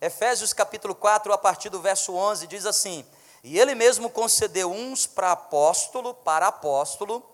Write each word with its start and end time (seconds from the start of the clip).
Efésios 0.00 0.52
capítulo 0.52 0.94
4, 0.94 1.32
a 1.32 1.38
partir 1.38 1.70
do 1.70 1.80
verso 1.80 2.14
11, 2.14 2.46
diz 2.46 2.66
assim: 2.66 3.04
E 3.42 3.58
ele 3.58 3.74
mesmo 3.74 4.10
concedeu 4.10 4.70
uns 4.70 5.06
para 5.06 5.32
apóstolo, 5.32 6.12
para 6.12 6.48
apóstolo, 6.48 7.24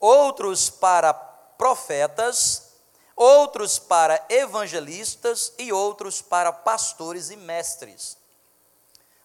outros 0.00 0.68
para 0.68 1.12
profetas, 1.12 2.72
outros 3.14 3.78
para 3.78 4.24
evangelistas 4.28 5.52
e 5.58 5.72
outros 5.72 6.20
para 6.20 6.52
pastores 6.52 7.30
e 7.30 7.36
mestres. 7.36 8.16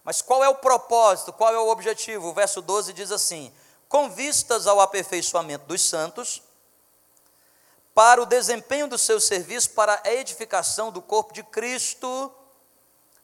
Mas 0.04 0.20
qual 0.20 0.44
é 0.44 0.48
o 0.48 0.56
propósito, 0.56 1.32
qual 1.32 1.52
é 1.52 1.58
o 1.58 1.70
objetivo? 1.70 2.28
O 2.28 2.34
verso 2.34 2.60
12 2.60 2.92
diz 2.92 3.10
assim: 3.10 3.52
com 3.88 4.10
vistas 4.10 4.66
ao 4.66 4.80
aperfeiçoamento 4.80 5.66
dos 5.66 5.80
santos, 5.80 6.42
para 7.94 8.20
o 8.20 8.26
desempenho 8.26 8.88
do 8.88 8.98
seu 8.98 9.20
serviço, 9.20 9.70
para 9.70 10.00
a 10.04 10.12
edificação 10.12 10.90
do 10.90 11.00
corpo 11.00 11.32
de 11.32 11.42
Cristo, 11.44 12.32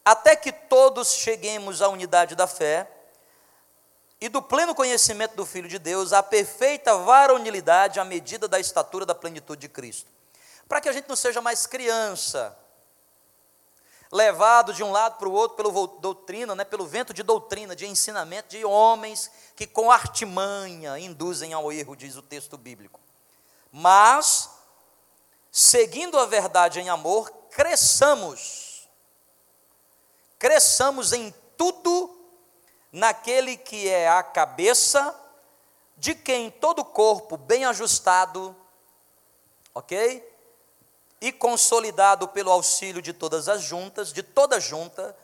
até 0.05 0.37
que 0.37 0.53
todos 0.53 1.13
cheguemos 1.13 1.83
à 1.83 1.89
unidade 1.89 2.35
da 2.35 2.47
fé 2.47 2.89
e 4.21 4.29
do 4.29 4.41
pleno 4.41 4.75
conhecimento 4.75 5.35
do 5.35 5.45
Filho 5.47 5.69
de 5.69 5.79
Deus, 5.79 6.13
à 6.13 6.23
perfeita 6.23 6.97
varonilidade 6.99 7.99
à 7.99 8.05
medida 8.05 8.47
da 8.47 8.61
estatura 8.61 9.05
da 9.05 9.15
plenitude 9.15 9.63
de 9.63 9.69
Cristo. 9.69 10.11
Para 10.69 10.81
que 10.81 10.89
a 10.89 10.93
gente 10.93 11.09
não 11.09 11.17
seja 11.17 11.41
mais 11.41 11.67
criança, 11.67 12.57
levado 14.13 14.73
de 14.73 14.83
um 14.83 14.91
lado 14.91 15.19
para 15.19 15.29
o 15.29 15.33
outro 15.33 15.57
pelo 15.57 15.87
doutrina, 15.99 16.55
né, 16.55 16.65
pelo 16.65 16.87
vento 16.87 17.15
de 17.15 17.23
doutrina, 17.23 17.75
de 17.75 17.87
ensinamento 17.87 18.51
de 18.51 18.65
homens 18.65 19.31
que 19.57 19.67
com 19.67 19.91
artimanha 19.91 20.99
induzem 20.99 21.53
ao 21.53 21.73
erro, 21.73 21.97
diz 21.97 22.17
o 22.17 22.23
texto 22.23 22.59
bíblico. 22.59 23.01
Mas, 23.73 24.51
seguindo 25.51 26.19
a 26.19 26.27
verdade 26.27 26.81
em 26.81 26.89
amor, 26.89 27.31
cresçamos. 27.51 28.89
Cresçamos 30.39 31.13
em 31.13 31.35
tudo 31.57 32.19
naquele 32.93 33.57
que 33.57 33.89
é 33.89 34.09
a 34.09 34.23
cabeça, 34.23 35.15
de 35.97 36.15
quem 36.15 36.51
todo 36.51 36.81
o 36.81 36.85
corpo 36.85 37.37
bem 37.37 37.65
ajustado, 37.65 38.57
ok? 39.75 40.31
e 41.21 41.31
consolidado 41.31 42.27
pelo 42.29 42.51
auxílio 42.51 43.03
de 43.03 43.13
todas 43.13 43.49
as 43.49 43.61
juntas, 43.63 44.13
de 44.13 44.23
toda 44.23 44.59
junta, 44.59 45.15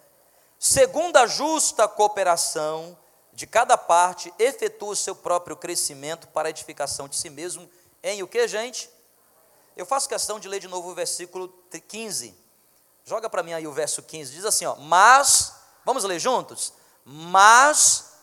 segundo 0.58 1.16
a 1.16 1.26
justa 1.26 1.88
cooperação 1.88 2.96
de 3.32 3.46
cada 3.46 3.78
parte, 3.78 4.32
efetua 4.38 4.90
o 4.90 4.96
seu 4.96 5.14
próprio 5.14 5.56
crescimento 5.56 6.28
para 6.28 6.48
a 6.48 6.50
edificação 6.50 7.08
de 7.08 7.16
si 7.16 7.30
mesmo, 7.30 7.68
em 8.02 8.22
o 8.22 8.28
que, 8.28 8.46
gente? 8.46 8.90
Eu 9.76 9.84
faço 9.84 10.08
questão 10.08 10.40
de 10.40 10.48
ler 10.48 10.58
de 10.58 10.68
novo 10.68 10.90
o 10.90 10.94
versículo 10.94 11.48
15. 11.70 12.34
Joga 13.04 13.28
para 13.28 13.42
mim 13.42 13.52
aí 13.52 13.66
o 13.66 13.72
verso 13.72 14.02
15, 14.02 14.32
diz 14.32 14.44
assim, 14.44 14.64
ó, 14.64 14.74
mas, 14.76 15.52
vamos 15.84 16.02
ler 16.02 16.18
juntos? 16.18 16.72
Mas 17.04 18.16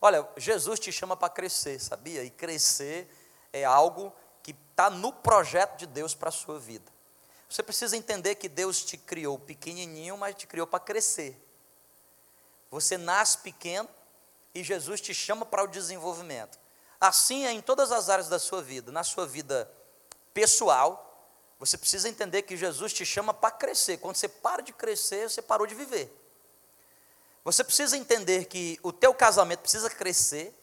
Olha, 0.00 0.26
Jesus 0.36 0.78
te 0.78 0.92
chama 0.92 1.16
para 1.16 1.28
crescer, 1.28 1.80
sabia? 1.80 2.22
E 2.22 2.30
crescer 2.30 3.08
é 3.52 3.64
algo 3.64 4.12
que 4.42 4.52
está 4.52 4.88
no 4.88 5.12
projeto 5.12 5.76
de 5.76 5.86
Deus 5.86 6.14
para 6.14 6.28
a 6.28 6.32
sua 6.32 6.58
vida. 6.58 6.90
Você 7.48 7.62
precisa 7.64 7.96
entender 7.96 8.36
que 8.36 8.48
Deus 8.48 8.84
te 8.84 8.96
criou 8.96 9.38
pequenininho, 9.38 10.16
mas 10.16 10.36
te 10.36 10.46
criou 10.46 10.66
para 10.66 10.78
crescer. 10.78 11.36
Você 12.70 12.98
nasce 12.98 13.38
pequeno 13.38 13.88
e 14.54 14.62
Jesus 14.62 15.00
te 15.00 15.14
chama 15.14 15.46
para 15.46 15.64
o 15.64 15.66
desenvolvimento. 15.66 16.58
Assim 17.00 17.46
é 17.46 17.52
em 17.52 17.60
todas 17.60 17.92
as 17.92 18.08
áreas 18.08 18.28
da 18.28 18.38
sua 18.38 18.62
vida. 18.62 18.90
Na 18.90 19.04
sua 19.04 19.26
vida 19.26 19.70
pessoal, 20.34 21.04
você 21.58 21.78
precisa 21.78 22.08
entender 22.08 22.42
que 22.42 22.56
Jesus 22.56 22.92
te 22.92 23.04
chama 23.06 23.32
para 23.32 23.50
crescer. 23.50 23.98
Quando 23.98 24.16
você 24.16 24.28
para 24.28 24.62
de 24.62 24.72
crescer, 24.72 25.28
você 25.28 25.42
parou 25.42 25.66
de 25.66 25.74
viver. 25.74 26.12
Você 27.44 27.64
precisa 27.64 27.96
entender 27.96 28.44
que 28.44 28.78
o 28.82 28.92
teu 28.92 29.14
casamento 29.14 29.60
precisa 29.60 29.88
crescer. 29.88 30.54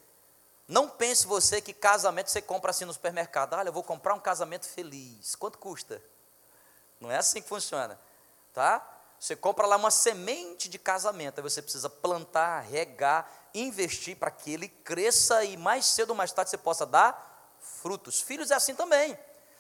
Não 0.68 0.90
pense 0.90 1.26
você 1.26 1.62
que 1.62 1.74
casamento 1.74 2.30
você 2.30 2.42
compra 2.42 2.72
assim 2.72 2.86
no 2.86 2.94
supermercado. 2.94 3.54
Olha, 3.54 3.70
eu 3.70 3.74
vou 3.74 3.84
comprar 3.84 4.14
um 4.14 4.20
casamento 4.20 4.68
feliz. 4.68 5.36
Quanto 5.36 5.58
custa? 5.58 6.02
Não 7.00 7.12
é 7.12 7.18
assim 7.18 7.42
que 7.42 7.48
funciona, 7.48 8.00
tá? 8.54 8.95
Você 9.20 9.36
compra 9.36 9.66
lá 9.66 9.76
uma 9.76 9.92
semente 9.92 10.70
de 10.70 10.78
casamento, 10.78 11.40
aí 11.40 11.44
você 11.44 11.62
precisa 11.62 11.90
plantar, 11.90 12.62
regar, 12.62 13.30
investir 13.54 14.16
para 14.18 14.30
que 14.30 14.54
ele 14.54 14.68
cresça 14.68 15.44
e 15.44 15.58
mais 15.58 15.86
cedo 15.86 16.12
ou 16.12 16.16
mais 16.16 16.32
tarde 16.32 16.52
você 16.52 16.58
possa 16.58 16.86
dar 16.86 17.58
frutos. 17.60 18.22
Filhos 18.22 18.52
é 18.52 18.56
assim 18.56 18.76
também. 18.76 19.18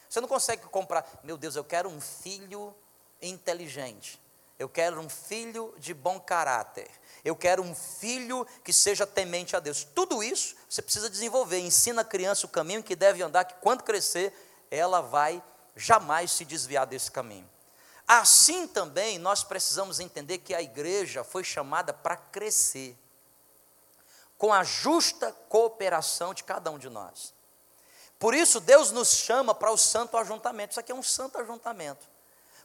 Você 0.09 0.21
não 0.21 0.27
consegue 0.27 0.63
comprar, 0.67 1.07
meu 1.23 1.38
Deus, 1.38 1.55
eu 1.55 1.63
quero 1.63 1.89
um 1.89 1.99
filho 1.99 2.75
inteligente. 3.21 4.21
Eu 4.57 4.69
quero 4.69 4.99
um 5.01 5.09
filho 5.09 5.73
de 5.77 5.94
bom 5.94 6.19
caráter 6.19 6.89
eu 7.25 7.35
quero 7.35 7.63
um 7.63 7.73
filho 7.73 8.45
que 8.63 8.71
seja 8.71 9.07
temente 9.07 9.55
a 9.55 9.59
Deus. 9.59 9.83
Tudo 9.83 10.23
isso 10.23 10.55
você 10.69 10.79
precisa 10.79 11.09
desenvolver. 11.09 11.57
Ensina 11.57 12.03
a 12.03 12.05
criança 12.05 12.45
o 12.45 12.49
caminho 12.49 12.83
que 12.83 12.95
deve 12.95 13.23
andar, 13.23 13.45
que 13.45 13.55
quando 13.55 13.81
crescer, 13.81 14.31
ela 14.69 15.01
vai 15.01 15.44
jamais 15.75 16.31
se 16.31 16.45
desviar 16.45 16.85
desse 16.85 17.09
caminho. 17.09 17.49
Assim 18.07 18.67
também 18.67 19.17
nós 19.17 19.43
precisamos 19.43 19.99
entender 19.99 20.39
que 20.39 20.53
a 20.53 20.61
igreja 20.61 21.23
foi 21.23 21.43
chamada 21.43 21.93
para 21.93 22.16
crescer, 22.16 22.97
com 24.38 24.53
a 24.53 24.63
justa 24.63 25.31
cooperação 25.49 26.33
de 26.33 26.44
cada 26.44 26.69
um 26.69 26.77
de 26.77 26.89
nós. 26.89 27.33
Por 28.19 28.33
isso, 28.33 28.59
Deus 28.59 28.91
nos 28.91 29.09
chama 29.09 29.53
para 29.55 29.71
o 29.71 29.77
santo 29.77 30.17
ajuntamento. 30.17 30.71
Isso 30.71 30.79
aqui 30.79 30.91
é 30.91 30.95
um 30.95 31.03
santo 31.03 31.38
ajuntamento. 31.38 32.07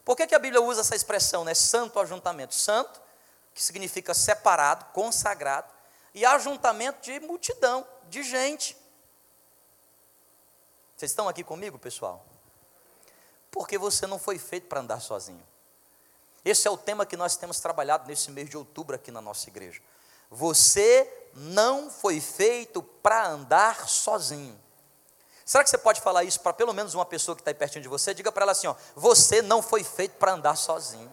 Por 0.03 0.15
que, 0.15 0.27
que 0.27 0.35
a 0.35 0.39
Bíblia 0.39 0.61
usa 0.61 0.81
essa 0.81 0.95
expressão, 0.95 1.43
né? 1.43 1.53
Santo 1.53 1.99
ajuntamento. 1.99 2.55
Santo 2.55 3.01
que 3.53 3.61
significa 3.61 4.13
separado, 4.13 4.85
consagrado, 4.93 5.71
e 6.13 6.25
ajuntamento 6.25 7.01
de 7.01 7.19
multidão, 7.19 7.87
de 8.09 8.23
gente. 8.23 8.77
Vocês 10.95 11.11
estão 11.11 11.27
aqui 11.27 11.43
comigo, 11.43 11.79
pessoal? 11.79 12.25
Porque 13.51 13.77
você 13.77 14.07
não 14.07 14.17
foi 14.17 14.39
feito 14.39 14.67
para 14.67 14.79
andar 14.79 15.01
sozinho. 15.01 15.45
Esse 16.43 16.67
é 16.67 16.71
o 16.71 16.77
tema 16.77 17.05
que 17.05 17.15
nós 17.15 17.35
temos 17.35 17.59
trabalhado 17.59 18.07
nesse 18.07 18.31
mês 18.31 18.49
de 18.49 18.57
outubro 18.57 18.95
aqui 18.95 19.11
na 19.11 19.21
nossa 19.21 19.47
igreja. 19.49 19.81
Você 20.29 21.27
não 21.33 21.91
foi 21.91 22.19
feito 22.19 22.81
para 22.81 23.27
andar 23.27 23.87
sozinho. 23.87 24.59
Será 25.45 25.63
que 25.63 25.69
você 25.69 25.77
pode 25.77 26.01
falar 26.01 26.23
isso 26.23 26.39
para 26.39 26.53
pelo 26.53 26.73
menos 26.73 26.95
uma 26.95 27.05
pessoa 27.05 27.35
que 27.35 27.41
está 27.41 27.51
aí 27.51 27.55
pertinho 27.55 27.83
de 27.83 27.89
você? 27.89 28.13
Diga 28.13 28.31
para 28.31 28.43
ela 28.43 28.53
assim: 28.53 28.67
ó, 28.67 28.75
você 28.95 29.41
não 29.41 29.61
foi 29.61 29.83
feito 29.83 30.13
para 30.13 30.31
andar 30.33 30.55
sozinho. 30.55 31.11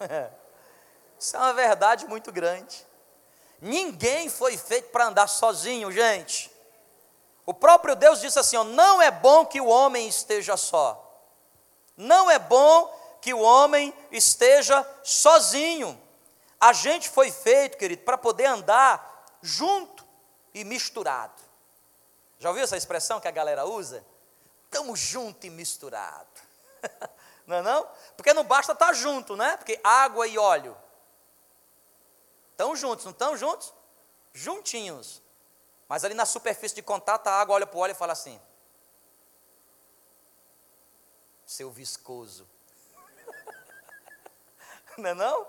Isso 1.18 1.36
é 1.36 1.38
uma 1.38 1.54
verdade 1.54 2.06
muito 2.06 2.32
grande. 2.32 2.84
Ninguém 3.60 4.28
foi 4.28 4.58
feito 4.58 4.90
para 4.90 5.06
andar 5.06 5.26
sozinho, 5.28 5.90
gente. 5.90 6.53
O 7.46 7.52
próprio 7.52 7.94
Deus 7.94 8.20
disse 8.20 8.38
assim: 8.38 8.56
ó, 8.56 8.64
não 8.64 9.00
é 9.00 9.10
bom 9.10 9.44
que 9.44 9.60
o 9.60 9.66
homem 9.66 10.08
esteja 10.08 10.56
só. 10.56 11.00
Não 11.96 12.30
é 12.30 12.38
bom 12.38 12.86
que 13.20 13.32
o 13.32 13.40
homem 13.40 13.94
esteja 14.10 14.86
sozinho. 15.02 16.00
A 16.58 16.72
gente 16.72 17.08
foi 17.08 17.30
feito, 17.30 17.76
querido, 17.76 18.02
para 18.02 18.18
poder 18.18 18.46
andar 18.46 19.26
junto 19.42 20.04
e 20.52 20.64
misturado. 20.64 21.42
Já 22.38 22.48
ouviu 22.48 22.64
essa 22.64 22.76
expressão 22.76 23.20
que 23.20 23.28
a 23.28 23.32
galera 23.32 23.64
usa? 23.64 24.04
Estamos 24.64 24.98
junto 24.98 25.46
e 25.46 25.50
misturado. 25.50 26.26
Não 27.46 27.56
é 27.56 27.62
não? 27.62 27.86
Porque 28.16 28.32
não 28.32 28.42
basta 28.42 28.72
estar 28.72 28.94
junto, 28.94 29.36
né? 29.36 29.58
Porque 29.58 29.78
água 29.84 30.26
e 30.26 30.38
óleo 30.38 30.74
estão 32.52 32.74
juntos, 32.74 33.04
não 33.04 33.12
estão 33.12 33.36
juntos? 33.36 33.74
Juntinhos. 34.32 35.20
Mas 35.88 36.04
ali 36.04 36.14
na 36.14 36.26
superfície 36.26 36.74
de 36.74 36.82
contato, 36.82 37.26
a 37.26 37.40
água 37.40 37.56
olha 37.56 37.66
para 37.66 37.76
o 37.76 37.80
óleo 37.80 37.92
e 37.92 37.94
fala 37.94 38.12
assim: 38.12 38.40
Seu 41.46 41.70
viscoso. 41.70 42.48
não 44.96 45.10
é 45.10 45.14
não? 45.14 45.46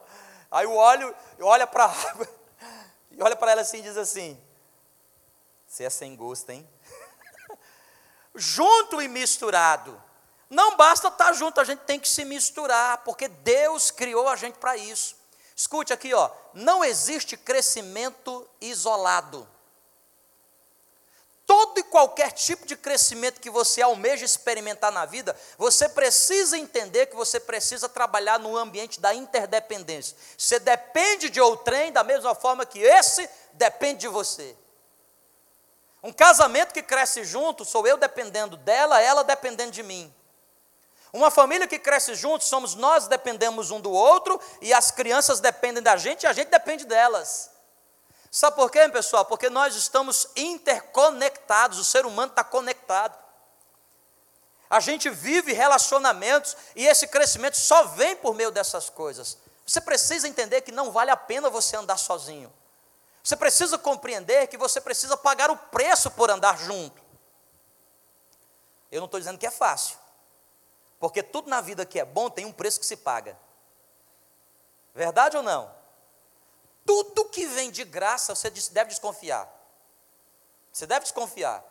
Aí 0.51 0.65
o 0.65 0.75
óleo 0.75 1.15
olha 1.41 1.65
para 1.65 1.85
a 1.85 1.91
água 1.91 2.29
e 3.11 3.21
olha 3.21 3.35
para 3.35 3.51
ela 3.51 3.61
assim 3.61 3.79
e 3.79 3.83
diz 3.83 3.97
assim: 3.97 4.41
Você 5.67 5.85
é 5.85 5.89
sem 5.89 6.15
gosto, 6.15 6.49
hein? 6.49 6.67
Junto 8.35 9.01
e 9.01 9.07
misturado. 9.07 10.01
Não 10.49 10.77
basta 10.77 11.07
estar 11.07 11.33
junto, 11.33 11.59
a 11.59 11.63
gente 11.63 11.79
tem 11.79 11.99
que 11.99 12.07
se 12.07 12.23
misturar, 12.23 12.99
porque 12.99 13.27
Deus 13.27 13.89
criou 13.89 14.29
a 14.29 14.35
gente 14.35 14.59
para 14.59 14.77
isso. 14.77 15.15
Escute 15.55 15.91
aqui, 15.91 16.13
ó, 16.13 16.29
não 16.53 16.83
existe 16.83 17.35
crescimento 17.35 18.47
isolado. 18.61 19.49
Todo 21.45 21.79
e 21.79 21.83
qualquer 21.83 22.31
tipo 22.31 22.65
de 22.65 22.75
crescimento 22.75 23.39
que 23.39 23.49
você 23.49 23.81
almeja 23.81 24.25
experimentar 24.25 24.91
na 24.91 25.05
vida, 25.05 25.35
você 25.57 25.87
precisa 25.87 26.57
entender 26.57 27.05
que 27.05 27.15
você 27.15 27.39
precisa 27.39 27.87
trabalhar 27.87 28.39
no 28.39 28.57
ambiente 28.57 28.99
da 28.99 29.13
interdependência. 29.13 30.17
Você 30.37 30.59
depende 30.59 31.29
de 31.29 31.39
outrem 31.39 31.91
da 31.91 32.03
mesma 32.03 32.33
forma 32.33 32.65
que 32.65 32.79
esse 32.79 33.29
depende 33.53 34.01
de 34.01 34.07
você. 34.07 34.55
Um 36.01 36.13
casamento 36.13 36.73
que 36.73 36.83
cresce 36.83 37.23
junto, 37.23 37.65
sou 37.65 37.87
eu 37.87 37.97
dependendo 37.97 38.57
dela, 38.57 39.01
ela 39.01 39.23
dependendo 39.23 39.71
de 39.71 39.81
mim. 39.81 40.13
Uma 41.11 41.31
família 41.31 41.67
que 41.67 41.79
cresce 41.79 42.13
junto, 42.13 42.43
somos 42.43 42.75
nós 42.75 43.07
dependemos 43.07 43.71
um 43.71 43.79
do 43.79 43.89
outro 43.89 44.39
e 44.61 44.73
as 44.73 44.91
crianças 44.91 45.39
dependem 45.39 45.81
da 45.81 45.95
gente 45.95 46.23
e 46.23 46.27
a 46.27 46.33
gente 46.33 46.49
depende 46.49 46.85
delas. 46.85 47.54
Sabe 48.35 48.57
por 48.57 48.69
quê, 48.69 48.89
pessoal? 48.89 49.23
Porque 49.23 49.49
nós 49.49 49.77
estamos 49.77 50.27
interconectados, 50.35 51.79
o 51.79 51.85
ser 51.85 52.05
humano 52.05 52.31
está 52.31 52.43
conectado. 52.43 53.17
A 54.69 54.81
gente 54.81 55.09
vive 55.09 55.53
relacionamentos 55.53 56.57
e 56.75 56.85
esse 56.85 57.07
crescimento 57.07 57.55
só 57.55 57.85
vem 57.85 58.13
por 58.13 58.35
meio 58.35 58.51
dessas 58.51 58.89
coisas. 58.89 59.37
Você 59.65 59.79
precisa 59.79 60.27
entender 60.27 60.59
que 60.63 60.71
não 60.73 60.91
vale 60.91 61.11
a 61.11 61.15
pena 61.15 61.49
você 61.49 61.77
andar 61.77 61.95
sozinho. 61.95 62.51
Você 63.23 63.37
precisa 63.37 63.77
compreender 63.77 64.47
que 64.47 64.57
você 64.57 64.81
precisa 64.81 65.15
pagar 65.15 65.49
o 65.49 65.55
preço 65.55 66.11
por 66.11 66.29
andar 66.29 66.57
junto. 66.57 67.01
Eu 68.91 68.99
não 68.99 69.05
estou 69.05 69.17
dizendo 69.17 69.37
que 69.37 69.47
é 69.47 69.51
fácil, 69.51 69.97
porque 70.99 71.23
tudo 71.23 71.49
na 71.49 71.61
vida 71.61 71.85
que 71.85 72.01
é 72.01 72.03
bom 72.03 72.29
tem 72.29 72.43
um 72.43 72.51
preço 72.51 72.81
que 72.81 72.85
se 72.85 72.97
paga. 72.97 73.39
Verdade 74.93 75.37
ou 75.37 75.41
não? 75.41 75.84
Tudo 76.85 77.25
que 77.25 77.45
vem 77.47 77.71
de 77.71 77.83
graça, 77.83 78.35
você 78.35 78.49
deve 78.49 78.89
desconfiar. 78.89 79.49
Você 80.71 80.85
deve 80.85 81.01
desconfiar. 81.01 81.63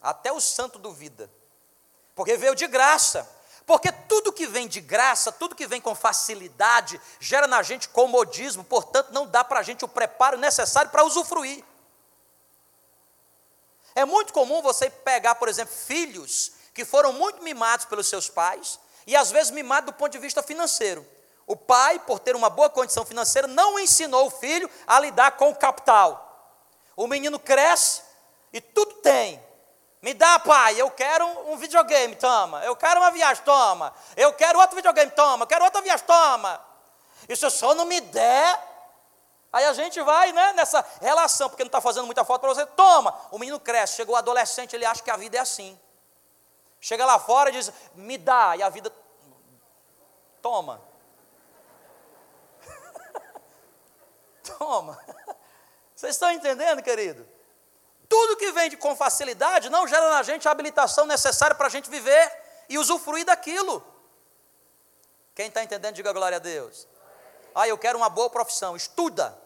Até 0.00 0.32
o 0.32 0.40
santo 0.40 0.78
duvida. 0.78 1.30
Porque 2.14 2.36
veio 2.36 2.54
de 2.54 2.66
graça. 2.66 3.28
Porque 3.66 3.90
tudo 3.90 4.32
que 4.32 4.46
vem 4.46 4.68
de 4.68 4.80
graça, 4.80 5.32
tudo 5.32 5.54
que 5.54 5.66
vem 5.66 5.80
com 5.80 5.94
facilidade, 5.94 7.00
gera 7.18 7.46
na 7.46 7.62
gente 7.62 7.88
comodismo, 7.88 8.62
portanto, 8.62 9.10
não 9.10 9.26
dá 9.26 9.42
para 9.42 9.60
a 9.60 9.62
gente 9.62 9.84
o 9.84 9.88
preparo 9.88 10.36
necessário 10.36 10.90
para 10.90 11.04
usufruir. 11.04 11.64
É 13.94 14.04
muito 14.04 14.32
comum 14.32 14.60
você 14.60 14.90
pegar, 14.90 15.36
por 15.36 15.48
exemplo, 15.48 15.74
filhos 15.74 16.52
que 16.74 16.84
foram 16.84 17.12
muito 17.12 17.42
mimados 17.42 17.86
pelos 17.86 18.08
seus 18.08 18.28
pais, 18.28 18.78
e 19.06 19.14
às 19.14 19.30
vezes 19.30 19.50
mimados 19.50 19.92
do 19.92 19.96
ponto 19.96 20.12
de 20.12 20.18
vista 20.18 20.42
financeiro. 20.42 21.06
O 21.46 21.54
pai, 21.56 21.98
por 21.98 22.18
ter 22.18 22.34
uma 22.34 22.48
boa 22.48 22.70
condição 22.70 23.04
financeira, 23.04 23.46
não 23.46 23.78
ensinou 23.78 24.26
o 24.26 24.30
filho 24.30 24.70
a 24.86 24.98
lidar 24.98 25.32
com 25.32 25.50
o 25.50 25.54
capital. 25.54 26.20
O 26.96 27.06
menino 27.06 27.38
cresce 27.38 28.02
e 28.52 28.60
tudo 28.60 28.94
tem. 28.94 29.42
Me 30.00 30.12
dá, 30.14 30.38
pai, 30.38 30.80
eu 30.80 30.90
quero 30.90 31.26
um 31.50 31.56
videogame, 31.56 32.14
toma. 32.16 32.62
Eu 32.64 32.76
quero 32.76 33.00
uma 33.00 33.10
viagem, 33.10 33.42
toma. 33.42 33.94
Eu 34.16 34.32
quero 34.32 34.58
outro 34.58 34.76
videogame, 34.76 35.10
toma. 35.10 35.44
Eu 35.44 35.46
quero 35.46 35.64
outra 35.64 35.80
viagem, 35.80 36.06
toma. 36.06 36.60
E 37.28 37.34
se 37.34 37.44
o 37.46 37.50
senhor 37.50 37.74
não 37.74 37.86
me 37.86 38.00
der, 38.00 38.60
aí 39.52 39.64
a 39.64 39.72
gente 39.72 40.00
vai 40.02 40.30
né, 40.32 40.52
nessa 40.52 40.84
relação, 41.00 41.48
porque 41.48 41.64
não 41.64 41.68
está 41.68 41.80
fazendo 41.80 42.04
muita 42.04 42.24
falta 42.24 42.46
para 42.46 42.54
você, 42.54 42.66
toma. 42.66 43.18
O 43.30 43.38
menino 43.38 43.58
cresce, 43.58 43.96
chegou 43.96 44.14
o 44.14 44.18
adolescente, 44.18 44.76
ele 44.76 44.84
acha 44.84 45.02
que 45.02 45.10
a 45.10 45.16
vida 45.16 45.38
é 45.38 45.40
assim. 45.40 45.78
Chega 46.80 47.06
lá 47.06 47.18
fora 47.18 47.48
e 47.48 47.54
diz, 47.54 47.72
me 47.94 48.18
dá, 48.18 48.56
e 48.56 48.62
a 48.62 48.68
vida, 48.68 48.92
toma. 50.42 50.82
Toma. 54.44 54.98
Vocês 55.94 56.14
estão 56.14 56.30
entendendo, 56.30 56.82
querido? 56.82 57.26
Tudo 58.08 58.36
que 58.36 58.52
vem 58.52 58.68
de, 58.68 58.76
com 58.76 58.94
facilidade 58.94 59.70
não 59.70 59.88
gera 59.88 60.10
na 60.10 60.22
gente 60.22 60.46
a 60.46 60.50
habilitação 60.50 61.06
necessária 61.06 61.56
para 61.56 61.66
a 61.66 61.70
gente 61.70 61.88
viver 61.88 62.32
e 62.68 62.78
usufruir 62.78 63.24
daquilo. 63.24 63.84
Quem 65.34 65.48
está 65.48 65.62
entendendo, 65.62 65.94
diga 65.94 66.12
glória 66.12 66.36
a 66.36 66.40
Deus. 66.40 66.86
Ah, 67.54 67.66
eu 67.66 67.78
quero 67.78 67.98
uma 67.98 68.08
boa 68.08 68.28
profissão, 68.28 68.76
estuda. 68.76 69.36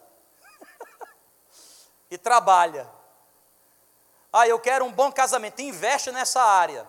e 2.11 2.17
trabalha. 2.17 2.89
Ah, 4.31 4.47
eu 4.47 4.59
quero 4.59 4.85
um 4.85 4.91
bom 4.91 5.11
casamento, 5.11 5.61
investe 5.61 6.11
nessa 6.11 6.41
área. 6.41 6.87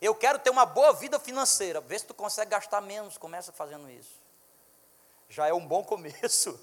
Eu 0.00 0.14
quero 0.14 0.38
ter 0.38 0.50
uma 0.50 0.66
boa 0.66 0.92
vida 0.92 1.18
financeira. 1.18 1.80
Vê 1.80 1.98
se 1.98 2.06
tu 2.06 2.14
consegue 2.14 2.50
gastar 2.50 2.80
menos, 2.80 3.16
começa 3.16 3.52
fazendo 3.52 3.90
isso. 3.90 4.20
Já 5.28 5.48
é 5.48 5.52
um 5.52 5.66
bom 5.66 5.82
começo 5.84 6.58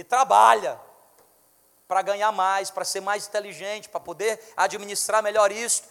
e 0.00 0.04
trabalha 0.04 0.80
para 1.86 2.02
ganhar 2.02 2.30
mais, 2.32 2.70
para 2.70 2.84
ser 2.84 3.00
mais 3.00 3.26
inteligente, 3.26 3.88
para 3.88 4.00
poder 4.00 4.40
administrar 4.56 5.22
melhor 5.22 5.50
isso. 5.50 5.82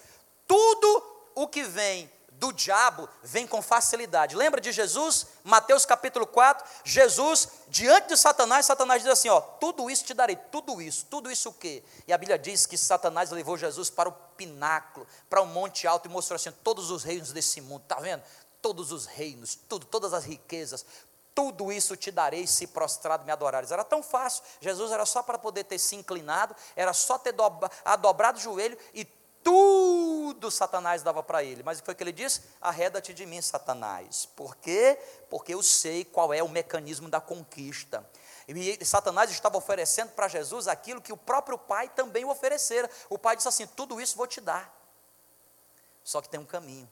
Tudo 0.48 1.04
o 1.36 1.48
que 1.48 1.64
vem 1.64 2.10
do 2.40 2.54
diabo 2.54 3.08
vem 3.22 3.46
com 3.46 3.62
facilidade. 3.62 4.36
Lembra 4.36 4.62
de 4.62 4.72
Jesus? 4.72 5.28
Mateus 5.44 5.86
capítulo 5.86 6.26
4, 6.26 6.66
Jesus, 6.86 7.50
diante 7.68 8.08
de 8.08 8.18
Satanás, 8.18 8.66
Satanás 8.66 9.04
diz 9.04 9.12
assim, 9.12 9.28
ó, 9.28 9.42
tudo 9.42 9.90
isso 9.90 10.06
te 10.06 10.14
darei, 10.14 10.38
tudo 10.50 10.82
isso, 10.82 11.06
tudo 11.10 11.30
isso 11.30 11.50
o 11.50 11.54
quê? 11.54 11.84
E 12.08 12.14
a 12.14 12.18
Bíblia 12.18 12.40
diz 12.40 12.66
que 12.66 12.78
Satanás 12.78 13.30
levou 13.30 13.58
Jesus 13.58 13.90
para 13.90 14.08
o 14.08 14.14
pináculo, 14.38 15.06
para 15.30 15.42
um 15.42 15.48
monte 15.48 15.86
alto 15.86 16.08
e 16.08 16.12
mostrou 16.12 16.38
assim, 16.38 16.52
todos 16.64 16.90
os 16.90 17.04
reinos 17.04 17.34
desse 17.34 17.60
mundo, 17.60 17.84
tá 17.88 17.96
vendo? 17.96 18.24
Todos 18.62 18.94
os 18.94 19.06
reinos, 19.06 19.60
tudo, 19.68 19.86
todas 19.86 20.14
as 20.14 20.24
riquezas, 20.24 20.86
tudo 21.40 21.72
isso 21.72 21.96
te 21.96 22.12
darei 22.12 22.46
se 22.46 22.68
prostrado 22.68 23.24
me 23.24 23.32
adorares. 23.32 23.72
Era 23.72 23.86
tão 23.86 24.04
fácil. 24.04 24.44
Jesus 24.60 24.92
era 24.92 25.06
só 25.06 25.24
para 25.24 25.40
poder 25.40 25.64
ter 25.64 25.80
se 25.80 25.96
inclinado, 25.96 26.54
era 26.76 26.92
só 26.92 27.18
ter 27.18 27.32
dobra, 27.32 27.72
dobrado 28.02 28.38
o 28.38 28.42
joelho 28.42 28.78
e 28.94 29.06
tudo 29.42 30.52
Satanás 30.52 31.02
dava 31.02 31.24
para 31.24 31.42
ele. 31.42 31.64
Mas 31.64 31.78
o 31.78 31.82
que 31.82 31.86
foi 31.86 31.96
que 31.96 32.04
ele 32.04 32.12
disse? 32.12 32.42
Arreda-te 32.60 33.14
de 33.14 33.26
mim, 33.26 33.42
Satanás. 33.42 34.26
Por 34.36 34.58
quê? 34.58 35.00
Porque 35.30 35.54
eu 35.54 35.64
sei 35.64 36.04
qual 36.04 36.34
é 36.34 36.44
o 36.44 36.50
mecanismo 36.50 37.08
da 37.08 37.22
conquista. 37.22 38.06
E 38.46 38.86
Satanás 38.86 39.32
estava 39.32 39.58
oferecendo 39.58 40.10
para 40.10 40.28
Jesus 40.28 40.68
aquilo 40.68 41.02
que 41.02 41.14
o 41.14 41.18
próprio 41.18 41.58
pai 41.58 41.88
também 41.88 42.26
oferecera. 42.26 42.90
O 43.10 43.18
pai 43.18 43.38
disse 43.38 43.48
assim: 43.48 43.66
Tudo 43.66 44.02
isso 44.02 44.18
vou 44.18 44.28
te 44.28 44.42
dar. 44.42 44.78
Só 46.04 46.22
que 46.22 46.28
tem 46.28 46.38
um 46.38 46.46
caminho. 46.46 46.92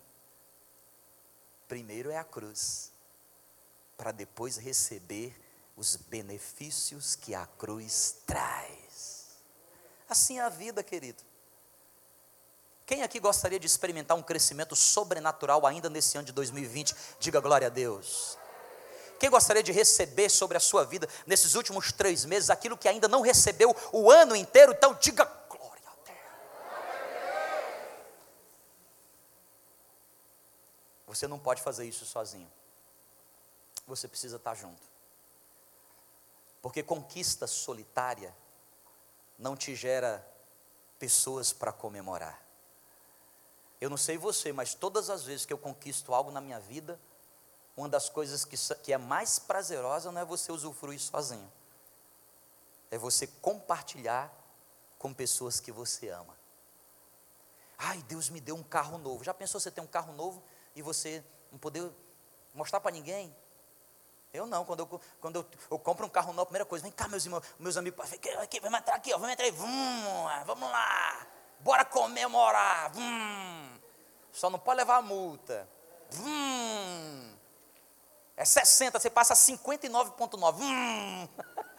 Primeiro 1.67 2.09
é 2.09 2.17
a 2.17 2.23
cruz 2.23 2.95
para 3.97 4.11
depois 4.11 4.57
receber 4.57 5.35
os 5.75 5.95
benefícios 5.95 7.15
que 7.15 7.33
a 7.33 7.45
cruz 7.45 8.17
traz. 8.25 9.37
Assim 10.07 10.39
é 10.39 10.43
a 10.43 10.49
vida, 10.49 10.83
querido. 10.83 11.21
Quem 12.85 13.03
aqui 13.03 13.19
gostaria 13.19 13.59
de 13.59 13.67
experimentar 13.67 14.15
um 14.15 14.23
crescimento 14.23 14.75
sobrenatural 14.75 15.65
ainda 15.65 15.89
nesse 15.89 16.17
ano 16.17 16.25
de 16.25 16.31
2020? 16.31 16.95
Diga 17.19 17.41
glória 17.41 17.67
a 17.67 17.69
Deus. 17.69 18.37
Quem 19.19 19.29
gostaria 19.29 19.63
de 19.63 19.71
receber 19.71 20.29
sobre 20.29 20.55
a 20.57 20.59
sua 20.59 20.85
vida 20.85 21.09
nesses 21.25 21.55
últimos 21.55 21.91
três 21.91 22.23
meses 22.23 22.49
aquilo 22.49 22.77
que 22.77 22.87
ainda 22.87 23.07
não 23.07 23.21
recebeu 23.21 23.75
o 23.91 24.09
ano 24.09 24.35
inteiro? 24.35 24.71
Então 24.71 24.93
diga 24.93 25.25
glória 25.49 25.83
a 25.85 25.95
Deus. 26.05 26.19
Você 31.07 31.27
não 31.27 31.39
pode 31.39 31.61
fazer 31.61 31.85
isso 31.85 32.05
sozinho 32.05 32.49
você 33.87 34.07
precisa 34.07 34.35
estar 34.35 34.53
junto. 34.53 34.81
Porque 36.61 36.83
conquista 36.83 37.47
solitária 37.47 38.35
não 39.39 39.55
te 39.55 39.73
gera 39.75 40.25
pessoas 40.99 41.53
para 41.53 41.71
comemorar. 41.71 42.41
Eu 43.79 43.89
não 43.89 43.97
sei 43.97 44.17
você, 44.17 44.51
mas 44.51 44.73
todas 44.73 45.09
as 45.09 45.23
vezes 45.23 45.45
que 45.45 45.53
eu 45.53 45.57
conquisto 45.57 46.13
algo 46.13 46.31
na 46.31 46.41
minha 46.41 46.59
vida, 46.59 46.99
uma 47.75 47.87
das 47.87 48.09
coisas 48.09 48.43
que, 48.43 48.57
que 48.83 48.91
é 48.91 48.97
mais 48.97 49.37
prazerosa 49.37 50.11
não 50.11 50.19
é 50.19 50.25
você 50.25 50.51
usufruir 50.51 50.99
sozinho, 50.99 51.51
é 52.89 52.97
você 52.97 53.27
compartilhar 53.27 54.33
com 54.97 55.13
pessoas 55.13 55.59
que 55.59 55.71
você 55.71 56.09
ama. 56.09 56.35
Ai, 57.77 58.01
Deus 58.03 58.29
me 58.29 58.41
deu 58.41 58.55
um 58.55 58.63
carro 58.63 58.97
novo. 58.97 59.23
Já 59.23 59.33
pensou 59.33 59.61
você 59.61 59.69
ter 59.69 59.81
um 59.81 59.87
carro 59.87 60.11
novo 60.13 60.41
e 60.75 60.81
você 60.81 61.23
não 61.51 61.59
poder 61.59 61.91
mostrar 62.55 62.79
para 62.79 62.91
ninguém? 62.91 63.35
Eu 64.33 64.45
não, 64.45 64.65
quando 64.65 64.81
eu, 64.81 65.01
quando 65.19 65.35
eu, 65.37 65.45
eu 65.71 65.79
compro 65.79 66.05
um 66.05 66.09
carro 66.09 66.33
novo, 66.33 66.43
a 66.43 66.45
primeira 66.45 66.65
coisa, 66.65 66.83
vem 66.83 66.91
cá, 66.91 67.07
meus 67.07 67.25
irmãos, 67.25 67.43
meus 67.57 67.77
amigos, 67.77 68.13
aqui, 68.41 68.59
vamos 68.59 68.79
entrar 68.79 68.95
aqui, 68.95 69.13
ó, 69.13 69.17
vamos 69.17 69.33
entrar 69.33 69.45
aí, 69.45 69.51
vamos, 69.51 70.45
vamos 70.45 70.69
lá, 70.69 71.27
bora 71.59 71.85
comemorar, 71.85 72.91
vum. 72.91 73.79
só 74.31 74.49
não 74.49 74.59
pode 74.59 74.77
levar 74.77 74.97
a 74.97 75.01
multa, 75.01 75.67
vum. 76.11 77.37
é 78.35 78.43
60, 78.43 78.99
você 78.99 79.09
passa 79.09 79.33
59,9, 79.33 80.53
vum. 80.53 81.29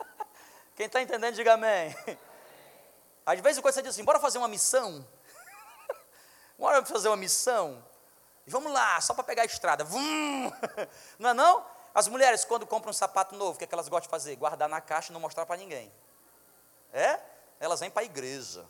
quem 0.75 0.87
está 0.87 1.03
entendendo, 1.03 1.35
diga 1.35 1.55
amém. 1.55 1.95
Às 3.27 3.41
vezes 3.41 3.61
quando 3.61 3.75
você 3.75 3.83
diz 3.83 3.95
assim, 3.95 4.05
bora 4.05 4.19
fazer 4.19 4.39
uma 4.39 4.49
missão, 4.49 5.07
bora 6.59 6.85
fazer 6.85 7.09
uma 7.09 7.17
missão, 7.17 7.85
vamos 8.47 8.73
lá, 8.73 8.99
só 9.03 9.13
para 9.13 9.23
pegar 9.23 9.43
a 9.43 9.47
estrada, 9.47 9.85
vum. 9.85 10.51
não 11.21 11.31
é 11.31 11.35
não? 11.35 11.78
As 11.95 12.09
mulheres, 12.09 12.45
quando 12.45 12.67
compram 12.67 12.91
um 12.91 12.95
sapato 12.95 13.35
novo, 13.35 13.53
o 13.53 13.59
que, 13.59 13.65
é 13.65 13.67
que 13.67 13.75
elas 13.75 13.89
gostam 13.89 14.07
de 14.07 14.11
fazer? 14.11 14.37
Guardar 14.37 14.69
na 14.69 14.81
caixa 14.81 15.11
e 15.11 15.13
não 15.13 15.21
mostrar 15.21 15.47
para 15.47 15.57
ninguém. 15.57 15.93
É? 16.93 17.19
Elas 17.61 17.81
vêm 17.81 17.91
para 17.91 18.03
a 18.03 18.05
igreja. 18.05 18.65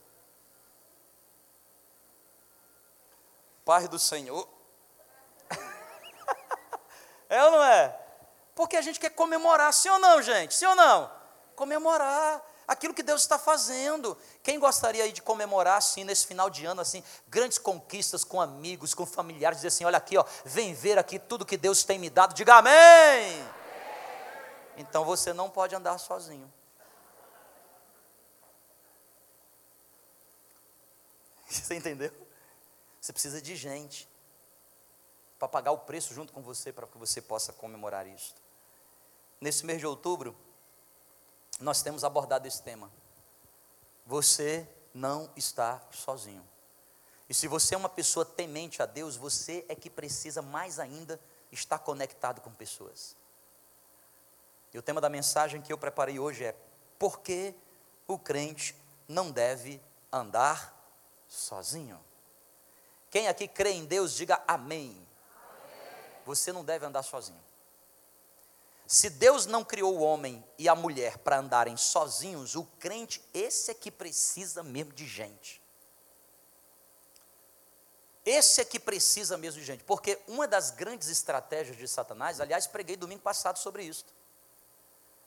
Pai 3.65 3.87
do 3.87 3.99
Senhor. 3.99 4.49
é 7.29 7.45
ou 7.45 7.51
não 7.51 7.65
é? 7.65 7.99
Porque 8.55 8.77
a 8.77 8.83
gente 8.83 8.99
quer 8.99 9.11
comemorar, 9.11 9.73
sim 9.73 9.89
ou 9.91 9.99
não, 9.99 10.23
gente? 10.23 10.55
Sim 10.55 10.67
ou 10.67 10.75
não? 10.75 11.11
Comemorar 11.55 12.43
aquilo 12.69 12.93
que 12.93 13.03
Deus 13.03 13.23
está 13.23 13.39
fazendo. 13.39 14.17
Quem 14.43 14.61
gostaria 14.61 15.11
de 15.11 15.23
comemorar 15.23 15.79
assim 15.79 16.05
nesse 16.05 16.27
final 16.27 16.51
de 16.51 16.67
ano 16.67 16.83
assim, 16.83 17.03
grandes 17.27 17.57
conquistas 17.57 18.23
com 18.23 18.41
amigos, 18.41 18.93
com 18.93 19.07
familiares, 19.07 19.59
dizer 19.59 19.69
assim, 19.69 19.87
olha 19.87 19.97
aqui, 19.97 20.19
ó, 20.19 20.25
vem 20.45 20.75
ver 20.75 20.99
aqui 20.99 21.19
tudo 21.19 21.47
que 21.47 21.57
Deus 21.57 21.83
tem 21.83 21.99
me 21.99 22.11
dado. 22.11 22.35
Diga 22.35 22.57
amém. 22.57 23.41
amém. 23.41 23.49
Então 24.77 25.05
você 25.05 25.33
não 25.33 25.49
pode 25.49 25.75
andar 25.75 25.97
sozinho. 25.99 26.53
Você 31.49 31.75
entendeu? 31.75 32.13
Você 33.01 33.11
precisa 33.11 33.41
de 33.41 33.57
gente 33.57 34.07
para 35.39 35.49
pagar 35.49 35.73
o 35.73 35.79
preço 35.79 36.13
junto 36.13 36.31
com 36.31 36.43
você 36.43 36.71
para 36.71 36.87
que 36.87 36.99
você 36.99 37.23
possa 37.23 37.55
comemorar 37.55 38.07
isso. 38.07 38.35
Nesse 39.41 39.65
mês 39.65 39.79
de 39.79 39.87
outubro, 39.87 40.37
nós 41.61 41.83
temos 41.83 42.05
abordado 42.05 42.47
esse 42.47 42.63
tema. 42.63 42.91
Você 44.07 44.67
não 44.95 45.31
está 45.37 45.81
sozinho. 45.91 46.47
E 47.29 47.35
se 47.35 47.47
você 47.47 47.75
é 47.75 47.79
uma 47.79 47.89
pessoa 47.89 48.25
temente 48.25 48.83
a 48.83 48.87
Deus, 48.87 49.17
você 49.17 49.65
é 49.69 49.75
que 49.75 49.91
precisa 49.91 50.41
mais 50.41 50.79
ainda 50.79 51.21
estar 51.53 51.79
conectado 51.79 52.41
com 52.41 52.51
pessoas. 52.53 53.15
E 54.73 54.79
o 54.79 54.83
tema 54.83 55.01
da 55.01 55.09
mensagem 55.09 55.61
que 55.61 55.73
eu 55.73 55.79
preparei 55.79 56.19
hoje 56.19 56.45
é: 56.45 56.57
por 56.99 57.21
que 57.21 57.55
o 58.07 58.19
crente 58.19 58.75
não 59.07 59.31
deve 59.31 59.81
andar 60.13 60.75
sozinho? 61.29 61.99
Quem 63.11 63.29
aqui 63.29 63.49
crê 63.49 63.71
em 63.71 63.85
Deus, 63.85 64.15
diga 64.15 64.43
amém. 64.47 64.91
amém. 64.91 65.07
Você 66.27 66.53
não 66.53 66.65
deve 66.65 66.85
andar 66.85 67.03
sozinho. 67.03 67.43
Se 68.89 69.11
Deus 69.11 69.45
não 69.45 69.63
criou 69.63 69.99
o 69.99 70.01
homem 70.01 70.43
e 70.57 70.67
a 70.67 70.75
mulher 70.75 71.19
para 71.19 71.37
andarem 71.37 71.77
sozinhos, 71.77 72.57
o 72.57 72.65
crente, 72.65 73.23
esse 73.35 73.71
é 73.71 73.75
que 73.75 73.91
precisa 73.91 74.63
mesmo 74.63 74.95
de 74.95 75.07
gente. 75.07 75.61
Esse 78.25 78.63
é 78.63 78.65
que 78.65 78.81
precisa 78.81 79.37
mesmo 79.37 79.61
de 79.61 79.67
gente, 79.67 79.85
porque 79.85 80.19
uma 80.27 80.49
das 80.49 80.71
grandes 80.71 81.09
estratégias 81.09 81.77
de 81.77 81.87
Satanás, 81.87 82.41
aliás, 82.41 82.67
preguei 82.67 82.97
domingo 82.97 83.21
passado 83.21 83.59
sobre 83.59 83.83
isso. 83.85 84.07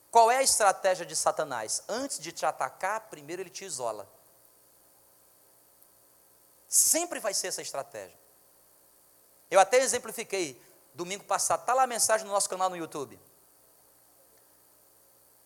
Qual 0.09 0.31
é 0.31 0.37
a 0.37 0.43
estratégia 0.43 1.05
de 1.05 1.15
Satanás? 1.15 1.83
Antes 1.87 2.19
de 2.19 2.31
te 2.31 2.47
atacar, 2.47 3.09
primeiro 3.11 3.43
ele 3.43 3.49
te 3.51 3.63
isola. 3.63 4.09
Sempre 6.67 7.19
vai 7.19 7.35
ser 7.35 7.49
essa 7.49 7.61
estratégia. 7.61 8.17
Eu 9.51 9.59
até 9.59 9.77
exemplifiquei 9.77 10.59
domingo 10.95 11.25
passado, 11.25 11.59
está 11.59 11.75
lá 11.75 11.83
a 11.83 11.87
mensagem 11.87 12.25
no 12.25 12.33
nosso 12.33 12.49
canal 12.49 12.67
no 12.67 12.75
YouTube. 12.75 13.19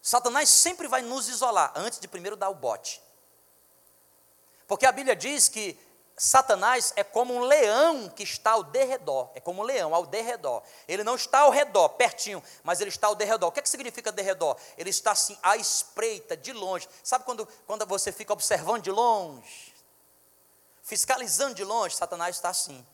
Satanás 0.05 0.49
sempre 0.49 0.87
vai 0.87 1.01
nos 1.01 1.27
isolar 1.27 1.73
antes 1.75 1.99
de 1.99 2.07
primeiro 2.07 2.35
dar 2.35 2.49
o 2.49 2.53
bote. 2.53 3.01
Porque 4.67 4.85
a 4.85 4.91
Bíblia 4.91 5.15
diz 5.15 5.49
que 5.49 5.75
Satanás 6.15 6.93
é 6.95 7.03
como 7.03 7.33
um 7.33 7.41
leão 7.41 8.07
que 8.09 8.21
está 8.21 8.51
ao 8.51 8.61
derredor. 8.61 9.31
É 9.33 9.39
como 9.39 9.63
um 9.63 9.65
leão 9.65 9.95
ao 9.95 10.05
derredor. 10.05 10.61
Ele 10.87 11.03
não 11.03 11.15
está 11.15 11.39
ao 11.39 11.49
redor, 11.49 11.89
pertinho, 11.89 12.43
mas 12.63 12.81
ele 12.81 12.91
está 12.91 13.07
ao 13.07 13.15
derredor. 13.15 13.49
O 13.49 13.51
que, 13.51 13.61
é 13.61 13.63
que 13.63 13.69
significa 13.69 14.11
derredor? 14.11 14.55
Ele 14.77 14.91
está 14.91 15.09
assim, 15.09 15.35
à 15.41 15.57
espreita, 15.57 16.37
de 16.37 16.53
longe. 16.53 16.87
Sabe 17.03 17.25
quando, 17.25 17.47
quando 17.65 17.83
você 17.87 18.11
fica 18.11 18.31
observando 18.31 18.83
de 18.83 18.91
longe? 18.91 19.73
Fiscalizando 20.83 21.55
de 21.55 21.63
longe, 21.63 21.95
Satanás 21.95 22.35
está 22.35 22.49
assim. 22.49 22.85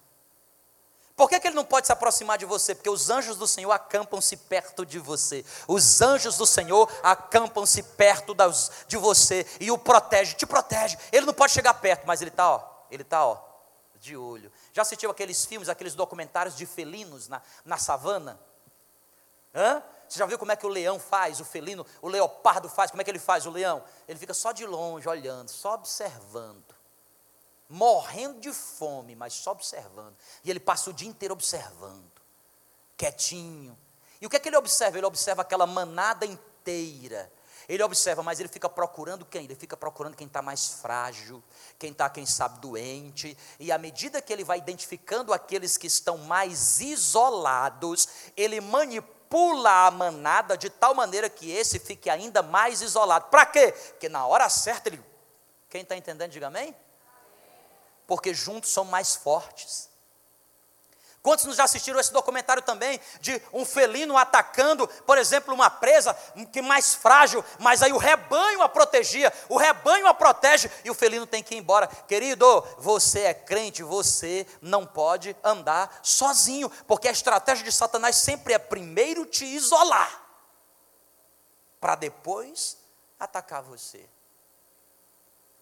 Por 1.21 1.29
que, 1.29 1.39
que, 1.39 1.47
ele 1.49 1.55
não 1.55 1.63
pode 1.63 1.85
se 1.85 1.93
aproximar 1.93 2.35
de 2.39 2.45
você? 2.45 2.73
Porque 2.73 2.89
os 2.89 3.11
anjos 3.11 3.37
do 3.37 3.47
Senhor 3.47 3.71
acampam-se 3.71 4.35
perto 4.35 4.83
de 4.83 4.97
você. 4.97 5.45
Os 5.67 6.01
anjos 6.01 6.35
do 6.35 6.47
Senhor 6.47 6.91
acampam-se 7.03 7.83
perto 7.83 8.33
das, 8.33 8.71
de 8.87 8.97
você 8.97 9.45
e 9.59 9.69
o 9.69 9.77
protege, 9.77 10.33
te 10.33 10.47
protege. 10.47 10.97
Ele 11.11 11.27
não 11.27 11.33
pode 11.35 11.53
chegar 11.53 11.75
perto, 11.75 12.07
mas 12.07 12.23
ele 12.23 12.31
está, 12.31 12.49
ó, 12.49 12.67
ele 12.89 13.03
está, 13.03 13.23
ó, 13.23 13.37
de 13.99 14.17
olho. 14.17 14.51
Já 14.73 14.81
assistiu 14.81 15.11
aqueles 15.11 15.45
filmes, 15.45 15.69
aqueles 15.69 15.93
documentários 15.93 16.57
de 16.57 16.65
felinos 16.65 17.27
na, 17.27 17.39
na 17.63 17.77
savana? 17.77 18.39
Hã? 19.53 19.83
Você 20.09 20.17
já 20.17 20.25
viu 20.25 20.39
como 20.39 20.51
é 20.51 20.55
que 20.55 20.65
o 20.65 20.69
leão 20.69 20.97
faz, 20.99 21.39
o 21.39 21.45
felino, 21.45 21.85
o 22.01 22.07
leopardo 22.07 22.67
faz? 22.67 22.89
Como 22.89 22.99
é 22.99 23.05
que 23.05 23.11
ele 23.11 23.19
faz 23.19 23.45
o 23.45 23.51
leão? 23.51 23.83
Ele 24.07 24.17
fica 24.17 24.33
só 24.33 24.51
de 24.51 24.65
longe 24.65 25.07
olhando, 25.07 25.49
só 25.49 25.75
observando 25.75 26.80
morrendo 27.71 28.41
de 28.41 28.51
fome, 28.51 29.15
mas 29.15 29.33
só 29.33 29.51
observando. 29.51 30.15
E 30.43 30.49
ele 30.49 30.59
passa 30.59 30.89
o 30.89 30.93
dia 30.93 31.07
inteiro 31.07 31.33
observando, 31.33 32.11
quietinho. 32.97 33.77
E 34.19 34.25
o 34.25 34.29
que 34.29 34.35
é 34.35 34.39
que 34.39 34.49
ele 34.49 34.57
observa? 34.57 34.97
Ele 34.97 35.05
observa 35.05 35.41
aquela 35.41 35.65
manada 35.65 36.25
inteira. 36.25 37.31
Ele 37.69 37.81
observa, 37.81 38.21
mas 38.21 38.39
ele 38.41 38.49
fica 38.49 38.67
procurando 38.67 39.25
quem? 39.25 39.45
Ele 39.45 39.55
fica 39.55 39.77
procurando 39.77 40.17
quem 40.17 40.27
está 40.27 40.41
mais 40.41 40.67
frágil, 40.81 41.41
quem 41.79 41.91
está, 41.91 42.09
quem 42.09 42.25
sabe, 42.25 42.59
doente. 42.59 43.37
E 43.57 43.71
à 43.71 43.77
medida 43.77 44.21
que 44.21 44.33
ele 44.33 44.43
vai 44.43 44.57
identificando 44.57 45.31
aqueles 45.31 45.77
que 45.77 45.87
estão 45.87 46.17
mais 46.17 46.81
isolados, 46.81 48.09
ele 48.35 48.59
manipula 48.59 49.87
a 49.87 49.91
manada 49.91 50.57
de 50.57 50.69
tal 50.69 50.93
maneira 50.93 51.29
que 51.29 51.49
esse 51.49 51.79
fique 51.79 52.09
ainda 52.09 52.43
mais 52.43 52.81
isolado. 52.81 53.29
Para 53.29 53.45
quê? 53.45 53.71
Porque 53.71 54.09
na 54.09 54.27
hora 54.27 54.49
certa 54.49 54.89
ele. 54.89 55.01
Quem 55.69 55.83
está 55.83 55.95
entendendo, 55.95 56.31
diga 56.31 56.47
amém? 56.47 56.75
Porque 58.12 58.34
juntos 58.34 58.70
são 58.74 58.84
mais 58.84 59.15
fortes. 59.15 59.89
Quantos 61.24 61.46
nos 61.46 61.56
já 61.56 61.63
assistiram 61.63 61.98
esse 61.98 62.12
documentário 62.12 62.62
também 62.62 63.00
de 63.22 63.41
um 63.53 63.63
felino 63.63 64.18
atacando, 64.18 64.86
por 64.86 65.18
exemplo, 65.18 65.53
uma 65.53 65.70
presa 65.70 66.13
que 66.51 66.62
mais 66.62 66.94
frágil, 66.94 67.41
mas 67.58 67.82
aí 67.82 67.94
o 67.94 67.98
rebanho 67.98 68.62
a 68.62 68.68
protegia, 68.68 69.32
o 69.48 69.56
rebanho 69.56 70.08
a 70.08 70.13
protege 70.13 70.70
e 70.84 70.91
o 70.91 70.94
felino 70.94 71.25
tem 71.25 71.41
que 71.41 71.56
ir 71.56 71.60
embora. 71.60 71.88
Querido, 71.88 72.46
você 72.77 73.22
é 73.22 73.34
crente, 73.34 73.82
você 73.82 74.46
não 74.62 74.86
pode 74.86 75.34
andar 75.41 76.01
sozinho, 76.03 76.70
porque 76.86 77.08
a 77.08 77.13
estratégia 77.13 77.63
de 77.63 77.72
Satanás 77.72 78.18
sempre 78.18 78.51
é 78.51 78.60
primeiro 78.60 79.25
te 79.25 79.46
isolar, 79.46 80.22
para 81.80 81.96
depois 81.96 82.77
atacar 83.18 83.63
você. 83.63 84.06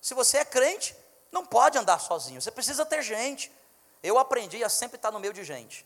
Se 0.01 0.15
você 0.15 0.39
é 0.39 0.45
crente, 0.45 0.97
não 1.31 1.45
pode 1.45 1.77
andar 1.77 1.99
sozinho, 1.99 2.41
você 2.41 2.51
precisa 2.51 2.85
ter 2.85 3.01
gente. 3.01 3.51
Eu 4.01 4.17
aprendi 4.17 4.63
a 4.63 4.69
sempre 4.69 4.95
estar 4.95 5.11
no 5.11 5.19
meio 5.19 5.33
de 5.33 5.43
gente. 5.43 5.85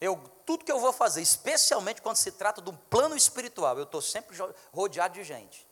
Eu, 0.00 0.16
tudo 0.46 0.64
que 0.64 0.70
eu 0.70 0.78
vou 0.78 0.92
fazer, 0.92 1.20
especialmente 1.22 2.00
quando 2.00 2.16
se 2.16 2.30
trata 2.30 2.62
de 2.62 2.70
um 2.70 2.76
plano 2.76 3.16
espiritual, 3.16 3.76
eu 3.76 3.84
estou 3.84 4.00
sempre 4.00 4.36
rodeado 4.72 5.14
de 5.14 5.24
gente. 5.24 5.66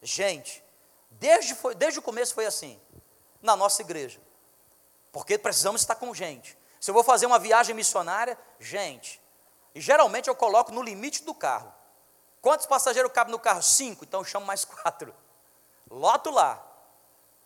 Gente, 0.00 0.64
desde, 1.10 1.54
foi, 1.54 1.74
desde 1.74 1.98
o 1.98 2.02
começo 2.02 2.34
foi 2.34 2.46
assim, 2.46 2.80
na 3.42 3.54
nossa 3.54 3.82
igreja. 3.82 4.20
Porque 5.12 5.36
precisamos 5.36 5.82
estar 5.82 5.96
com 5.96 6.14
gente. 6.14 6.56
Se 6.80 6.90
eu 6.90 6.94
vou 6.94 7.04
fazer 7.04 7.26
uma 7.26 7.38
viagem 7.38 7.74
missionária, 7.74 8.38
gente. 8.58 9.20
E 9.74 9.80
geralmente 9.80 10.28
eu 10.28 10.34
coloco 10.34 10.72
no 10.72 10.82
limite 10.82 11.22
do 11.22 11.34
carro. 11.34 11.72
Quantos 12.40 12.64
passageiros 12.64 13.12
cabem 13.12 13.32
no 13.32 13.38
carro? 13.38 13.62
Cinco, 13.62 14.04
então 14.04 14.20
eu 14.20 14.24
chamo 14.24 14.46
mais 14.46 14.64
quatro. 14.64 15.14
Loto 15.90 16.30
lá 16.30 16.65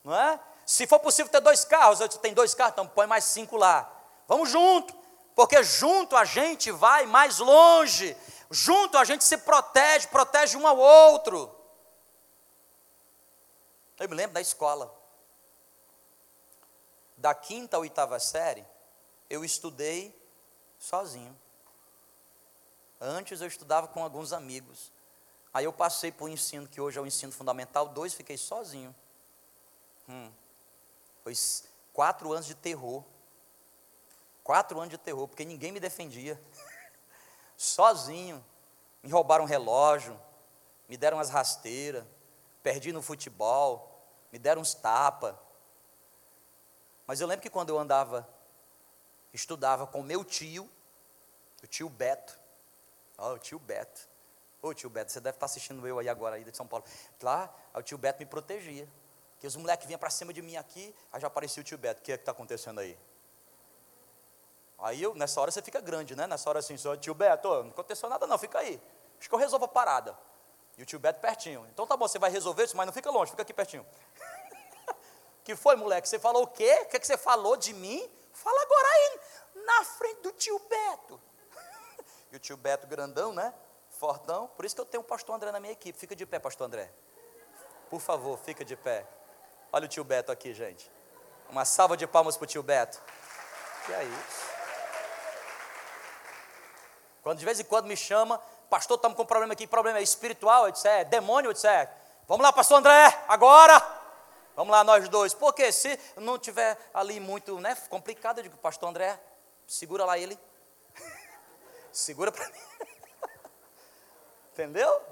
não 0.04 0.14
é? 0.14 0.40
Se 0.66 0.87
for 0.87 1.00
possível 1.00 1.30
ter 1.30 1.40
dois 1.40 1.64
carros, 1.64 1.99
você 1.99 2.19
tem 2.19 2.33
dois 2.33 2.54
carros, 2.54 2.73
então 2.73 2.87
põe 2.87 3.07
mais 3.07 3.25
cinco 3.25 3.57
lá. 3.57 3.90
Vamos 4.28 4.49
junto, 4.50 4.95
porque 5.35 5.62
junto 5.62 6.16
a 6.16 6.25
gente 6.25 6.71
vai 6.71 7.07
mais 7.07 7.38
longe, 7.38 8.16
junto 8.50 8.97
a 8.97 9.04
gente 9.04 9.25
se 9.25 9.37
protege, 9.38 10.07
protege 10.09 10.57
um 10.57 10.66
ao 10.66 10.78
outro. 10.78 11.54
Eu 13.99 14.09
me 14.09 14.14
lembro 14.14 14.35
da 14.35 14.40
escola. 14.40 14.95
Da 17.16 17.35
quinta 17.35 17.76
à 17.76 17.80
oitava 17.80 18.19
série, 18.19 18.64
eu 19.28 19.45
estudei 19.45 20.19
sozinho. 20.78 21.37
Antes 23.00 23.40
eu 23.40 23.47
estudava 23.47 23.88
com 23.88 24.02
alguns 24.02 24.33
amigos. 24.33 24.90
Aí 25.52 25.64
eu 25.64 25.73
passei 25.73 26.12
para 26.12 26.25
o 26.25 26.28
ensino 26.28 26.69
que 26.69 26.80
hoje 26.80 26.99
é 26.99 27.02
o 27.02 27.07
ensino 27.07 27.33
fundamental 27.33 27.88
2, 27.88 28.14
fiquei 28.14 28.38
sozinho. 28.38 28.95
Hum. 30.11 30.33
Foi 31.23 31.33
quatro 31.93 32.33
anos 32.33 32.47
de 32.47 32.55
terror. 32.57 33.05
Quatro 34.43 34.79
anos 34.79 34.90
de 34.90 34.99
terror, 34.99 35.29
porque 35.29 35.45
ninguém 35.45 35.71
me 35.71 35.79
defendia. 35.79 36.40
Sozinho. 37.57 38.45
Me 39.02 39.11
roubaram 39.11 39.45
um 39.45 39.47
relógio, 39.47 40.21
me 40.87 40.95
deram 40.95 41.19
as 41.19 41.31
rasteiras, 41.31 42.05
perdi 42.62 42.93
no 42.93 43.00
futebol, 43.00 43.99
me 44.31 44.38
deram 44.38 44.61
uns 44.61 44.75
tapas. 44.75 45.35
Mas 47.07 47.19
eu 47.19 47.26
lembro 47.26 47.40
que 47.40 47.49
quando 47.49 47.71
eu 47.71 47.79
andava, 47.79 48.29
estudava 49.33 49.87
com 49.87 50.02
meu 50.02 50.23
tio, 50.23 50.69
o 51.62 51.67
tio 51.67 51.88
Beto. 51.88 52.38
Ó, 53.17 53.31
oh, 53.31 53.35
o 53.37 53.38
tio 53.38 53.59
Beto. 53.59 54.07
Ô 54.61 54.69
oh, 54.69 54.75
tio 54.75 54.90
Beto, 54.90 55.12
você 55.12 55.21
deve 55.21 55.37
estar 55.37 55.47
assistindo 55.47 55.87
eu 55.87 55.99
aí 55.99 56.09
agora 56.11 56.37
aí 56.37 56.45
de 56.45 56.55
São 56.55 56.67
Paulo. 56.67 56.85
Lá, 57.23 57.50
o 57.73 57.81
tio 57.81 57.97
Beto 57.97 58.19
me 58.19 58.26
protegia. 58.26 58.87
Que 59.40 59.47
os 59.47 59.56
moleques 59.56 59.87
vinham 59.87 59.99
para 59.99 60.11
cima 60.11 60.35
de 60.35 60.42
mim 60.42 60.56
aqui, 60.56 60.94
aí 61.11 61.20
já 61.20 61.26
aparecia 61.26 61.62
o 61.62 61.64
tio 61.64 61.78
Beto. 61.78 62.00
O 62.00 62.04
que 62.04 62.12
é 62.12 62.16
que 62.16 62.23
está 62.23 62.30
acontecendo 62.30 62.78
aí? 62.78 62.97
Aí 64.78 65.02
eu, 65.02 65.14
nessa 65.14 65.40
hora 65.40 65.50
você 65.50 65.62
fica 65.62 65.80
grande, 65.80 66.14
né? 66.14 66.26
Nessa 66.26 66.49
hora 66.49 66.59
assim, 66.59 66.76
só, 66.76 66.94
tio 66.94 67.14
Beto, 67.14 67.49
não 67.49 67.70
aconteceu 67.70 68.09
nada 68.09 68.26
não, 68.26 68.37
fica 68.37 68.59
aí. 68.59 68.80
Acho 69.18 69.28
que 69.28 69.35
eu 69.35 69.38
resolvo 69.38 69.64
a 69.64 69.68
parada. 69.68 70.16
E 70.76 70.82
o 70.82 70.87
tio 70.87 70.99
Beto 70.99 71.20
pertinho. 71.20 71.66
Então 71.73 71.87
tá 71.87 71.97
bom, 71.97 72.06
você 72.06 72.18
vai 72.18 72.30
resolver 72.30 72.64
isso, 72.64 72.76
mas 72.76 72.87
não 72.87 72.92
fica 72.92 73.11
longe, 73.11 73.30
fica 73.30 73.42
aqui 73.42 73.52
pertinho. 73.52 73.87
que 75.42 75.56
foi, 75.56 75.75
moleque? 75.75 76.06
Você 76.06 76.18
falou 76.18 76.42
o 76.42 76.47
quê? 76.47 76.82
O 76.82 76.87
que, 76.87 76.97
é 76.97 77.00
que 77.00 77.06
você 77.06 77.16
falou 77.16 77.56
de 77.56 77.73
mim? 77.73 78.11
Fala 78.32 78.61
agora 78.62 78.88
aí, 78.88 79.20
na 79.64 79.85
frente 79.85 80.20
do 80.20 80.32
tio 80.32 80.59
Beto. 80.68 81.20
e 82.30 82.37
o 82.37 82.38
tio 82.38 82.59
Beto 82.59 82.87
grandão, 82.87 83.32
né? 83.32 83.54
Fortão. 83.88 84.49
Por 84.49 84.66
isso 84.66 84.75
que 84.75 84.80
eu 84.80 84.87
tenho 84.87 85.02
o 85.02 85.04
pastor 85.04 85.35
André 85.35 85.50
na 85.50 85.61
minha 85.61 85.73
equipe. 85.73 85.99
Fica 85.99 86.14
de 86.14 86.26
pé, 86.26 86.38
pastor 86.38 86.66
André. 86.66 86.92
Por 87.90 88.00
favor, 88.00 88.38
fica 88.38 88.64
de 88.64 88.76
pé. 88.76 89.06
Olha 89.73 89.85
o 89.85 89.89
tio 89.89 90.03
Beto 90.03 90.33
aqui, 90.33 90.53
gente. 90.53 90.91
Uma 91.49 91.65
salva 91.65 91.97
de 91.97 92.07
palmas 92.07 92.37
para 92.37 92.45
o 92.45 92.47
tio 92.47 92.62
Beto. 92.62 93.00
Que 93.87 93.93
é 93.93 94.05
isso? 94.05 94.50
Quando 97.23 97.39
de 97.39 97.45
vez 97.45 97.61
em 97.61 97.65
quando 97.65 97.87
me 97.87 97.97
chama, 97.97 98.39
pastor, 98.69 98.97
estamos 98.97 99.17
com 99.17 99.23
um 99.23 99.27
problema 99.27 99.53
aqui, 99.53 99.67
problema 99.67 99.99
é 99.99 100.03
espiritual, 100.03 100.67
eu 100.67 100.73
disse, 100.73 100.89
é 100.89 101.05
demônio, 101.05 101.50
eu 101.50 101.53
disse, 101.53 101.69
é. 101.69 101.89
Vamos 102.27 102.43
lá, 102.43 102.53
pastor 102.53 102.79
André, 102.79 103.25
agora! 103.29 103.99
Vamos 104.57 104.73
lá, 104.73 104.83
nós 104.85 105.09
dois. 105.09 105.33
Porque 105.33 105.71
se 105.73 105.99
não 106.17 106.39
tiver 106.39 106.77
ali 106.93 107.21
muito 107.21 107.59
né, 107.61 107.75
complicado, 107.89 108.39
eu 108.39 108.43
digo, 108.43 108.57
pastor 108.59 108.89
André, 108.89 109.19
segura 109.67 110.05
lá 110.05 110.19
ele. 110.19 110.39
segura 111.93 112.33
para 112.33 112.47
mim. 112.47 112.61
Entendeu? 114.53 115.03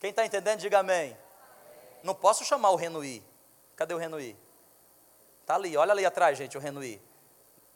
Quem 0.00 0.10
está 0.10 0.24
entendendo, 0.24 0.60
diga 0.60 0.78
amém. 0.78 1.16
Não 2.06 2.14
posso 2.14 2.44
chamar 2.44 2.70
o 2.70 2.76
Renuí. 2.76 3.20
Cadê 3.74 3.92
o 3.92 3.98
Renuí? 3.98 4.38
Está 5.42 5.56
ali, 5.56 5.76
olha 5.76 5.90
ali 5.90 6.06
atrás, 6.06 6.38
gente, 6.38 6.56
o 6.56 6.60
Renuí. 6.60 7.02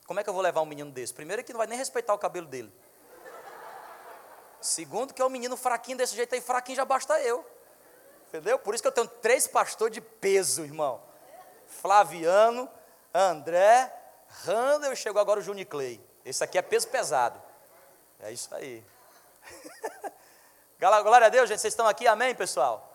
Como 0.06 0.20
é 0.20 0.22
que 0.22 0.30
eu 0.30 0.32
vou 0.32 0.40
levar 0.40 0.60
um 0.60 0.66
menino 0.66 0.88
desse? 0.92 1.12
Primeiro 1.12 1.42
que 1.42 1.52
não 1.52 1.58
vai 1.58 1.66
nem 1.66 1.76
respeitar 1.76 2.14
o 2.14 2.18
cabelo 2.18 2.46
dele. 2.46 2.72
Segundo, 4.60 5.12
que 5.12 5.20
é 5.20 5.24
um 5.24 5.28
menino 5.28 5.56
fraquinho 5.56 5.98
desse 5.98 6.14
jeito 6.14 6.32
aí, 6.32 6.40
fraquinho 6.40 6.76
já 6.76 6.84
basta 6.84 7.20
eu. 7.20 7.44
Entendeu? 8.28 8.56
Por 8.56 8.72
isso 8.72 8.82
que 8.82 8.86
eu 8.86 8.92
tenho 8.92 9.08
três 9.08 9.48
pastores 9.48 9.94
de 9.94 10.00
peso, 10.00 10.62
irmão. 10.62 11.02
Flaviano, 11.66 12.70
André, 13.12 13.92
Randall 14.44 14.92
e 14.92 14.96
chegou 14.96 15.20
agora 15.20 15.40
o 15.40 15.42
Juniclei. 15.42 16.00
Esse 16.24 16.44
aqui 16.44 16.56
é 16.56 16.62
peso 16.62 16.86
pesado. 16.86 17.42
É 18.20 18.30
isso 18.30 18.54
aí. 18.54 18.84
Glória 20.78 21.26
a 21.26 21.30
Deus, 21.30 21.48
gente. 21.48 21.60
Vocês 21.60 21.72
estão 21.72 21.88
aqui? 21.88 22.06
Amém, 22.06 22.32
pessoal? 22.32 22.89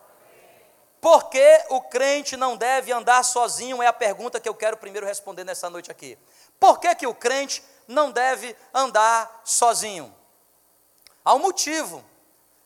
Por 1.06 1.30
que 1.30 1.66
o 1.70 1.82
crente 1.82 2.36
não 2.36 2.58
deve 2.58 2.92
andar 2.92 3.22
sozinho? 3.22 3.80
É 3.80 3.86
a 3.86 3.94
pergunta 3.94 4.40
que 4.40 4.50
eu 4.50 4.56
quero 4.56 4.76
primeiro 4.76 5.06
responder 5.06 5.44
nessa 5.44 5.70
noite 5.70 5.92
aqui. 5.92 6.18
Por 6.60 6.80
que, 6.80 6.96
que 6.96 7.06
o 7.06 7.14
crente 7.14 7.64
não 7.88 8.10
deve 8.10 8.56
andar 8.74 9.44
sozinho? 9.46 10.12
Há 11.24 11.36
um 11.36 11.38
motivo. 11.38 12.04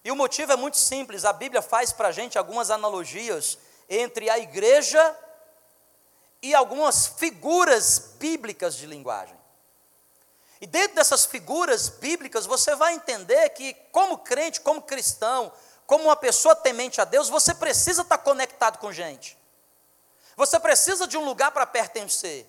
E 0.05 0.10
o 0.10 0.15
motivo 0.15 0.53
é 0.53 0.55
muito 0.55 0.77
simples. 0.77 1.25
A 1.25 1.34
Bíblia 1.34 1.62
faz 1.62 1.91
para 1.91 2.08
a 2.08 2.12
gente 2.13 2.38
algumas 2.38 2.72
analogias 2.72 3.58
entre 3.89 4.29
a 4.29 4.39
igreja 4.39 5.17
e 6.41 6.55
algumas 6.55 7.08
figuras 7.08 8.13
bíblicas 8.19 8.74
de 8.74 8.86
linguagem. 8.86 9.38
E 10.62 10.65
dentro 10.65 10.96
dessas 10.96 11.25
figuras 11.25 11.89
bíblicas, 11.89 12.46
você 12.46 12.74
vai 12.74 12.93
entender 12.93 13.50
que, 13.50 13.74
como 13.91 14.19
crente, 14.19 14.62
como 14.62 14.81
cristão, 14.81 15.51
como 15.89 16.03
uma 16.03 16.15
pessoa 16.15 16.55
temente 16.55 17.01
a 17.01 17.03
Deus, 17.03 17.29
você 17.29 17.51
precisa 17.51 18.03
estar 18.03 18.19
conectado 18.19 18.77
com 18.77 18.93
gente. 18.93 19.36
Você 20.36 20.60
precisa 20.60 21.08
de 21.08 21.17
um 21.17 21.25
lugar 21.25 21.50
para 21.50 21.65
pertencer. 21.65 22.48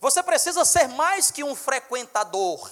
Você 0.00 0.22
precisa 0.22 0.64
ser 0.64 0.88
mais 0.88 1.30
que 1.30 1.44
um 1.44 1.54
frequentador. 1.54 2.70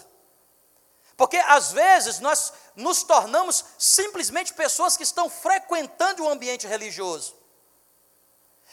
Porque 1.14 1.36
às 1.36 1.72
vezes 1.72 2.20
nós 2.20 2.54
nos 2.74 3.02
tornamos 3.02 3.62
simplesmente 3.78 4.54
pessoas 4.54 4.96
que 4.96 5.02
estão 5.02 5.28
frequentando 5.28 6.24
o 6.24 6.30
ambiente 6.30 6.66
religioso. 6.66 7.36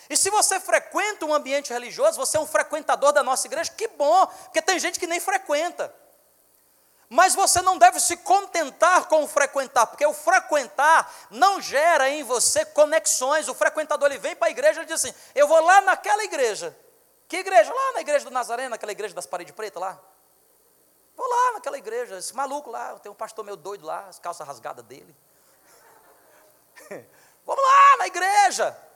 E 0.10 0.16
se 0.16 0.30
você 0.30 0.58
frequenta 0.58 1.26
um 1.26 1.34
ambiente 1.34 1.74
religioso, 1.74 2.18
você 2.18 2.38
é 2.38 2.40
um 2.40 2.48
frequentador 2.48 3.12
da 3.12 3.22
nossa 3.22 3.46
igreja, 3.46 3.74
que 3.74 3.90
bom, 3.90 4.26
porque 4.26 4.62
tem 4.62 4.80
gente 4.80 4.98
que 4.98 5.06
nem 5.06 5.20
frequenta. 5.20 5.94
Mas 7.10 7.34
você 7.34 7.62
não 7.62 7.78
deve 7.78 8.00
se 8.00 8.18
contentar 8.18 9.08
com 9.08 9.24
o 9.24 9.28
frequentar, 9.28 9.88
porque 9.88 10.06
o 10.06 10.14
frequentar 10.14 11.10
não 11.30 11.62
gera 11.62 12.10
em 12.10 12.22
você 12.24 12.66
conexões. 12.66 13.48
O 13.48 13.54
frequentador 13.54 14.10
ele 14.10 14.20
vem 14.20 14.36
para 14.36 14.50
a 14.50 14.52
igreja 14.52 14.82
e 14.82 14.86
diz 14.86 15.04
assim: 15.04 15.14
Eu 15.34 15.48
vou 15.48 15.64
lá 15.64 15.80
naquela 15.82 16.24
igreja. 16.26 16.78
Que 17.28 17.38
igreja? 17.38 17.74
Lá 17.74 17.94
na 17.94 18.02
igreja 18.02 18.26
do 18.26 18.32
Nazareno, 18.32 18.72
naquela 18.72 18.92
igreja 18.92 19.14
das 19.14 19.26
paredes 19.26 19.54
pretas 19.54 19.82
lá. 19.82 19.98
Vou 21.16 21.28
lá 21.28 21.54
naquela 21.54 21.78
igreja, 21.78 22.18
esse 22.18 22.36
maluco 22.36 22.70
lá, 22.70 23.00
tem 23.00 23.12
um 23.12 23.16
pastor 23.16 23.44
meio 23.44 23.58
doido 23.58 23.86
lá, 23.86 24.06
as 24.08 24.20
calças 24.20 24.46
rasgadas 24.46 24.86
dele. 24.86 25.16
Vamos 27.46 27.64
lá 27.64 27.98
na 27.98 28.08
igreja. 28.08 28.87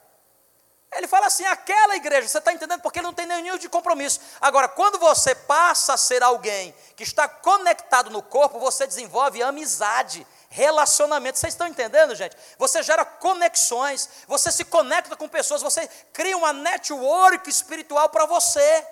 Ele 0.92 1.06
fala 1.06 1.26
assim, 1.26 1.44
aquela 1.44 1.96
igreja, 1.96 2.28
você 2.28 2.38
está 2.38 2.52
entendendo? 2.52 2.80
Porque 2.80 2.98
ele 2.98 3.06
não 3.06 3.14
tem 3.14 3.26
nenhum 3.26 3.56
de 3.56 3.68
compromisso. 3.68 4.20
Agora, 4.40 4.68
quando 4.68 4.98
você 4.98 5.34
passa 5.34 5.94
a 5.94 5.96
ser 5.96 6.22
alguém 6.22 6.74
que 6.94 7.02
está 7.02 7.26
conectado 7.26 8.10
no 8.10 8.22
corpo, 8.22 8.58
você 8.58 8.86
desenvolve 8.86 9.42
amizade, 9.42 10.26
relacionamento. 10.50 11.38
Vocês 11.38 11.54
estão 11.54 11.66
entendendo, 11.66 12.14
gente? 12.14 12.36
Você 12.58 12.82
gera 12.82 13.04
conexões, 13.04 14.08
você 14.26 14.52
se 14.52 14.64
conecta 14.64 15.16
com 15.16 15.28
pessoas, 15.28 15.62
você 15.62 15.88
cria 16.12 16.36
uma 16.36 16.52
network 16.52 17.48
espiritual 17.48 18.10
para 18.10 18.26
você 18.26 18.86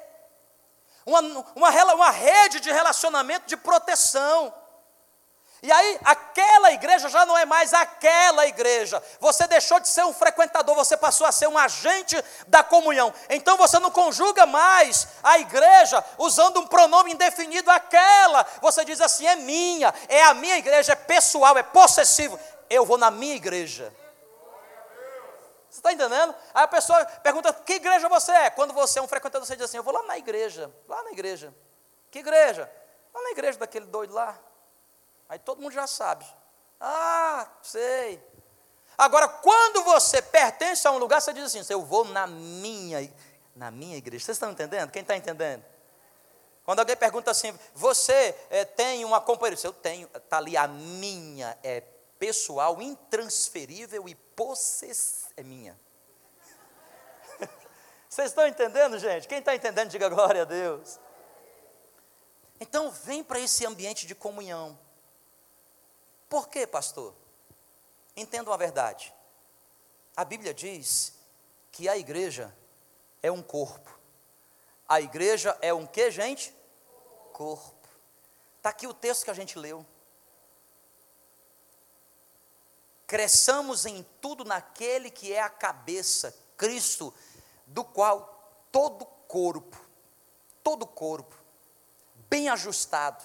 uma, 1.11 1.21
uma, 1.55 1.95
uma 1.95 2.11
rede 2.11 2.61
de 2.61 2.71
relacionamento 2.71 3.47
de 3.47 3.57
proteção. 3.57 4.55
E 5.63 5.71
aí, 5.71 6.01
aquela 6.05 6.73
igreja 6.73 7.09
já 7.11 7.27
não 7.27 7.37
é 7.37 7.45
mais 7.45 7.75
aquela 7.75 8.47
igreja. 8.47 9.03
Você 9.19 9.47
deixou 9.47 9.79
de 9.79 9.89
ser 9.89 10.05
um 10.05 10.13
frequentador, 10.13 10.75
você 10.75 10.97
passou 10.97 11.27
a 11.27 11.33
ser 11.33 11.49
um 11.49 11.59
agente 11.59 12.17
da 12.47 12.65
comunhão. 12.65 13.13
Então 13.29 13.59
você 13.59 13.79
não 13.79 13.91
conjuga 13.91 14.47
mais 14.47 15.07
a 15.23 15.39
igreja 15.39 16.03
usando 16.17 16.61
um 16.61 16.67
pronome 16.67 17.13
indefinido 17.13 17.71
aquela. 17.71 18.47
Você 18.63 18.87
diz 18.87 19.03
assim: 19.03 19.27
é 19.27 19.37
minha, 19.37 19.93
é 20.09 20.23
a 20.25 20.33
minha 20.33 20.57
igreja, 20.57 20.93
é 20.93 20.97
pessoal, 20.97 21.59
é 21.59 21.63
possessivo. 21.63 22.41
Eu 22.71 22.87
vou 22.87 22.97
na 22.97 23.11
minha 23.11 23.35
igreja. 23.35 23.93
Você 25.69 25.79
está 25.79 25.93
entendendo? 25.93 26.35
Aí 26.55 26.65
a 26.65 26.69
pessoa 26.69 27.05
pergunta: 27.05 27.53
que 27.53 27.75
igreja 27.75 28.09
você 28.09 28.33
é? 28.33 28.51
Quando 28.51 28.73
você 28.73 28.99
é 28.99 29.03
um 29.03 29.09
frequentador, 29.09 29.47
você 29.47 29.57
diz 29.57 29.67
assim: 29.67 29.77
eu 29.77 29.83
vou 29.83 29.93
lá 29.93 30.05
na 30.05 30.17
igreja, 30.17 30.73
lá 30.89 31.03
na 31.03 31.11
igreja. 31.13 31.53
Que 32.11 32.21
igreja? 32.21 32.71
Lá 33.13 33.23
na 33.23 33.31
igreja 33.31 33.59
daquele 33.59 33.85
doido 33.85 34.15
lá. 34.15 34.39
Aí 35.31 35.39
todo 35.39 35.63
mundo 35.63 35.73
já 35.73 35.87
sabe. 35.87 36.27
Ah, 36.81 37.49
sei. 37.63 38.21
Agora, 38.99 39.29
quando 39.29 39.85
você 39.85 40.21
pertence 40.21 40.87
a 40.89 40.91
um 40.91 40.99
lugar, 40.99 41.23
você 41.23 41.33
diz 41.33 41.45
assim: 41.45 41.73
eu 41.73 41.85
vou 41.85 42.05
na 42.05 42.27
minha, 42.27 43.09
na 43.55 43.71
minha 43.71 43.97
igreja. 43.97 44.25
Vocês 44.25 44.35
estão 44.35 44.51
entendendo? 44.51 44.91
Quem 44.91 45.03
está 45.03 45.17
entendendo? 45.17 45.65
Quando 46.65 46.81
alguém 46.81 46.97
pergunta 46.97 47.31
assim, 47.31 47.57
você 47.73 48.35
é, 48.51 48.65
tem 48.65 49.05
uma 49.05 49.21
companheira? 49.21 49.61
Eu 49.63 49.73
tenho, 49.73 50.11
está 50.13 50.39
ali 50.39 50.57
a 50.57 50.67
minha, 50.67 51.57
é 51.63 51.81
pessoal, 52.19 52.83
intransferível 52.83 54.09
e 54.09 54.17
possessiva. 54.17 55.31
É 55.37 55.45
minha. 55.45 55.79
Vocês 58.09 58.31
estão 58.31 58.49
entendendo, 58.49 58.99
gente? 58.99 59.29
Quem 59.29 59.39
está 59.39 59.55
entendendo, 59.55 59.91
diga 59.91 60.09
glória 60.09 60.43
a 60.43 60.45
Deus. 60.45 60.99
Então, 62.59 62.91
vem 62.91 63.23
para 63.23 63.39
esse 63.39 63.65
ambiente 63.65 64.09
de 64.09 64.15
comunhão. 64.15 64.77
Por 66.31 66.49
quê, 66.49 66.67
pastor? 66.67 67.15
Entendam 68.17 68.55
a 68.55 68.57
verdade. 68.57 69.13
A 70.17 70.25
Bíblia 70.25 70.55
diz 70.55 71.13
que 71.71 71.91
a 71.91 71.99
igreja 71.99 72.57
é 73.23 73.31
um 73.31 73.43
corpo. 73.43 73.99
A 74.89 74.99
igreja 75.03 75.55
é 75.61 75.75
um 75.75 75.87
que, 75.87 76.11
gente? 76.11 76.55
Corpo. 77.35 77.87
Está 78.57 78.71
aqui 78.71 78.87
o 78.87 78.95
texto 78.95 79.25
que 79.25 79.31
a 79.31 79.35
gente 79.35 79.59
leu. 79.59 79.85
cresçamos 83.11 83.87
em 83.87 84.07
tudo 84.21 84.45
naquele 84.45 85.11
que 85.11 85.33
é 85.33 85.43
a 85.43 85.51
cabeça, 85.51 86.33
Cristo, 86.57 87.13
do 87.67 87.83
qual 87.83 88.55
todo 88.71 89.05
corpo, 89.27 89.77
todo 90.63 90.87
corpo, 90.87 91.35
bem 92.29 92.49
ajustado, 92.49 93.25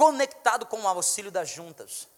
conectado 0.00 0.64
com 0.64 0.80
o 0.80 0.88
auxílio 0.88 1.30
das 1.30 1.50
juntas. 1.50 2.08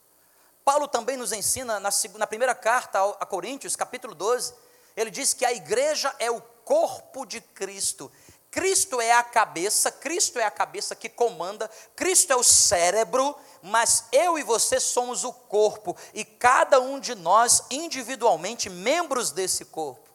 Paulo 0.64 0.86
também 0.86 1.16
nos 1.16 1.32
ensina 1.32 1.80
na, 1.80 1.90
na 2.14 2.28
primeira 2.28 2.54
carta 2.54 3.00
a 3.18 3.26
Coríntios, 3.26 3.74
capítulo 3.74 4.14
12, 4.14 4.54
ele 4.96 5.10
diz 5.10 5.34
que 5.34 5.44
a 5.44 5.52
igreja 5.52 6.14
é 6.20 6.30
o 6.30 6.40
corpo 6.64 7.26
de 7.26 7.40
Cristo, 7.40 8.08
Cristo 8.52 9.00
é 9.00 9.10
a 9.10 9.24
cabeça, 9.24 9.90
Cristo 9.90 10.38
é 10.38 10.44
a 10.44 10.50
cabeça 10.50 10.94
que 10.94 11.08
comanda, 11.08 11.68
Cristo 11.96 12.32
é 12.32 12.36
o 12.36 12.44
cérebro, 12.44 13.34
mas 13.60 14.04
eu 14.12 14.38
e 14.38 14.44
você 14.44 14.78
somos 14.78 15.24
o 15.24 15.32
corpo, 15.32 15.96
e 16.14 16.24
cada 16.24 16.80
um 16.80 17.00
de 17.00 17.16
nós 17.16 17.64
individualmente 17.68 18.70
membros 18.70 19.32
desse 19.32 19.64
corpo. 19.64 20.08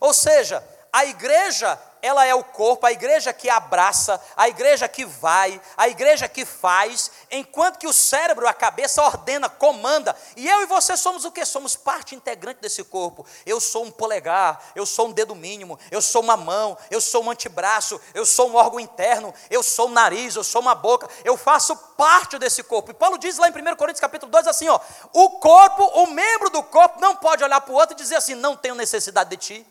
Ou 0.00 0.12
seja, 0.12 0.66
a 0.92 1.04
igreja 1.04 1.78
ela 2.02 2.24
é 2.24 2.34
o 2.34 2.42
corpo, 2.42 2.86
a 2.86 2.92
igreja 2.92 3.32
que 3.32 3.48
abraça, 3.48 4.20
a 4.36 4.48
igreja 4.48 4.88
que 4.88 5.04
vai, 5.04 5.60
a 5.76 5.88
igreja 5.88 6.28
que 6.28 6.44
faz, 6.44 7.10
enquanto 7.30 7.78
que 7.78 7.86
o 7.86 7.92
cérebro, 7.92 8.48
a 8.48 8.54
cabeça 8.54 9.02
ordena, 9.02 9.48
comanda. 9.48 10.16
E 10.36 10.48
eu 10.48 10.62
e 10.62 10.66
você 10.66 10.96
somos 10.96 11.24
o 11.24 11.32
que? 11.32 11.44
Somos 11.44 11.76
parte 11.76 12.14
integrante 12.14 12.60
desse 12.60 12.82
corpo. 12.84 13.26
Eu 13.44 13.60
sou 13.60 13.84
um 13.84 13.90
polegar, 13.90 14.62
eu 14.74 14.86
sou 14.86 15.08
um 15.08 15.12
dedo 15.12 15.34
mínimo, 15.34 15.78
eu 15.90 16.00
sou 16.00 16.22
uma 16.22 16.36
mão, 16.36 16.76
eu 16.90 17.00
sou 17.00 17.24
um 17.24 17.30
antebraço, 17.30 18.00
eu 18.14 18.24
sou 18.24 18.50
um 18.50 18.54
órgão 18.54 18.80
interno, 18.80 19.34
eu 19.50 19.62
sou 19.62 19.88
um 19.88 19.92
nariz, 19.92 20.36
eu 20.36 20.44
sou 20.44 20.62
uma 20.62 20.74
boca, 20.74 21.08
eu 21.24 21.36
faço 21.36 21.76
parte 21.76 22.38
desse 22.38 22.62
corpo. 22.62 22.90
E 22.90 22.94
Paulo 22.94 23.18
diz 23.18 23.36
lá 23.36 23.48
em 23.48 23.52
1 23.52 23.76
Coríntios 23.76 24.00
capítulo 24.00 24.32
2 24.32 24.46
assim, 24.46 24.68
ó, 24.68 24.80
o 25.12 25.30
corpo, 25.32 25.84
o 25.84 26.06
membro 26.06 26.50
do 26.50 26.62
corpo 26.62 27.00
não 27.00 27.14
pode 27.14 27.44
olhar 27.44 27.60
para 27.60 27.72
o 27.72 27.76
outro 27.76 27.94
e 27.94 27.96
dizer 27.96 28.16
assim, 28.16 28.34
não 28.34 28.56
tenho 28.56 28.74
necessidade 28.74 29.30
de 29.30 29.36
ti 29.36 29.66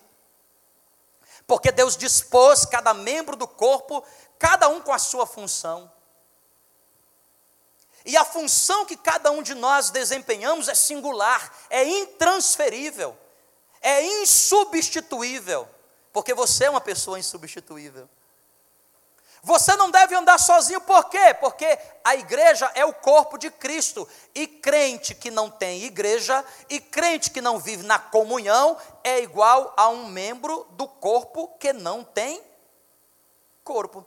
porque 1.50 1.72
Deus 1.72 1.98
dispôs 1.98 2.64
cada 2.64 2.94
membro 2.94 3.36
do 3.36 3.48
corpo, 3.48 4.06
cada 4.38 4.70
um 4.70 4.80
com 4.80 4.94
a 4.94 5.00
sua 5.00 5.26
função. 5.26 5.92
E 8.06 8.16
a 8.16 8.24
função 8.24 8.86
que 8.86 8.96
cada 8.96 9.32
um 9.32 9.42
de 9.42 9.56
nós 9.56 9.90
desempenhamos 9.90 10.70
é 10.70 10.76
singular, 10.76 11.52
é 11.72 11.84
intransferível, 11.84 13.18
é 13.82 14.04
insubstituível, 14.22 15.68
porque 16.14 16.36
você 16.36 16.66
é 16.66 16.70
uma 16.70 16.80
pessoa 16.80 17.18
insubstituível. 17.18 18.08
Você 19.42 19.76
não 19.76 19.90
deve 19.90 20.16
andar 20.16 20.38
sozinho, 20.38 20.82
por 20.82 21.10
quê? 21.10 21.34
Porque 21.40 21.80
a 22.04 22.16
igreja 22.16 22.70
é 22.76 22.84
o 22.84 22.94
corpo 22.94 23.38
de 23.38 23.50
Cristo. 23.50 24.08
E 24.36 24.46
crente 24.46 25.16
que 25.16 25.32
não 25.32 25.50
tem 25.50 25.84
igreja, 25.84 26.44
e 26.70 26.80
crente 26.80 27.32
que 27.32 27.42
não 27.42 27.58
vive 27.58 27.84
na 27.84 27.98
comunhão, 27.98 28.78
é 29.04 29.22
igual 29.22 29.74
a 29.78 29.88
um 29.90 30.08
membro 30.08 30.68
do 30.72 30.88
corpo 30.88 31.48
que 31.58 31.72
não 31.72 32.04
tem 32.04 32.44
corpo. 33.64 34.06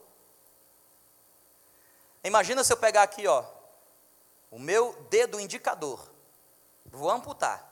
Imagina 2.22 2.62
se 2.62 2.72
eu 2.72 2.76
pegar 2.76 3.02
aqui, 3.02 3.26
ó, 3.26 3.44
o 4.50 4.58
meu 4.58 4.92
dedo 5.08 5.40
indicador. 5.40 6.12
Vou 6.84 7.10
amputar. 7.10 7.68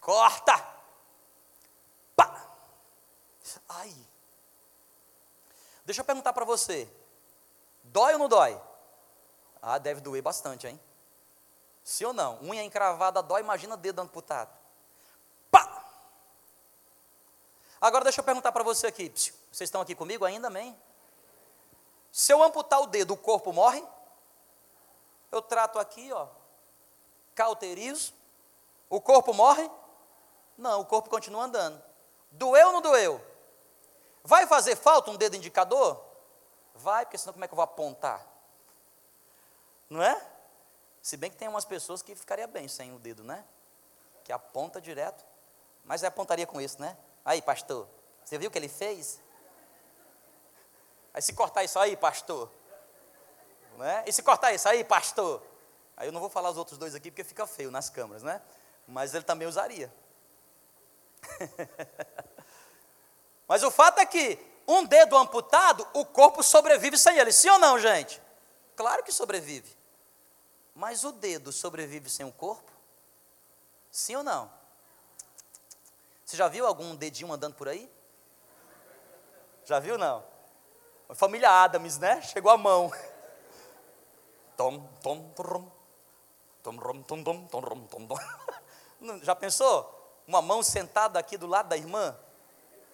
Corta! 0.00 0.56
Pá! 2.16 2.42
Ai! 3.68 3.94
Deixa 5.88 6.02
eu 6.02 6.04
perguntar 6.04 6.34
para 6.34 6.44
você: 6.44 6.86
dói 7.82 8.12
ou 8.12 8.18
não 8.18 8.28
dói? 8.28 8.60
Ah, 9.62 9.78
deve 9.78 10.02
doer 10.02 10.22
bastante, 10.22 10.66
hein? 10.66 10.78
Sim 11.82 12.04
ou 12.04 12.12
não? 12.12 12.38
Unha 12.42 12.62
encravada 12.62 13.22
dói, 13.22 13.40
imagina 13.40 13.74
dedo 13.74 14.02
amputado. 14.02 14.54
Pá! 15.50 15.82
Agora 17.80 18.04
deixa 18.04 18.20
eu 18.20 18.24
perguntar 18.24 18.52
para 18.52 18.62
você 18.62 18.86
aqui. 18.86 19.08
Vocês 19.50 19.66
estão 19.68 19.80
aqui 19.80 19.94
comigo 19.94 20.26
ainda, 20.26 20.48
amém? 20.48 20.78
Se 22.12 22.34
eu 22.34 22.42
amputar 22.42 22.82
o 22.82 22.86
dedo, 22.86 23.14
o 23.14 23.16
corpo 23.16 23.50
morre? 23.50 23.82
Eu 25.32 25.40
trato 25.40 25.78
aqui, 25.78 26.12
ó, 26.12 26.26
cauterizo. 27.34 28.12
O 28.90 29.00
corpo 29.00 29.32
morre? 29.32 29.70
Não, 30.58 30.82
o 30.82 30.84
corpo 30.84 31.08
continua 31.08 31.44
andando. 31.44 31.82
Doeu 32.30 32.66
ou 32.66 32.72
não 32.74 32.82
doeu? 32.82 33.37
Vai 34.28 34.46
fazer 34.46 34.76
falta 34.76 35.10
um 35.10 35.16
dedo 35.16 35.36
indicador? 35.36 36.04
Vai, 36.74 37.06
porque 37.06 37.16
senão 37.16 37.32
como 37.32 37.46
é 37.46 37.48
que 37.48 37.54
eu 37.54 37.56
vou 37.56 37.62
apontar? 37.62 38.26
Não 39.88 40.02
é? 40.02 40.22
Se 41.00 41.16
bem 41.16 41.30
que 41.30 41.36
tem 41.38 41.48
umas 41.48 41.64
pessoas 41.64 42.02
que 42.02 42.14
ficaria 42.14 42.46
bem 42.46 42.68
sem 42.68 42.94
o 42.94 42.98
dedo, 42.98 43.24
né? 43.24 43.42
Que 44.24 44.30
aponta 44.30 44.82
direto. 44.82 45.24
Mas 45.82 46.02
é 46.02 46.08
apontaria 46.08 46.46
com 46.46 46.60
isso, 46.60 46.78
né? 46.78 46.94
Aí, 47.24 47.40
pastor, 47.40 47.88
você 48.22 48.36
viu 48.36 48.50
o 48.50 48.52
que 48.52 48.58
ele 48.58 48.68
fez? 48.68 49.18
Aí 51.14 51.22
se 51.22 51.32
cortar 51.32 51.64
isso 51.64 51.78
aí, 51.78 51.96
pastor. 51.96 52.52
Não 53.78 53.86
é? 53.86 54.04
E 54.06 54.12
se 54.12 54.22
cortar 54.22 54.52
isso 54.52 54.68
aí, 54.68 54.84
pastor? 54.84 55.42
Aí 55.96 56.06
eu 56.06 56.12
não 56.12 56.20
vou 56.20 56.28
falar 56.28 56.50
os 56.50 56.58
outros 56.58 56.76
dois 56.76 56.94
aqui 56.94 57.10
porque 57.10 57.24
fica 57.24 57.46
feio 57.46 57.70
nas 57.70 57.88
câmeras, 57.88 58.22
né? 58.22 58.42
Mas 58.86 59.14
ele 59.14 59.24
também 59.24 59.48
usaria. 59.48 59.90
Mas 63.48 63.62
o 63.62 63.70
fato 63.70 63.98
é 63.98 64.06
que 64.06 64.38
um 64.66 64.84
dedo 64.84 65.16
amputado, 65.16 65.88
o 65.94 66.04
corpo 66.04 66.42
sobrevive 66.42 66.98
sem 66.98 67.16
ele. 67.16 67.32
Sim 67.32 67.48
ou 67.48 67.58
não, 67.58 67.78
gente? 67.78 68.20
Claro 68.76 69.02
que 69.02 69.10
sobrevive. 69.10 69.74
Mas 70.74 71.02
o 71.02 71.10
dedo 71.10 71.50
sobrevive 71.50 72.10
sem 72.10 72.26
o 72.26 72.30
corpo? 72.30 72.70
Sim 73.90 74.16
ou 74.16 74.22
não? 74.22 74.52
Você 76.24 76.36
já 76.36 76.46
viu 76.46 76.66
algum 76.66 76.94
dedinho 76.94 77.32
andando 77.32 77.54
por 77.54 77.66
aí? 77.68 77.90
Já 79.64 79.78
viu 79.78 79.96
não? 79.96 80.22
Família 81.14 81.50
Adams, 81.50 81.96
né? 81.98 82.20
Chegou 82.20 82.52
a 82.52 82.58
mão. 82.58 82.92
Tom, 84.56 84.86
tom, 85.02 85.30
tom, 85.34 85.72
tom, 86.62 86.76
tom, 86.76 87.02
tom, 87.02 87.22
tom, 87.24 87.46
tom, 87.46 87.86
tom, 87.86 88.06
tom. 88.06 88.16
Já 89.22 89.34
pensou? 89.34 89.94
Uma 90.26 90.42
mão 90.42 90.62
sentada 90.62 91.18
aqui 91.18 91.38
do 91.38 91.46
lado 91.46 91.70
da 91.70 91.76
irmã? 91.76 92.14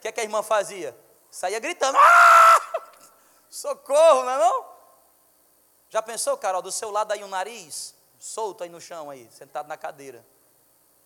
Que, 0.04 0.08
é 0.08 0.12
que 0.12 0.20
a 0.20 0.24
irmã 0.24 0.42
fazia? 0.42 0.94
Saía 1.30 1.58
gritando, 1.58 1.96
ah! 1.96 2.92
socorro, 3.48 4.22
não 4.22 4.30
é 4.30 4.38
não? 4.38 4.66
Já 5.88 6.02
pensou, 6.02 6.36
Carol, 6.36 6.60
do 6.60 6.70
seu 6.70 6.90
lado 6.90 7.12
aí 7.12 7.24
um 7.24 7.28
nariz, 7.28 7.94
solto 8.18 8.62
aí 8.62 8.68
no 8.68 8.82
chão 8.82 9.08
aí, 9.08 9.26
sentado 9.32 9.66
na 9.66 9.78
cadeira. 9.78 10.24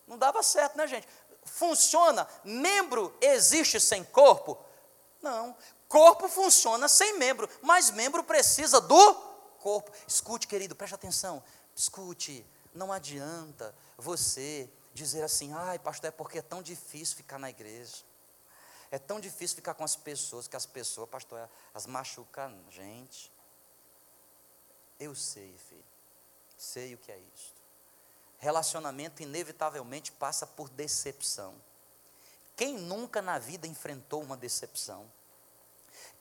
Não 0.04 0.18
dava 0.18 0.42
certo, 0.42 0.76
né, 0.76 0.84
gente? 0.88 1.06
Funciona, 1.44 2.26
membro 2.42 3.16
existe 3.20 3.78
sem 3.78 4.02
corpo? 4.02 4.58
Não, 5.22 5.56
corpo 5.88 6.28
funciona 6.28 6.88
sem 6.88 7.18
membro, 7.18 7.48
mas 7.62 7.90
membro 7.90 8.24
precisa 8.24 8.80
do 8.80 9.14
corpo. 9.60 9.92
Escute, 10.08 10.48
querido, 10.48 10.74
preste 10.74 10.94
atenção, 10.94 11.40
escute, 11.72 12.44
não 12.74 12.92
adianta 12.92 13.72
você 13.96 14.68
dizer 14.92 15.22
assim, 15.22 15.52
ai 15.52 15.78
pastor, 15.78 16.08
é 16.08 16.10
porque 16.10 16.38
é 16.38 16.42
tão 16.42 16.62
difícil 16.62 17.16
ficar 17.16 17.38
na 17.38 17.48
igreja. 17.48 18.07
É 18.90 18.98
tão 18.98 19.20
difícil 19.20 19.56
ficar 19.56 19.74
com 19.74 19.84
as 19.84 19.96
pessoas, 19.96 20.48
que 20.48 20.56
as 20.56 20.66
pessoas, 20.66 21.08
pastor, 21.08 21.48
as 21.74 21.86
machucam 21.86 22.54
gente. 22.70 23.30
Eu 24.98 25.14
sei, 25.14 25.54
filho. 25.68 25.84
Sei 26.56 26.94
o 26.94 26.98
que 26.98 27.12
é 27.12 27.18
isto. 27.18 27.58
Relacionamento 28.38 29.22
inevitavelmente 29.22 30.12
passa 30.12 30.46
por 30.46 30.68
decepção. 30.68 31.54
Quem 32.56 32.76
nunca 32.76 33.22
na 33.22 33.38
vida 33.38 33.66
enfrentou 33.66 34.22
uma 34.22 34.36
decepção? 34.36 35.08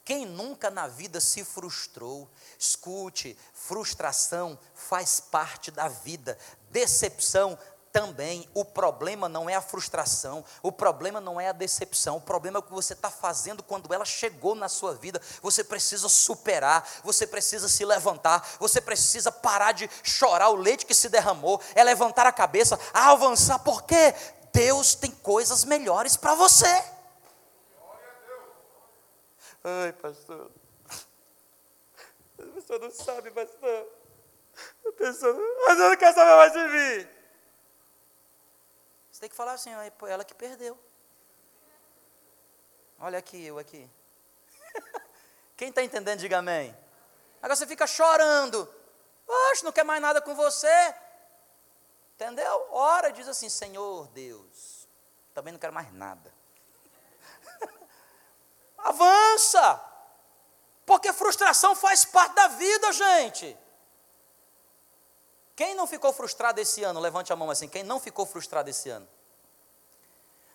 Quem 0.04 0.24
nunca 0.24 0.70
na 0.70 0.86
vida 0.86 1.20
se 1.20 1.44
frustrou? 1.44 2.28
Escute, 2.58 3.36
frustração 3.52 4.58
faz 4.74 5.20
parte 5.20 5.70
da 5.70 5.88
vida, 5.88 6.38
decepção 6.70 7.58
também 7.92 8.48
o 8.54 8.64
problema 8.64 9.28
não 9.28 9.48
é 9.48 9.54
a 9.54 9.60
frustração, 9.60 10.44
o 10.62 10.70
problema 10.70 11.20
não 11.20 11.40
é 11.40 11.48
a 11.48 11.52
decepção, 11.52 12.16
o 12.16 12.20
problema 12.20 12.58
é 12.58 12.60
o 12.60 12.62
que 12.62 12.72
você 12.72 12.92
está 12.92 13.10
fazendo 13.10 13.62
quando 13.62 13.92
ela 13.92 14.04
chegou 14.04 14.54
na 14.54 14.68
sua 14.68 14.94
vida. 14.94 15.20
Você 15.42 15.64
precisa 15.64 16.08
superar, 16.08 16.88
você 17.02 17.26
precisa 17.26 17.68
se 17.68 17.84
levantar, 17.84 18.56
você 18.58 18.80
precisa 18.80 19.32
parar 19.32 19.72
de 19.72 19.88
chorar 20.02 20.50
o 20.50 20.56
leite 20.56 20.86
que 20.86 20.94
se 20.94 21.08
derramou, 21.08 21.60
é 21.74 21.82
levantar 21.82 22.26
a 22.26 22.32
cabeça, 22.32 22.78
avançar, 22.92 23.58
porque 23.60 24.14
Deus 24.52 24.94
tem 24.94 25.10
coisas 25.10 25.64
melhores 25.64 26.16
para 26.16 26.34
você. 26.34 26.84
Ai, 29.64 29.92
pastor. 29.92 30.50
A 32.38 32.42
pessoa 32.54 32.78
não 32.78 32.90
sabe, 32.90 33.30
pastor. 33.30 33.86
A 34.86 34.92
pessoa, 34.92 35.32
a 35.32 35.66
pessoa 35.68 35.88
não 35.90 35.96
quer 35.96 36.14
saber 36.14 36.36
mais 36.36 36.52
de 36.52 36.68
mim. 36.68 37.17
Você 39.18 39.22
tem 39.22 39.30
que 39.30 39.34
falar 39.34 39.54
assim, 39.54 39.70
é 39.74 39.92
ela 40.08 40.24
que 40.24 40.32
perdeu. 40.32 40.78
Olha 43.00 43.18
aqui, 43.18 43.44
eu 43.44 43.58
aqui. 43.58 43.90
Quem 45.58 45.70
está 45.70 45.82
entendendo, 45.82 46.20
diga 46.20 46.38
amém. 46.38 46.72
Agora 47.42 47.56
você 47.56 47.66
fica 47.66 47.84
chorando. 47.84 48.72
Oxe, 49.26 49.64
não 49.64 49.72
quer 49.72 49.82
mais 49.82 50.00
nada 50.00 50.22
com 50.22 50.36
você. 50.36 50.94
Entendeu? 52.14 52.68
Ora, 52.70 53.10
diz 53.10 53.26
assim, 53.26 53.48
Senhor 53.48 54.06
Deus, 54.10 54.86
também 55.34 55.52
não 55.52 55.58
quero 55.58 55.72
mais 55.72 55.92
nada. 55.92 56.32
Avança. 58.78 59.84
Porque 60.86 61.12
frustração 61.12 61.74
faz 61.74 62.04
parte 62.04 62.36
da 62.36 62.46
vida, 62.46 62.92
gente. 62.92 63.58
Quem 65.58 65.74
não 65.74 65.88
ficou 65.88 66.12
frustrado 66.12 66.60
esse 66.60 66.84
ano? 66.84 67.00
Levante 67.00 67.32
a 67.32 67.36
mão 67.36 67.50
assim. 67.50 67.68
Quem 67.68 67.82
não 67.82 67.98
ficou 67.98 68.24
frustrado 68.24 68.70
esse 68.70 68.88
ano? 68.90 69.08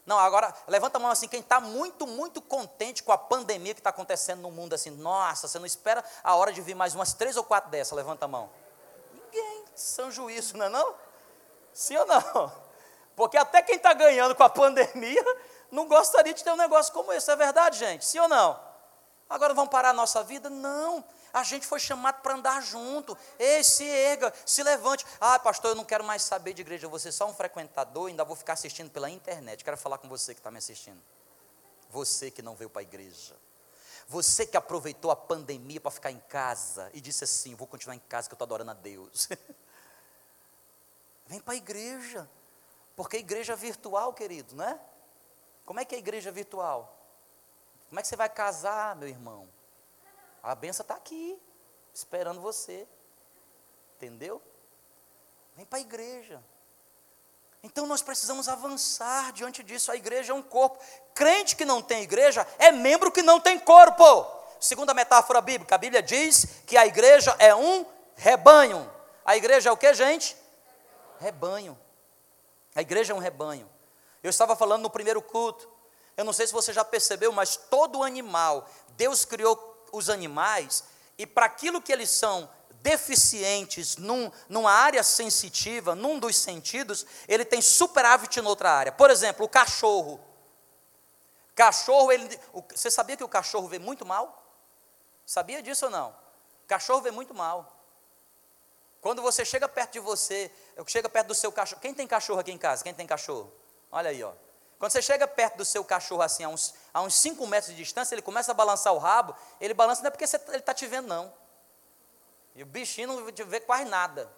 Não, 0.05 0.17
agora, 0.17 0.55
levanta 0.65 0.97
a 0.97 1.01
mão 1.01 1.11
assim, 1.11 1.27
quem 1.27 1.41
está 1.41 1.59
muito, 1.59 2.07
muito 2.07 2.41
contente 2.41 3.03
com 3.03 3.11
a 3.11 3.17
pandemia 3.17 3.73
que 3.73 3.81
está 3.81 3.89
acontecendo 3.89 4.41
no 4.41 4.49
mundo, 4.49 4.73
assim, 4.73 4.91
nossa, 4.91 5.45
você 5.45 5.59
não 5.59 5.65
espera 5.65 6.01
a 6.23 6.35
hora 6.35 6.53
de 6.53 6.61
vir 6.61 6.73
mais 6.73 6.95
umas 6.95 7.13
três 7.13 7.35
ou 7.35 7.43
quatro 7.43 7.69
dessas, 7.69 7.91
levanta 7.91 8.23
a 8.23 8.27
mão. 8.29 8.49
Ninguém, 9.13 9.65
são 9.75 10.09
juízo, 10.09 10.55
não 10.55 10.67
é 10.67 10.69
não? 10.69 10.95
Sim 11.73 11.97
ou 11.97 12.05
não? 12.05 12.53
Porque 13.13 13.37
até 13.37 13.61
quem 13.61 13.75
está 13.75 13.93
ganhando 13.93 14.33
com 14.35 14.43
a 14.43 14.49
pandemia 14.49 15.23
não 15.69 15.85
gostaria 15.85 16.33
de 16.33 16.41
ter 16.41 16.51
um 16.51 16.57
negócio 16.57 16.93
como 16.93 17.11
esse, 17.11 17.29
é 17.29 17.35
verdade, 17.35 17.77
gente? 17.77 18.05
Sim 18.05 18.19
ou 18.19 18.29
não? 18.29 18.57
Agora 19.29 19.53
vamos 19.53 19.69
parar 19.69 19.89
a 19.89 19.93
nossa 19.93 20.23
vida? 20.23 20.49
Não. 20.49 21.03
A 21.33 21.41
gente 21.41 21.65
foi 21.65 21.79
chamado 21.79 22.21
para 22.21 22.35
andar 22.35 22.61
junto. 22.61 23.17
Ei, 23.39 23.63
se 23.63 23.83
erga, 23.83 24.31
se 24.45 24.61
levante. 24.61 25.03
Ah, 25.19 25.39
pastor, 25.39 25.71
eu 25.71 25.75
não 25.75 25.83
quero 25.83 26.03
mais 26.03 26.21
saber 26.21 26.53
de 26.53 26.61
igreja, 26.61 26.87
vou 26.87 26.99
ser 26.99 27.11
só 27.11 27.27
um 27.27 27.33
frequentador, 27.33 28.07
ainda 28.07 28.23
vou 28.23 28.35
ficar 28.35 28.53
assistindo 28.53 28.91
pela 28.91 29.09
internet. 29.09 29.63
Quero 29.63 29.75
falar 29.75 29.97
com 29.97 30.07
você 30.07 30.35
que 30.35 30.39
está 30.39 30.51
me 30.51 30.59
assistindo. 30.59 31.01
Você 31.89 32.29
que 32.29 32.43
não 32.43 32.55
veio 32.55 32.69
para 32.69 32.81
a 32.81 32.83
igreja. 32.83 33.35
Você 34.07 34.45
que 34.45 34.55
aproveitou 34.55 35.09
a 35.09 35.15
pandemia 35.15 35.81
para 35.81 35.89
ficar 35.89 36.11
em 36.11 36.19
casa 36.19 36.91
e 36.93 37.01
disse 37.01 37.23
assim: 37.23 37.55
vou 37.55 37.65
continuar 37.65 37.95
em 37.95 38.01
casa 38.07 38.29
que 38.29 38.33
eu 38.33 38.35
estou 38.35 38.45
adorando 38.45 38.71
a 38.71 38.75
Deus. 38.75 39.27
Vem 41.25 41.39
para 41.39 41.55
a 41.55 41.57
igreja. 41.57 42.29
Porque 42.95 43.17
a 43.17 43.19
igreja 43.19 43.55
virtual, 43.55 44.13
querido, 44.13 44.55
né? 44.55 44.79
Como 45.65 45.79
é 45.79 45.85
que 45.85 45.95
é 45.95 45.97
a 45.97 45.99
igreja 45.99 46.31
virtual? 46.31 46.95
Como 47.89 47.99
é 47.99 48.03
que 48.03 48.07
você 48.07 48.15
vai 48.15 48.29
casar, 48.29 48.95
meu 48.95 49.07
irmão? 49.07 49.49
A 50.43 50.53
benção 50.53 50.83
está 50.83 50.95
aqui, 50.95 51.41
esperando 51.93 52.41
você. 52.41 52.85
Entendeu? 53.95 54.41
Vem 55.55 55.65
para 55.65 55.79
a 55.79 55.81
igreja. 55.81 56.43
Então 57.63 57.87
nós 57.87 58.01
precisamos 58.01 58.49
avançar 58.49 59.31
diante 59.31 59.63
disso. 59.63 59.89
A 59.89 59.95
igreja 59.95 60.33
é 60.33 60.35
um 60.35 60.41
corpo. 60.41 60.77
Crente 61.15 61.55
que 61.55 61.63
não 61.63 61.81
tem 61.81 62.03
igreja 62.03 62.45
é 62.59 62.73
membro 62.73 63.09
que 63.09 63.21
não 63.21 63.39
tem 63.39 63.57
corpo. 63.57 64.27
Segundo 64.59 64.89
a 64.89 64.93
metáfora 64.93 65.39
bíblica, 65.39 65.75
a 65.75 65.77
Bíblia 65.77 66.01
diz 66.01 66.45
que 66.65 66.75
a 66.75 66.85
igreja 66.85 67.33
é 67.39 67.55
um 67.55 67.85
rebanho. 68.15 68.91
A 69.23 69.37
igreja 69.37 69.69
é 69.69 69.71
o 69.71 69.77
que, 69.77 69.93
gente? 69.93 70.35
Rebanho. 71.19 71.79
A 72.75 72.81
igreja 72.81 73.13
é 73.13 73.15
um 73.15 73.19
rebanho. 73.19 73.69
Eu 74.21 74.29
estava 74.29 74.55
falando 74.55 74.83
no 74.83 74.89
primeiro 74.89 75.21
culto. 75.21 75.69
Eu 76.17 76.25
não 76.25 76.33
sei 76.33 76.45
se 76.47 76.53
você 76.53 76.73
já 76.73 76.83
percebeu, 76.83 77.31
mas 77.31 77.55
todo 77.55 78.03
animal, 78.03 78.69
Deus 78.89 79.23
criou 79.25 79.72
os 79.93 80.09
animais 80.09 80.83
e 81.17 81.25
para 81.25 81.45
aquilo 81.45 81.81
que 81.81 81.93
eles 81.93 82.09
são 82.09 82.49
deficientes 82.81 83.95
num, 83.95 84.29
numa 84.49 84.71
área 84.71 85.01
sensitiva, 85.03 85.95
num 85.95 86.19
dos 86.19 86.35
sentidos, 86.35 87.05
ele 87.29 87.45
tem 87.45 87.61
superávit 87.61 88.37
em 88.37 88.45
outra 88.45 88.71
área. 88.71 88.91
Por 88.91 89.09
exemplo, 89.09 89.45
o 89.45 89.49
cachorro. 89.49 90.19
Cachorro, 91.55 92.11
ele, 92.11 92.37
o, 92.51 92.61
você 92.61 92.91
sabia 92.91 93.15
que 93.15 93.23
o 93.23 93.29
cachorro 93.29 93.69
vê 93.69 93.79
muito 93.79 94.05
mal? 94.05 94.43
Sabia 95.25 95.61
disso 95.61 95.85
ou 95.85 95.91
não? 95.91 96.13
Cachorro 96.67 97.01
vê 97.01 97.11
muito 97.11 97.33
mal. 97.33 97.71
Quando 98.99 99.21
você 99.21 99.45
chega 99.45 99.69
perto 99.69 99.93
de 99.93 99.99
você, 99.99 100.51
chega 100.87 101.07
perto 101.07 101.27
do 101.27 101.35
seu 101.35 101.51
cachorro. 101.51 101.81
Quem 101.81 101.93
tem 101.93 102.07
cachorro 102.07 102.39
aqui 102.39 102.51
em 102.51 102.57
casa? 102.57 102.83
Quem 102.83 102.93
tem 102.93 103.07
cachorro? 103.07 103.53
Olha 103.91 104.09
aí, 104.09 104.23
ó. 104.23 104.33
Quando 104.83 104.91
você 104.91 105.01
chega 105.01 105.25
perto 105.25 105.55
do 105.55 105.63
seu 105.63 105.81
cachorro 105.81 106.21
assim, 106.21 106.43
a 106.43 106.49
uns, 106.49 106.73
a 106.93 107.01
uns 107.01 107.15
5 107.15 107.47
metros 107.47 107.73
de 107.73 107.81
distância, 107.81 108.13
ele 108.13 108.21
começa 108.21 108.51
a 108.51 108.53
balançar 108.53 108.91
o 108.93 108.97
rabo, 108.97 109.33
ele 109.61 109.73
balança 109.73 110.01
não 110.01 110.09
é 110.09 110.11
porque 110.11 110.27
você, 110.27 110.35
ele 110.49 110.57
está 110.57 110.73
te 110.73 110.85
vendo, 110.85 111.07
não. 111.07 111.33
E 112.53 112.63
o 112.63 112.65
bichinho 112.65 113.07
não 113.07 113.31
te 113.31 113.45
vê 113.45 113.61
quase 113.61 113.85
nada. 113.85 114.29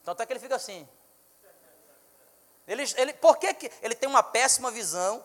Então 0.00 0.12
até 0.12 0.24
que 0.24 0.32
ele 0.32 0.40
fica 0.40 0.56
assim. 0.56 0.88
Ele, 2.66 2.82
ele, 2.96 3.12
por 3.12 3.36
que, 3.36 3.52
que 3.52 3.70
ele 3.82 3.94
tem 3.94 4.08
uma 4.08 4.22
péssima 4.22 4.70
visão? 4.70 5.22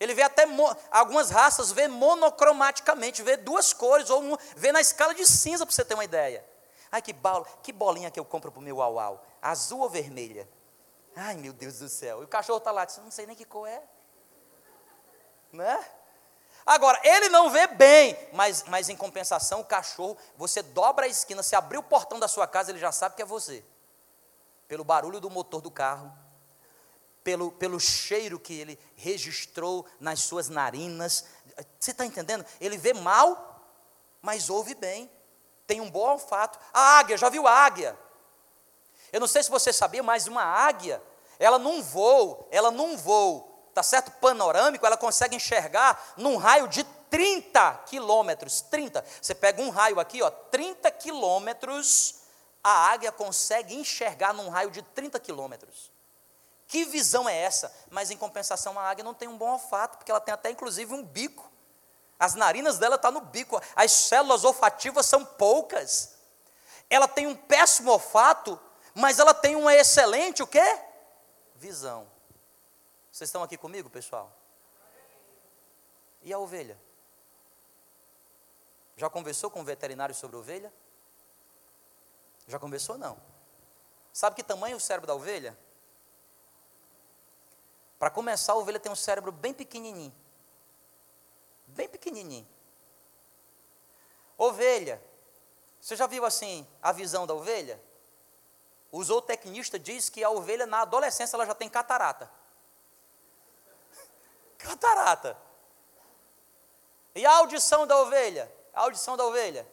Ele 0.00 0.14
vê 0.14 0.22
até, 0.22 0.46
algumas 0.90 1.30
raças 1.30 1.70
vê 1.70 1.86
monocromaticamente, 1.86 3.22
vê 3.22 3.36
duas 3.36 3.72
cores, 3.72 4.10
ou 4.10 4.36
vê 4.56 4.72
na 4.72 4.80
escala 4.80 5.14
de 5.14 5.24
cinza, 5.24 5.64
para 5.64 5.72
você 5.72 5.84
ter 5.84 5.94
uma 5.94 6.04
ideia. 6.04 6.44
Ai, 6.90 7.00
que, 7.00 7.12
bola, 7.12 7.46
que 7.62 7.70
bolinha 7.72 8.10
que 8.10 8.18
eu 8.18 8.24
compro 8.24 8.50
para 8.50 8.58
o 8.58 8.62
meu 8.64 8.78
uau, 8.78 9.24
azul 9.40 9.78
ou 9.78 9.88
vermelha? 9.88 10.48
Ai, 11.14 11.36
meu 11.36 11.52
Deus 11.52 11.78
do 11.78 11.88
céu. 11.88 12.22
E 12.22 12.24
o 12.24 12.28
cachorro 12.28 12.58
está 12.58 12.70
lá, 12.70 12.86
não 13.02 13.10
sei 13.10 13.26
nem 13.26 13.36
que 13.36 13.44
cor 13.44 13.66
é. 13.66 13.82
Né? 15.52 15.84
Agora, 16.64 17.00
ele 17.02 17.28
não 17.28 17.50
vê 17.50 17.66
bem, 17.66 18.16
mas, 18.32 18.64
mas 18.64 18.88
em 18.88 18.96
compensação, 18.96 19.60
o 19.60 19.64
cachorro, 19.64 20.16
você 20.36 20.62
dobra 20.62 21.06
a 21.06 21.08
esquina, 21.08 21.42
se 21.42 21.56
abrir 21.56 21.78
o 21.78 21.82
portão 21.82 22.18
da 22.18 22.28
sua 22.28 22.46
casa, 22.46 22.70
ele 22.70 22.78
já 22.78 22.92
sabe 22.92 23.16
que 23.16 23.22
é 23.22 23.24
você. 23.24 23.64
Pelo 24.68 24.84
barulho 24.84 25.20
do 25.20 25.28
motor 25.28 25.60
do 25.60 25.70
carro, 25.70 26.12
pelo, 27.24 27.50
pelo 27.52 27.80
cheiro 27.80 28.38
que 28.38 28.54
ele 28.54 28.78
registrou 28.94 29.86
nas 29.98 30.20
suas 30.20 30.48
narinas. 30.48 31.24
Você 31.78 31.90
está 31.90 32.06
entendendo? 32.06 32.44
Ele 32.60 32.78
vê 32.78 32.92
mal, 32.92 33.64
mas 34.22 34.48
ouve 34.48 34.74
bem. 34.74 35.10
Tem 35.66 35.80
um 35.80 35.90
bom 35.90 36.08
olfato. 36.08 36.58
A 36.72 36.98
águia, 36.98 37.16
já 37.16 37.28
viu 37.28 37.46
a 37.46 37.52
águia? 37.52 37.98
Eu 39.12 39.20
não 39.20 39.26
sei 39.26 39.42
se 39.42 39.50
você 39.50 39.72
sabia, 39.72 40.02
mas 40.02 40.26
uma 40.26 40.42
águia, 40.42 41.02
ela 41.38 41.58
num 41.58 41.82
voo, 41.82 42.48
ela 42.50 42.70
num 42.70 42.96
voo, 42.96 43.68
tá 43.74 43.82
certo? 43.82 44.10
Panorâmico, 44.12 44.86
ela 44.86 44.96
consegue 44.96 45.36
enxergar 45.36 46.12
num 46.16 46.36
raio 46.36 46.68
de 46.68 46.84
30 46.84 47.82
quilômetros. 47.86 48.60
30. 48.62 49.04
Você 49.20 49.34
pega 49.34 49.60
um 49.60 49.70
raio 49.70 49.98
aqui, 49.98 50.22
ó, 50.22 50.30
30 50.30 50.90
quilômetros, 50.92 52.16
a 52.62 52.90
águia 52.90 53.10
consegue 53.10 53.74
enxergar 53.74 54.32
num 54.32 54.48
raio 54.48 54.70
de 54.70 54.82
30 54.82 55.18
quilômetros. 55.18 55.90
Que 56.68 56.84
visão 56.84 57.28
é 57.28 57.36
essa? 57.36 57.74
Mas 57.90 58.10
em 58.12 58.16
compensação, 58.16 58.78
a 58.78 58.84
águia 58.84 59.02
não 59.02 59.12
tem 59.12 59.28
um 59.28 59.36
bom 59.36 59.50
olfato, 59.50 59.98
porque 59.98 60.10
ela 60.10 60.20
tem 60.20 60.32
até 60.32 60.50
inclusive 60.50 60.94
um 60.94 61.02
bico. 61.02 61.50
As 62.16 62.34
narinas 62.34 62.78
dela 62.78 62.96
estão 62.96 63.12
tá 63.12 63.18
no 63.18 63.26
bico, 63.26 63.60
as 63.74 63.90
células 63.90 64.44
olfativas 64.44 65.06
são 65.06 65.24
poucas. 65.24 66.16
Ela 66.88 67.08
tem 67.08 67.26
um 67.26 67.34
péssimo 67.34 67.90
olfato 67.90 68.60
mas 68.94 69.18
ela 69.18 69.34
tem 69.34 69.56
uma 69.56 69.74
excelente 69.74 70.42
o 70.42 70.46
quê? 70.46 70.78
Visão. 71.56 72.10
Vocês 73.10 73.28
estão 73.28 73.42
aqui 73.42 73.56
comigo, 73.56 73.90
pessoal? 73.90 74.30
E 76.22 76.32
a 76.32 76.38
ovelha? 76.38 76.78
Já 78.96 79.08
conversou 79.08 79.50
com 79.50 79.60
o 79.60 79.64
veterinário 79.64 80.14
sobre 80.14 80.36
ovelha? 80.36 80.72
Já 82.46 82.58
conversou 82.58 82.98
não? 82.98 83.20
Sabe 84.12 84.36
que 84.36 84.42
tamanho 84.42 84.74
é 84.74 84.76
o 84.76 84.80
cérebro 84.80 85.06
da 85.06 85.14
ovelha? 85.14 85.56
Para 87.98 88.10
começar, 88.10 88.52
a 88.52 88.56
ovelha 88.56 88.80
tem 88.80 88.90
um 88.90 88.96
cérebro 88.96 89.30
bem 89.30 89.54
pequenininho. 89.54 90.14
Bem 91.66 91.88
pequenininho. 91.88 92.46
Ovelha. 94.36 95.02
Você 95.80 95.96
já 95.96 96.06
viu 96.06 96.24
assim 96.24 96.66
a 96.82 96.92
visão 96.92 97.26
da 97.26 97.34
ovelha? 97.34 97.80
O 98.92 99.02
zootecnista 99.04 99.78
diz 99.78 100.08
que 100.08 100.24
a 100.24 100.30
ovelha 100.30 100.66
na 100.66 100.82
adolescência 100.82 101.36
ela 101.36 101.46
já 101.46 101.54
tem 101.54 101.68
catarata. 101.68 102.30
Catarata. 104.58 105.36
E 107.14 107.24
a 107.24 107.32
audição 107.36 107.86
da 107.86 107.96
ovelha? 107.98 108.52
A 108.74 108.82
audição 108.82 109.16
da 109.16 109.24
ovelha. 109.24 109.66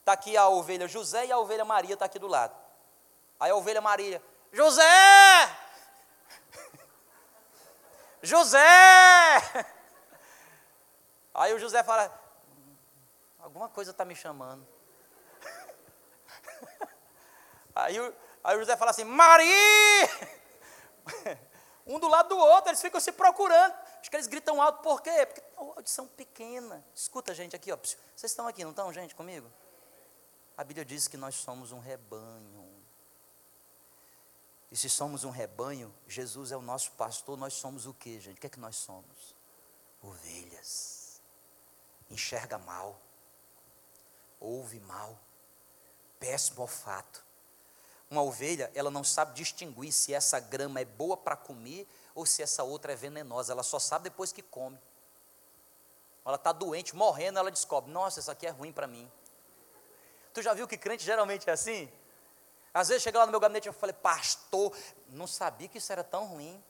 Está 0.00 0.12
aqui 0.12 0.36
a 0.36 0.48
ovelha 0.48 0.86
José 0.86 1.26
e 1.26 1.32
a 1.32 1.38
ovelha 1.38 1.64
Maria 1.64 1.94
está 1.94 2.04
aqui 2.04 2.18
do 2.18 2.26
lado. 2.26 2.54
Aí 3.40 3.50
a 3.50 3.56
ovelha 3.56 3.80
Maria, 3.80 4.22
José! 4.52 4.84
José! 8.22 8.60
Aí 11.34 11.52
o 11.52 11.58
José 11.58 11.82
fala, 11.82 12.12
alguma 13.40 13.68
coisa 13.68 13.90
está 13.90 14.04
me 14.04 14.14
chamando. 14.14 14.66
Aí, 17.74 17.96
aí 18.42 18.56
o 18.56 18.60
José 18.60 18.76
fala 18.76 18.90
assim: 18.90 19.04
Maria! 19.04 20.08
Um 21.86 21.98
do 21.98 22.08
lado 22.08 22.30
do 22.30 22.38
outro, 22.38 22.70
eles 22.70 22.80
ficam 22.80 22.98
se 22.98 23.12
procurando. 23.12 23.74
Acho 24.00 24.08
que 24.08 24.16
eles 24.16 24.26
gritam 24.26 24.60
alto, 24.60 24.82
por 24.82 25.02
quê? 25.02 25.26
Porque 25.26 25.42
uma 25.58 25.74
audição 25.74 26.06
pequena. 26.06 26.84
Escuta, 26.94 27.34
gente, 27.34 27.54
aqui, 27.54 27.70
ó. 27.70 27.76
Vocês 27.76 28.32
estão 28.32 28.46
aqui, 28.46 28.64
não 28.64 28.70
estão, 28.70 28.90
gente, 28.92 29.14
comigo? 29.14 29.50
A 30.56 30.64
Bíblia 30.64 30.84
diz 30.84 31.08
que 31.08 31.16
nós 31.16 31.34
somos 31.34 31.72
um 31.72 31.80
rebanho. 31.80 32.64
E 34.70 34.76
se 34.76 34.88
somos 34.88 35.24
um 35.24 35.30
rebanho, 35.30 35.94
Jesus 36.08 36.52
é 36.52 36.56
o 36.56 36.62
nosso 36.62 36.92
pastor, 36.92 37.36
nós 37.36 37.52
somos 37.54 37.86
o 37.86 37.92
que, 37.92 38.18
gente? 38.18 38.38
O 38.38 38.40
que 38.40 38.46
é 38.46 38.50
que 38.50 38.58
nós 38.58 38.76
somos? 38.76 39.36
Ovelhas. 40.02 41.20
Enxerga 42.10 42.58
mal. 42.58 42.98
Ouve 44.40 44.80
mal. 44.80 45.18
Péssimo 46.18 46.62
olfato. 46.62 47.24
Uma 48.14 48.22
ovelha, 48.22 48.70
ela 48.76 48.92
não 48.92 49.02
sabe 49.02 49.34
distinguir 49.34 49.90
se 49.90 50.14
essa 50.14 50.38
grama 50.38 50.78
é 50.78 50.84
boa 50.84 51.16
para 51.16 51.34
comer 51.34 51.84
ou 52.14 52.24
se 52.24 52.44
essa 52.44 52.62
outra 52.62 52.92
é 52.92 52.94
venenosa. 52.94 53.52
Ela 53.52 53.64
só 53.64 53.80
sabe 53.80 54.04
depois 54.04 54.32
que 54.32 54.40
come. 54.40 54.78
Ela 56.24 56.36
está 56.36 56.52
doente, 56.52 56.94
morrendo, 56.94 57.40
ela 57.40 57.50
descobre: 57.50 57.90
nossa, 57.90 58.20
isso 58.20 58.30
aqui 58.30 58.46
é 58.46 58.50
ruim 58.50 58.70
para 58.70 58.86
mim. 58.86 59.10
Tu 60.32 60.42
já 60.42 60.54
viu 60.54 60.68
que 60.68 60.78
crente 60.78 61.04
geralmente 61.04 61.50
é 61.50 61.52
assim? 61.52 61.90
Às 62.72 62.86
vezes 62.86 63.02
chega 63.02 63.18
lá 63.18 63.26
no 63.26 63.32
meu 63.32 63.40
gabinete 63.40 63.66
e 63.66 63.68
eu 63.68 63.72
falei, 63.72 63.92
pastor, 63.92 64.72
não 65.08 65.26
sabia 65.26 65.66
que 65.66 65.78
isso 65.78 65.92
era 65.92 66.04
tão 66.04 66.24
ruim. 66.24 66.62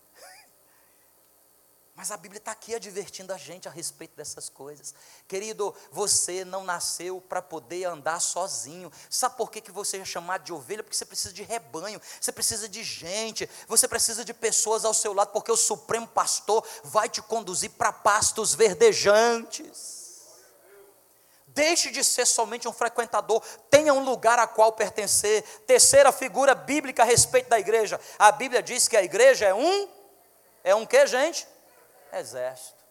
Mas 1.96 2.11
a 2.11 2.16
Bíblia 2.16 2.38
está 2.38 2.50
aqui 2.50 2.74
advertindo 2.74 3.33
a 3.33 3.37
gente 3.37 3.68
a 3.68 3.70
respeito 3.70 4.16
dessas 4.16 4.48
coisas. 4.48 4.92
Querido, 5.28 5.72
você 5.92 6.44
não 6.44 6.64
nasceu 6.64 7.20
para 7.20 7.40
poder 7.40 7.85
andar 7.85 8.18
sozinho. 8.20 8.90
Sabe 9.09 9.37
por 9.37 9.48
que, 9.48 9.61
que 9.61 9.70
você 9.70 9.98
é 9.98 10.04
chamado 10.04 10.42
de 10.42 10.52
ovelha? 10.52 10.83
Porque 10.83 10.96
você 10.96 11.04
precisa 11.04 11.33
de 11.33 11.44
rebanho, 11.44 12.00
você 12.20 12.33
precisa 12.33 12.68
de 12.68 12.83
gente, 12.83 13.48
você 13.68 13.87
precisa 13.87 14.24
de 14.24 14.35
pessoas 14.35 14.85
ao 14.85 14.92
seu 14.92 15.12
lado, 15.12 15.30
porque 15.30 15.52
o 15.52 15.57
Supremo 15.57 16.09
Pastor 16.09 16.66
vai 16.83 17.09
te 17.09 17.22
conduzir 17.22 17.70
para 17.70 17.92
pastos 17.92 18.54
verdejantes. 18.54 20.02
Deixe 21.46 21.92
de 21.92 22.02
ser 22.02 22.26
somente 22.26 22.66
um 22.66 22.72
frequentador, 22.72 23.40
tenha 23.70 23.94
um 23.94 24.04
lugar 24.04 24.40
a 24.40 24.48
qual 24.48 24.72
pertencer. 24.72 25.44
Terceira 25.64 26.11
figura 26.11 26.57
bíblica 26.57 27.04
a 27.04 27.07
respeito 27.07 27.48
da 27.48 27.61
igreja. 27.61 28.00
A 28.18 28.33
Bíblia 28.33 28.61
diz 28.61 28.88
que 28.88 28.96
a 28.96 29.04
igreja 29.04 29.46
é 29.46 29.54
um 29.54 29.88
é 30.64 30.74
um 30.74 30.87
que, 30.87 31.07
gente? 31.07 31.46
Exército. 32.20 32.85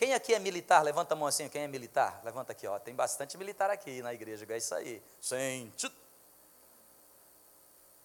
Quem 0.00 0.14
aqui 0.14 0.32
é 0.32 0.38
militar? 0.38 0.82
Levanta 0.82 1.12
a 1.12 1.16
mão 1.16 1.28
assim, 1.28 1.46
quem 1.50 1.62
é 1.62 1.68
militar? 1.68 2.22
Levanta 2.24 2.52
aqui, 2.52 2.66
ó. 2.66 2.78
Tem 2.78 2.94
bastante 2.94 3.36
militar 3.36 3.68
aqui 3.68 4.00
na 4.00 4.14
igreja, 4.14 4.46
é 4.48 4.56
isso 4.56 4.74
aí. 4.74 5.02
Sente. 5.20 5.92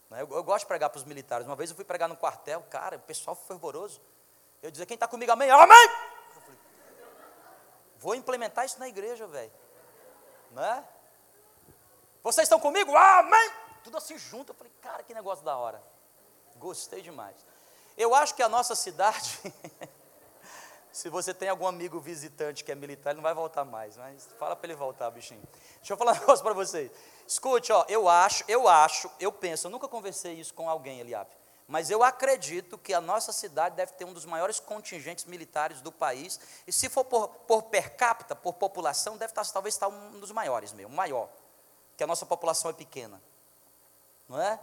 Né, 0.09 0.21
eu, 0.21 0.29
eu 0.29 0.43
gosto 0.43 0.65
de 0.65 0.67
pregar 0.67 0.89
para 0.89 0.97
os 0.97 1.05
militares. 1.05 1.47
Uma 1.47 1.55
vez 1.55 1.69
eu 1.69 1.75
fui 1.75 1.85
pregar 1.85 2.09
no 2.09 2.17
quartel, 2.17 2.61
cara, 2.69 2.97
o 2.97 2.99
pessoal 2.99 3.33
foi 3.33 3.47
fervoroso. 3.47 4.01
Eu 4.61 4.69
dizia, 4.71 4.85
quem 4.85 4.95
está 4.95 5.07
comigo, 5.07 5.31
amém? 5.31 5.49
Amém! 5.49 5.89
Falei, 6.33 6.59
Vou 7.97 8.13
implementar 8.13 8.65
isso 8.65 8.77
na 8.77 8.89
igreja, 8.89 9.25
velho. 9.25 9.53
Né? 10.51 10.85
Vocês 12.21 12.45
estão 12.45 12.59
comigo? 12.59 12.93
Amém! 12.93 13.51
Tudo 13.85 13.97
assim 13.97 14.17
junto. 14.17 14.51
Eu 14.51 14.55
falei, 14.55 14.73
cara, 14.81 15.01
que 15.01 15.13
negócio 15.13 15.45
da 15.45 15.55
hora. 15.55 15.81
Gostei 16.57 17.01
demais. 17.01 17.37
Eu 17.97 18.13
acho 18.13 18.35
que 18.35 18.43
a 18.43 18.49
nossa 18.49 18.75
cidade, 18.75 19.39
se 20.91 21.09
você 21.09 21.33
tem 21.33 21.47
algum 21.47 21.65
amigo 21.65 21.99
visitante 21.99 22.63
que 22.63 22.71
é 22.71 22.75
militar, 22.75 23.11
ele 23.11 23.17
não 23.17 23.23
vai 23.23 23.33
voltar 23.33 23.63
mais, 23.63 23.95
mas 23.95 24.27
fala 24.37 24.55
para 24.55 24.67
ele 24.67 24.75
voltar, 24.75 25.09
bichinho. 25.11 25.41
Deixa 25.77 25.93
eu 25.93 25.97
falar 25.97 26.11
um 26.17 26.19
negócio 26.19 26.43
para 26.43 26.53
vocês. 26.53 26.91
Escute, 27.25 27.71
ó, 27.71 27.85
eu 27.87 28.09
acho, 28.09 28.43
eu 28.49 28.67
acho, 28.67 29.09
eu 29.19 29.31
penso, 29.31 29.67
eu 29.67 29.71
nunca 29.71 29.87
conversei 29.87 30.33
isso 30.33 30.53
com 30.53 30.69
alguém, 30.69 30.99
Eliabe, 30.99 31.29
mas 31.67 31.89
eu 31.89 32.03
acredito 32.03 32.77
que 32.77 32.93
a 32.93 32.99
nossa 32.99 33.31
cidade 33.31 33.75
deve 33.75 33.93
ter 33.93 34.05
um 34.05 34.13
dos 34.13 34.25
maiores 34.25 34.59
contingentes 34.59 35.25
militares 35.25 35.81
do 35.81 35.91
país, 35.91 36.39
e 36.67 36.73
se 36.73 36.89
for 36.89 37.05
por, 37.05 37.29
por 37.29 37.63
per 37.63 37.95
capita, 37.95 38.35
por 38.35 38.53
população, 38.53 39.17
deve 39.17 39.31
estar, 39.31 39.45
talvez 39.45 39.73
estar 39.73 39.87
um 39.87 40.19
dos 40.19 40.31
maiores 40.31 40.73
mesmo, 40.73 40.93
maior, 40.93 41.29
que 41.95 42.03
a 42.03 42.07
nossa 42.07 42.25
população 42.25 42.69
é 42.69 42.73
pequena, 42.73 43.21
não 44.27 44.39
é? 44.39 44.59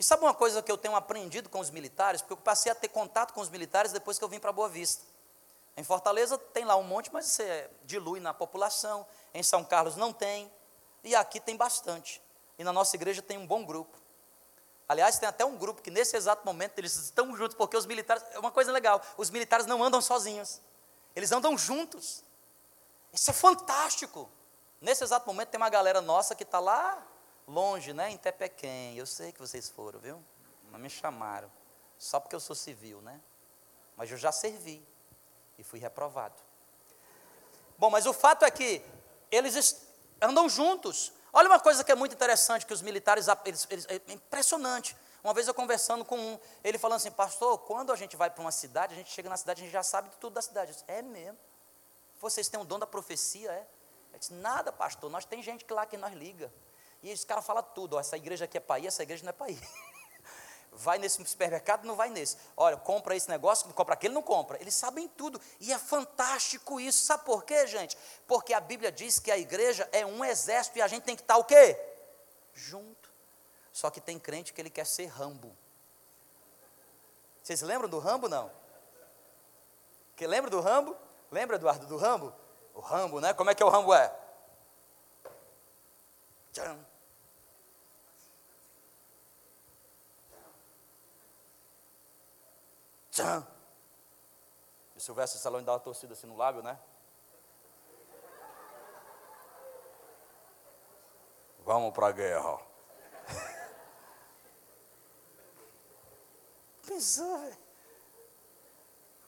E 0.00 0.02
sabe 0.02 0.24
uma 0.24 0.32
coisa 0.32 0.62
que 0.62 0.72
eu 0.72 0.78
tenho 0.78 0.96
aprendido 0.96 1.50
com 1.50 1.60
os 1.60 1.68
militares? 1.68 2.22
Porque 2.22 2.32
eu 2.32 2.38
passei 2.38 2.72
a 2.72 2.74
ter 2.74 2.88
contato 2.88 3.34
com 3.34 3.40
os 3.42 3.50
militares 3.50 3.92
depois 3.92 4.18
que 4.18 4.24
eu 4.24 4.28
vim 4.30 4.40
para 4.40 4.50
Boa 4.50 4.66
Vista. 4.66 5.04
Em 5.76 5.84
Fortaleza 5.84 6.38
tem 6.38 6.64
lá 6.64 6.74
um 6.74 6.82
monte, 6.82 7.12
mas 7.12 7.26
você 7.26 7.70
dilui 7.84 8.18
na 8.18 8.32
população. 8.32 9.06
Em 9.34 9.42
São 9.42 9.62
Carlos 9.62 9.96
não 9.96 10.10
tem. 10.10 10.50
E 11.04 11.14
aqui 11.14 11.38
tem 11.38 11.54
bastante. 11.54 12.22
E 12.58 12.64
na 12.64 12.72
nossa 12.72 12.96
igreja 12.96 13.20
tem 13.20 13.36
um 13.36 13.46
bom 13.46 13.62
grupo. 13.62 13.94
Aliás, 14.88 15.18
tem 15.18 15.28
até 15.28 15.44
um 15.44 15.58
grupo 15.58 15.82
que 15.82 15.90
nesse 15.90 16.16
exato 16.16 16.46
momento 16.46 16.78
eles 16.78 16.96
estão 16.96 17.36
juntos, 17.36 17.54
porque 17.54 17.76
os 17.76 17.84
militares, 17.84 18.24
é 18.30 18.38
uma 18.38 18.50
coisa 18.50 18.72
legal, 18.72 19.02
os 19.18 19.28
militares 19.28 19.66
não 19.66 19.84
andam 19.84 20.00
sozinhos. 20.00 20.62
Eles 21.14 21.30
andam 21.30 21.58
juntos. 21.58 22.24
Isso 23.12 23.30
é 23.30 23.34
fantástico. 23.34 24.30
Nesse 24.80 25.04
exato 25.04 25.26
momento 25.26 25.50
tem 25.50 25.60
uma 25.60 25.68
galera 25.68 26.00
nossa 26.00 26.34
que 26.34 26.42
está 26.42 26.58
lá 26.58 27.06
longe, 27.50 27.92
né, 27.92 28.10
em 28.10 28.16
Tepequém. 28.16 28.96
Eu 28.96 29.06
sei 29.06 29.32
que 29.32 29.40
vocês 29.40 29.68
foram, 29.68 29.98
viu? 29.98 30.22
Mas 30.70 30.80
me 30.80 30.88
chamaram. 30.88 31.50
Só 31.98 32.20
porque 32.20 32.34
eu 32.34 32.40
sou 32.40 32.56
civil, 32.56 33.02
né? 33.02 33.20
Mas 33.96 34.10
eu 34.10 34.16
já 34.16 34.32
servi 34.32 34.86
e 35.58 35.64
fui 35.64 35.78
reprovado. 35.78 36.40
Bom, 37.76 37.90
mas 37.90 38.06
o 38.06 38.12
fato 38.12 38.44
é 38.44 38.50
que 38.50 38.82
eles 39.30 39.86
andam 40.20 40.48
juntos. 40.48 41.12
Olha 41.32 41.48
uma 41.48 41.60
coisa 41.60 41.84
que 41.84 41.92
é 41.92 41.94
muito 41.94 42.14
interessante 42.14 42.64
que 42.64 42.72
os 42.72 42.82
militares, 42.82 43.26
eles, 43.44 43.66
eles, 43.70 43.86
é 43.88 44.00
impressionante. 44.12 44.96
Uma 45.22 45.34
vez 45.34 45.46
eu 45.46 45.52
conversando 45.52 46.04
com 46.04 46.18
um, 46.18 46.38
ele 46.64 46.78
falando 46.78 46.96
assim, 46.96 47.10
pastor, 47.10 47.58
quando 47.58 47.92
a 47.92 47.96
gente 47.96 48.16
vai 48.16 48.30
para 48.30 48.40
uma 48.40 48.52
cidade, 48.52 48.94
a 48.94 48.96
gente 48.96 49.10
chega 49.10 49.28
na 49.28 49.36
cidade, 49.36 49.60
a 49.60 49.64
gente 49.64 49.72
já 49.72 49.82
sabe 49.82 50.08
de 50.08 50.16
tudo 50.16 50.34
da 50.34 50.42
cidade. 50.42 50.72
Disse, 50.72 50.84
é 50.86 51.02
mesmo. 51.02 51.38
Vocês 52.18 52.48
têm 52.48 52.58
um 52.58 52.64
dom 52.64 52.78
da 52.78 52.86
profecia, 52.86 53.50
é? 53.52 53.66
Eu 54.12 54.18
disse, 54.18 54.32
nada, 54.32 54.72
pastor, 54.72 55.10
nós 55.10 55.24
tem 55.24 55.42
gente 55.42 55.64
que 55.64 55.72
lá 55.72 55.84
que 55.84 55.96
nós 55.96 56.14
liga. 56.14 56.50
E 57.02 57.10
esse 57.10 57.26
cara 57.26 57.40
fala 57.40 57.62
tudo, 57.62 57.96
ó, 57.96 58.00
essa 58.00 58.16
igreja 58.16 58.44
aqui 58.44 58.58
é 58.58 58.60
para 58.60 58.78
ir, 58.78 58.86
essa 58.86 59.02
igreja 59.02 59.22
não 59.22 59.30
é 59.30 59.32
para 59.32 59.50
ir. 59.50 59.60
Vai 60.72 60.98
nesse 60.98 61.22
supermercado, 61.24 61.84
não 61.84 61.96
vai 61.96 62.10
nesse. 62.10 62.36
Olha, 62.56 62.76
compra 62.76 63.16
esse 63.16 63.28
negócio, 63.28 63.68
compra 63.74 63.94
aquele, 63.94 64.14
não 64.14 64.22
compra. 64.22 64.56
Eles 64.60 64.72
sabem 64.72 65.08
tudo. 65.08 65.40
E 65.58 65.72
é 65.72 65.78
fantástico 65.78 66.78
isso. 66.78 67.04
Sabe 67.04 67.24
por 67.24 67.44
quê, 67.44 67.66
gente? 67.66 67.98
Porque 68.24 68.54
a 68.54 68.60
Bíblia 68.60 68.92
diz 68.92 69.18
que 69.18 69.32
a 69.32 69.36
igreja 69.36 69.88
é 69.90 70.06
um 70.06 70.24
exército 70.24 70.78
e 70.78 70.82
a 70.82 70.86
gente 70.86 71.02
tem 71.02 71.16
que 71.16 71.22
estar 71.22 71.36
o 71.38 71.44
quê? 71.44 71.76
Junto. 72.54 73.10
Só 73.72 73.90
que 73.90 74.00
tem 74.00 74.16
crente 74.16 74.52
que 74.52 74.60
ele 74.60 74.70
quer 74.70 74.86
ser 74.86 75.06
Rambo. 75.06 75.54
Vocês 77.42 77.62
lembram 77.62 77.88
do 77.88 77.98
Rambo, 77.98 78.28
não? 78.28 78.50
Que 80.14 80.26
lembra 80.26 80.50
do 80.50 80.60
Rambo? 80.60 80.96
Lembra, 81.30 81.56
Eduardo, 81.56 81.86
do 81.86 81.96
Rambo? 81.96 82.32
O 82.74 82.80
Rambo, 82.80 83.20
né? 83.20 83.34
Como 83.34 83.50
é 83.50 83.54
que 83.54 83.64
o 83.64 83.68
Rambo 83.68 83.92
é? 83.92 84.14
Tcham. 86.52 86.89
Tchan. 93.10 93.46
E 94.94 94.98
o 94.98 95.00
Silvestre 95.00 95.40
Salão 95.40 95.62
dá 95.62 95.72
uma 95.72 95.80
torcida 95.80 96.14
assim 96.14 96.26
no 96.26 96.36
lábio, 96.36 96.62
né? 96.62 96.78
Vamos 101.64 101.92
para 101.92 102.08
a 102.08 102.12
guerra. 102.12 102.58
Pensou, 106.86 107.38
velho. 107.38 107.58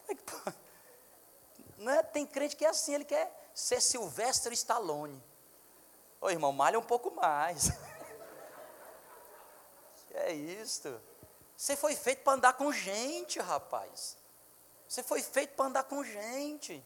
É 0.09 0.16
né? 1.79 2.03
Tem 2.03 2.27
crente 2.27 2.57
que 2.57 2.64
é 2.64 2.68
assim, 2.68 2.95
ele 2.95 3.05
quer 3.05 3.51
ser 3.55 3.81
Silvestre 3.81 4.53
Stallone. 4.55 5.23
Ô 6.21 6.29
irmão, 6.31 6.53
malha 6.53 6.79
um 6.79 6.85
pouco 6.85 7.11
mais. 7.11 7.71
que 10.07 10.14
é 10.14 10.33
isto? 10.33 11.01
Você 11.57 11.77
foi 11.77 11.95
feito 11.95 12.23
para 12.23 12.35
andar 12.35 12.53
com 12.55 12.73
gente, 12.73 13.38
rapaz. 13.38 14.17
Você 14.88 15.03
foi 15.03 15.23
feito 15.23 15.55
para 15.55 15.67
andar 15.67 15.85
com 15.85 16.03
gente. 16.05 16.85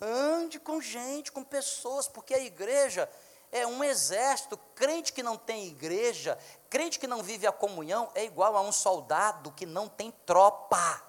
Ande 0.00 0.58
com 0.58 0.80
gente, 0.80 1.32
com 1.32 1.42
pessoas, 1.42 2.08
porque 2.08 2.34
a 2.34 2.38
igreja 2.38 3.10
é 3.52 3.66
um 3.66 3.82
exército. 3.84 4.56
Crente 4.74 5.12
que 5.12 5.22
não 5.22 5.36
tem 5.36 5.66
igreja, 5.66 6.38
crente 6.68 6.98
que 6.98 7.06
não 7.06 7.22
vive 7.22 7.46
a 7.46 7.52
comunhão, 7.52 8.10
é 8.14 8.24
igual 8.24 8.56
a 8.56 8.60
um 8.60 8.72
soldado 8.72 9.52
que 9.52 9.64
não 9.64 9.88
tem 9.88 10.10
tropa. 10.26 11.02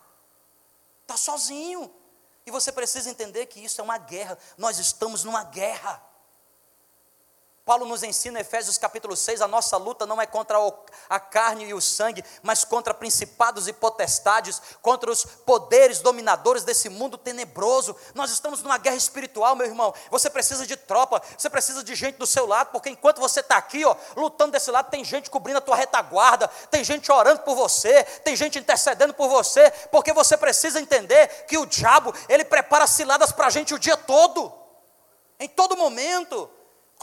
Está 1.02 1.18
sozinho. 1.18 1.94
E 2.46 2.52
você 2.52 2.72
precisa 2.72 3.10
entender 3.10 3.48
que 3.48 3.60
isso 3.60 3.82
é 3.82 3.84
uma 3.84 3.98
guerra. 3.98 4.38
Nós 4.58 4.78
estamos 4.78 5.24
numa 5.24 5.44
guerra. 5.44 6.02
Paulo 7.66 7.84
nos 7.88 8.04
ensina, 8.04 8.40
Efésios 8.40 8.78
capítulo 8.78 9.16
6, 9.16 9.42
a 9.42 9.48
nossa 9.48 9.76
luta 9.76 10.06
não 10.06 10.22
é 10.22 10.28
contra 10.28 10.56
a 11.10 11.20
carne 11.20 11.66
e 11.66 11.74
o 11.74 11.82
sangue, 11.82 12.24
mas 12.44 12.64
contra 12.64 12.94
principados 12.94 13.68
e 13.68 13.74
potestades, 13.74 14.62
contra 14.84 15.10
os 15.10 15.26
poderes 15.26 15.98
dominadores 15.98 16.64
desse 16.64 16.90
mundo 16.90 17.18
tenebroso. 17.18 17.96
Nós 18.14 18.30
estamos 18.30 18.62
numa 18.62 18.78
guerra 18.78 18.98
espiritual, 18.98 19.56
meu 19.56 19.66
irmão. 19.66 19.96
Você 20.12 20.30
precisa 20.30 20.68
de 20.68 20.78
tropa, 20.78 21.20
você 21.36 21.50
precisa 21.50 21.84
de 21.84 21.96
gente 21.96 22.20
do 22.20 22.28
seu 22.28 22.46
lado, 22.46 22.70
porque 22.70 22.88
enquanto 22.88 23.20
você 23.20 23.40
está 23.40 23.58
aqui, 23.58 23.84
ó, 23.84 23.96
lutando 24.16 24.52
desse 24.52 24.70
lado, 24.70 24.92
tem 24.92 25.04
gente 25.04 25.32
cobrindo 25.32 25.58
a 25.58 25.62
tua 25.62 25.76
retaguarda, 25.76 26.48
tem 26.70 26.84
gente 26.84 27.12
orando 27.12 27.42
por 27.42 27.56
você, 27.56 28.04
tem 28.24 28.36
gente 28.36 28.60
intercedendo 28.60 29.16
por 29.16 29.28
você, 29.28 29.72
porque 29.92 30.14
você 30.14 30.38
precisa 30.38 30.80
entender 30.80 31.48
que 31.48 31.58
o 31.58 31.66
diabo, 31.66 32.14
ele 32.30 32.46
prepara 32.46 32.86
ciladas 32.86 33.32
para 33.32 33.48
a 33.48 33.50
gente 33.50 33.74
o 33.74 33.80
dia 33.80 33.98
todo, 33.98 34.54
em 35.40 35.50
todo 35.50 35.76
momento. 35.76 36.48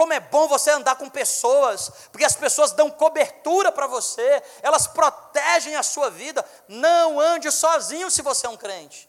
Como 0.02 0.12
é 0.12 0.18
bom 0.18 0.48
você 0.48 0.68
andar 0.68 0.96
com 0.96 1.08
pessoas, 1.08 1.88
porque 2.10 2.24
as 2.24 2.34
pessoas 2.34 2.72
dão 2.72 2.90
cobertura 2.90 3.70
para 3.70 3.86
você, 3.86 4.42
elas 4.60 4.88
protegem 4.88 5.76
a 5.76 5.82
sua 5.84 6.10
vida. 6.10 6.44
Não 6.66 7.20
ande 7.20 7.52
sozinho 7.52 8.10
se 8.10 8.20
você 8.20 8.48
é 8.48 8.50
um 8.50 8.56
crente. 8.56 9.08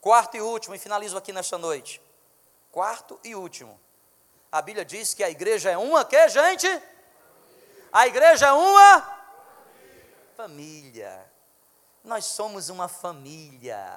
Quarto 0.00 0.36
e 0.36 0.40
último, 0.40 0.74
e 0.74 0.78
finalizo 0.80 1.16
aqui 1.16 1.32
nesta 1.32 1.56
noite. 1.56 2.02
Quarto 2.72 3.16
e 3.22 3.36
último. 3.36 3.80
A 4.50 4.60
Bíblia 4.60 4.84
diz 4.84 5.14
que 5.14 5.22
a 5.22 5.30
igreja 5.30 5.70
é 5.70 5.78
uma 5.78 6.04
que, 6.04 6.28
gente? 6.28 6.66
A 7.92 8.08
igreja 8.08 8.48
é 8.48 8.52
uma 8.52 9.20
família. 10.36 11.30
Nós 12.02 12.24
somos 12.24 12.70
uma 12.70 12.88
família. 12.88 13.88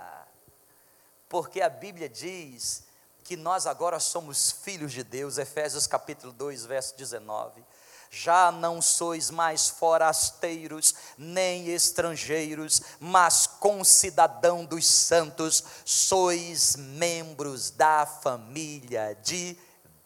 Porque 1.28 1.62
a 1.62 1.70
Bíblia 1.70 2.08
diz 2.08 2.84
que 3.30 3.38
nós 3.38 3.68
agora 3.68 4.00
somos 4.00 4.50
filhos 4.50 4.92
de 4.92 5.04
Deus, 5.04 5.38
Efésios 5.38 5.86
capítulo 5.86 6.34
2, 6.34 6.66
verso 6.66 6.98
19. 6.98 7.64
Já 8.10 8.52
não 8.52 8.82
sois 8.82 9.30
mais 9.30 9.70
forasteiros, 9.70 10.96
nem 11.16 11.68
estrangeiros, 11.68 12.82
mas 13.00 13.46
concidadão 13.46 14.66
dos 14.66 14.88
santos, 14.88 15.64
sois 15.86 16.76
membros 16.76 17.70
da 17.70 18.04
família 18.08 19.16
de 19.22 19.56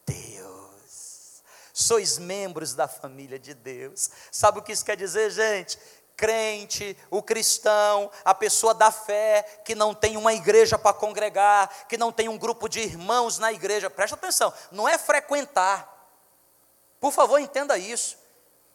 Deus. 0.06 1.42
Sois 1.72 2.18
membros 2.18 2.74
da 2.74 2.90
família 2.90 3.40
de 3.40 3.54
Deus. 3.54 4.10
Sabe 4.34 4.60
o 4.60 4.62
que 4.62 4.74
isso 4.74 4.84
quer 4.84 4.98
dizer, 4.98 5.32
gente? 5.32 5.80
Crente, 6.16 6.98
o 7.10 7.22
cristão, 7.22 8.10
a 8.24 8.34
pessoa 8.34 8.74
da 8.74 8.92
fé, 8.92 9.62
que 9.66 9.76
não 9.76 9.94
tem 9.94 10.18
uma 10.18 10.34
igreja 10.34 10.78
para 10.78 10.94
congregar, 10.94 11.88
que 11.88 11.98
não 11.98 12.12
tem 12.12 12.30
um 12.30 12.38
grupo 12.38 12.68
de 12.68 12.80
irmãos 12.80 13.40
na 13.40 13.52
igreja, 13.52 13.90
presta 13.90 14.16
atenção, 14.16 14.54
não 14.72 14.88
é 14.88 14.98
frequentar, 14.98 15.94
por 17.04 17.12
favor, 17.12 17.38
entenda 17.38 17.78
isso. 17.78 18.18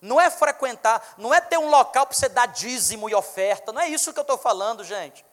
Não 0.03 0.21
é 0.21 0.29
frequentar, 0.29 1.15
não 1.17 1.33
é 1.33 1.41
ter 1.41 1.57
um 1.57 1.71
local 1.71 2.07
para 2.07 2.15
você 2.15 2.29
dar 2.29 2.45
dízimo 2.45 3.09
e 3.09 3.15
oferta, 3.15 3.73
não 3.73 3.81
é 3.81 3.89
isso 3.89 4.13
que 4.13 4.19
eu 4.19 4.23
estou 4.23 4.37
falando, 4.37 4.85
gente. 4.85 5.25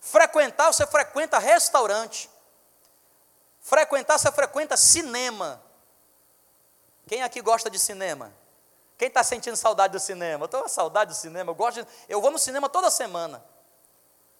Frequentar, 0.00 0.72
você 0.72 0.84
frequenta 0.84 1.38
restaurante. 1.38 2.28
Frequentar, 3.60 4.18
você 4.18 4.32
frequenta 4.32 4.76
cinema. 4.76 5.62
Quem 7.06 7.22
aqui 7.22 7.40
gosta 7.40 7.70
de 7.70 7.78
cinema? 7.78 8.32
Quem 8.96 9.08
está 9.08 9.24
sentindo 9.24 9.56
saudade 9.56 9.92
do 9.92 10.00
cinema? 10.00 10.42
Eu 10.42 10.46
estou 10.46 10.62
com 10.62 10.68
saudade 10.68 11.10
do 11.10 11.16
cinema, 11.16 11.50
eu 11.50 11.54
gosto 11.54 11.82
de, 11.82 11.88
eu 12.08 12.20
vou 12.20 12.30
no 12.30 12.38
cinema 12.38 12.68
toda 12.68 12.90
semana. 12.90 13.44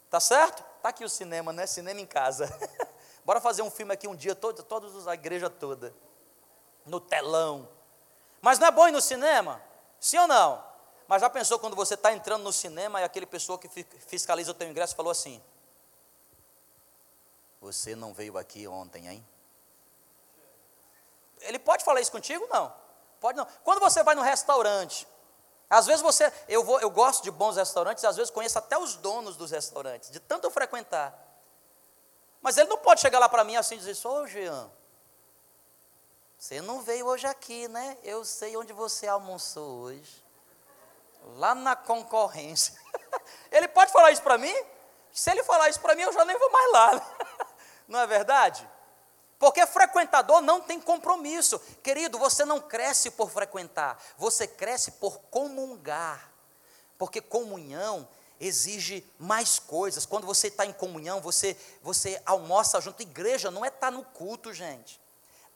Tá 0.09 0.21
certo? 0.21 0.65
Tá 0.81 0.91
aqui 0.91 1.05
o 1.05 1.09
cinema, 1.09 1.53
né? 1.53 1.67
Cinema 1.67 2.01
em 2.01 2.07
casa. 2.07 2.47
Bora 3.25 3.41
fazer 3.41 3.63
um 3.63 3.71
filme 3.71 3.93
aqui 3.93 4.07
um 4.07 4.15
dia, 4.15 4.35
todo, 4.35 4.63
todos 4.63 5.09
a 5.09 5.15
igreja 5.15 5.51
toda. 5.51 5.95
No 6.87 7.01
telão. 7.01 7.69
Mas 8.41 8.59
não 8.59 8.69
é 8.69 8.71
bom 8.71 8.87
ir 8.87 8.93
no 8.93 9.01
cinema? 9.01 9.61
Sim 9.99 10.19
ou 10.19 10.29
não? 10.29 10.65
Mas 11.09 11.21
já 11.21 11.29
pensou 11.29 11.59
quando 11.59 11.75
você 11.75 11.95
está 11.95 12.13
entrando 12.13 12.43
no 12.43 12.53
cinema 12.53 13.01
e 13.01 13.05
aquele 13.05 13.27
pessoa 13.27 13.59
que 13.59 13.69
fiscaliza 14.07 14.53
o 14.53 14.55
teu 14.55 14.69
ingresso 14.69 14.95
falou 14.95 15.11
assim: 15.11 15.43
Você 17.61 17.97
não 17.97 18.15
veio 18.15 18.39
aqui 18.39 18.69
ontem, 18.69 19.09
hein? 19.09 19.27
Ele 21.41 21.59
pode 21.59 21.85
falar 21.85 22.01
isso 22.01 22.13
contigo? 22.13 22.47
Não. 22.49 22.84
Pode 23.25 23.39
não. 23.39 23.47
Quando 23.65 23.81
você 23.81 24.03
vai 24.03 24.15
no 24.15 24.21
restaurante, 24.21 25.09
às 25.71 25.87
vezes 25.87 26.03
você, 26.03 26.31
eu, 26.47 26.63
vou, 26.63 26.79
eu 26.81 26.91
gosto 26.91 27.23
de 27.23 27.31
bons 27.31 27.57
restaurantes, 27.57 28.05
às 28.05 28.17
vezes 28.17 28.31
conheço 28.31 28.59
até 28.59 28.77
os 28.77 28.97
donos 28.97 29.35
dos 29.35 29.51
restaurantes, 29.51 30.11
de 30.11 30.21
tanto 30.21 30.47
eu 30.47 30.51
frequentar. 30.51 31.19
Mas 32.43 32.59
ele 32.59 32.69
não 32.69 32.77
pode 32.77 33.01
chegar 33.01 33.19
lá 33.19 33.27
para 33.27 33.43
mim 33.43 33.57
assim 33.57 33.77
e 33.77 33.79
dizer, 33.79 34.07
ô 34.07 34.27
Jean, 34.27 34.71
você 36.39 36.61
não 36.61 36.83
veio 36.83 37.07
hoje 37.07 37.27
aqui, 37.27 37.67
né? 37.67 37.97
Eu 38.03 38.27
sei 38.27 38.59
onde 38.59 38.75
você 38.75 39.07
almoçou 39.07 39.81
hoje. 39.81 40.23
Lá 41.37 41.55
na 41.55 41.75
concorrência. 41.75 42.79
ele 43.51 43.69
pode 43.69 43.91
falar 43.91 44.11
isso 44.11 44.23
para 44.23 44.37
mim? 44.37 44.55
Se 45.11 45.31
ele 45.31 45.43
falar 45.45 45.71
isso 45.71 45.81
para 45.81 45.95
mim, 45.95 46.03
eu 46.03 46.13
já 46.13 46.27
nem 46.27 46.39
vou 46.39 46.51
mais 46.51 46.73
lá. 46.73 47.17
Não 47.89 48.01
é 48.01 48.07
verdade? 48.07 48.69
Porque 49.45 49.67
frequentador 49.67 50.41
não 50.41 50.63
tem 50.63 50.81
compromisso. 50.81 51.59
Querido, 51.83 52.19
você 52.19 52.47
não 52.47 52.63
cresce 52.63 53.11
por 53.11 53.31
frequentar, 53.31 54.03
você 54.17 54.47
cresce 54.47 54.93
por 54.93 55.19
comungar. 55.31 56.33
Porque 56.97 57.21
comunhão 57.21 58.09
exige 58.41 59.07
mais 59.19 59.59
coisas. 59.59 60.07
Quando 60.07 60.27
você 60.27 60.47
está 60.47 60.65
em 60.65 60.73
comunhão, 60.73 61.21
você, 61.21 61.59
você 61.83 62.23
almoça 62.25 62.81
junto. 62.81 63.03
Igreja 63.03 63.51
não 63.51 63.63
é 63.63 63.69
estar 63.69 63.89
tá 63.89 63.91
no 63.91 64.03
culto, 64.03 64.51
gente. 64.51 64.99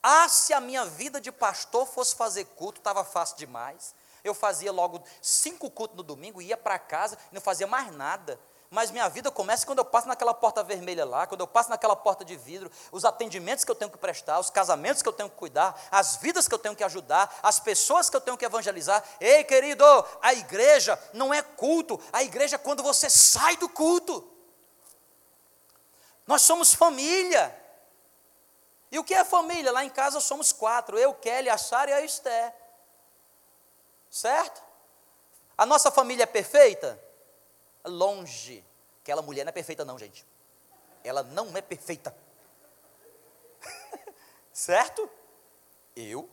Ah, 0.02 0.28
se 0.28 0.52
a 0.52 0.60
minha 0.60 0.84
vida 0.84 1.18
de 1.18 1.32
pastor 1.32 1.86
fosse 1.86 2.14
fazer 2.14 2.44
culto, 2.44 2.82
estava 2.82 3.02
fácil 3.02 3.38
demais. 3.38 3.94
Eu 4.22 4.34
fazia 4.34 4.70
logo 4.70 5.02
cinco 5.22 5.70
cultos 5.70 5.96
no 5.96 6.02
domingo, 6.02 6.42
ia 6.42 6.58
para 6.58 6.78
casa, 6.78 7.16
não 7.32 7.40
fazia 7.40 7.66
mais 7.66 7.90
nada 7.90 8.38
mas 8.70 8.90
minha 8.90 9.08
vida 9.08 9.30
começa 9.30 9.64
quando 9.64 9.78
eu 9.78 9.84
passo 9.84 10.06
naquela 10.06 10.34
porta 10.34 10.62
vermelha 10.62 11.04
lá, 11.04 11.26
quando 11.26 11.40
eu 11.40 11.46
passo 11.46 11.70
naquela 11.70 11.96
porta 11.96 12.22
de 12.22 12.36
vidro, 12.36 12.70
os 12.92 13.04
atendimentos 13.04 13.64
que 13.64 13.70
eu 13.70 13.74
tenho 13.74 13.90
que 13.90 13.96
prestar, 13.96 14.38
os 14.38 14.50
casamentos 14.50 15.00
que 15.00 15.08
eu 15.08 15.12
tenho 15.12 15.30
que 15.30 15.36
cuidar, 15.36 15.80
as 15.90 16.16
vidas 16.16 16.46
que 16.46 16.54
eu 16.54 16.58
tenho 16.58 16.76
que 16.76 16.84
ajudar, 16.84 17.34
as 17.42 17.58
pessoas 17.58 18.10
que 18.10 18.16
eu 18.16 18.20
tenho 18.20 18.36
que 18.36 18.44
evangelizar. 18.44 19.02
Ei, 19.18 19.42
querido, 19.42 19.84
a 20.20 20.34
igreja 20.34 21.00
não 21.14 21.32
é 21.32 21.40
culto, 21.40 21.98
a 22.12 22.22
igreja 22.22 22.56
é 22.56 22.58
quando 22.58 22.82
você 22.82 23.08
sai 23.08 23.56
do 23.56 23.70
culto. 23.70 24.30
Nós 26.26 26.42
somos 26.42 26.74
família. 26.74 27.58
E 28.92 28.98
o 28.98 29.04
que 29.04 29.14
é 29.14 29.24
família? 29.24 29.72
Lá 29.72 29.82
em 29.82 29.90
casa 29.90 30.20
somos 30.20 30.52
quatro: 30.52 30.98
eu, 30.98 31.14
Kelly, 31.14 31.48
a 31.48 31.56
Sara 31.56 31.90
e 31.90 31.94
a 31.94 32.02
Esté. 32.02 32.54
Certo? 34.10 34.62
A 35.56 35.64
nossa 35.64 35.90
família 35.90 36.24
é 36.24 36.26
perfeita? 36.26 37.07
Longe. 37.84 38.64
Aquela 39.02 39.22
mulher 39.22 39.44
não 39.44 39.50
é 39.50 39.52
perfeita, 39.52 39.84
não, 39.84 39.98
gente. 39.98 40.26
Ela 41.02 41.22
não 41.22 41.56
é 41.56 41.62
perfeita. 41.62 42.14
certo? 44.52 45.08
Eu 45.96 46.28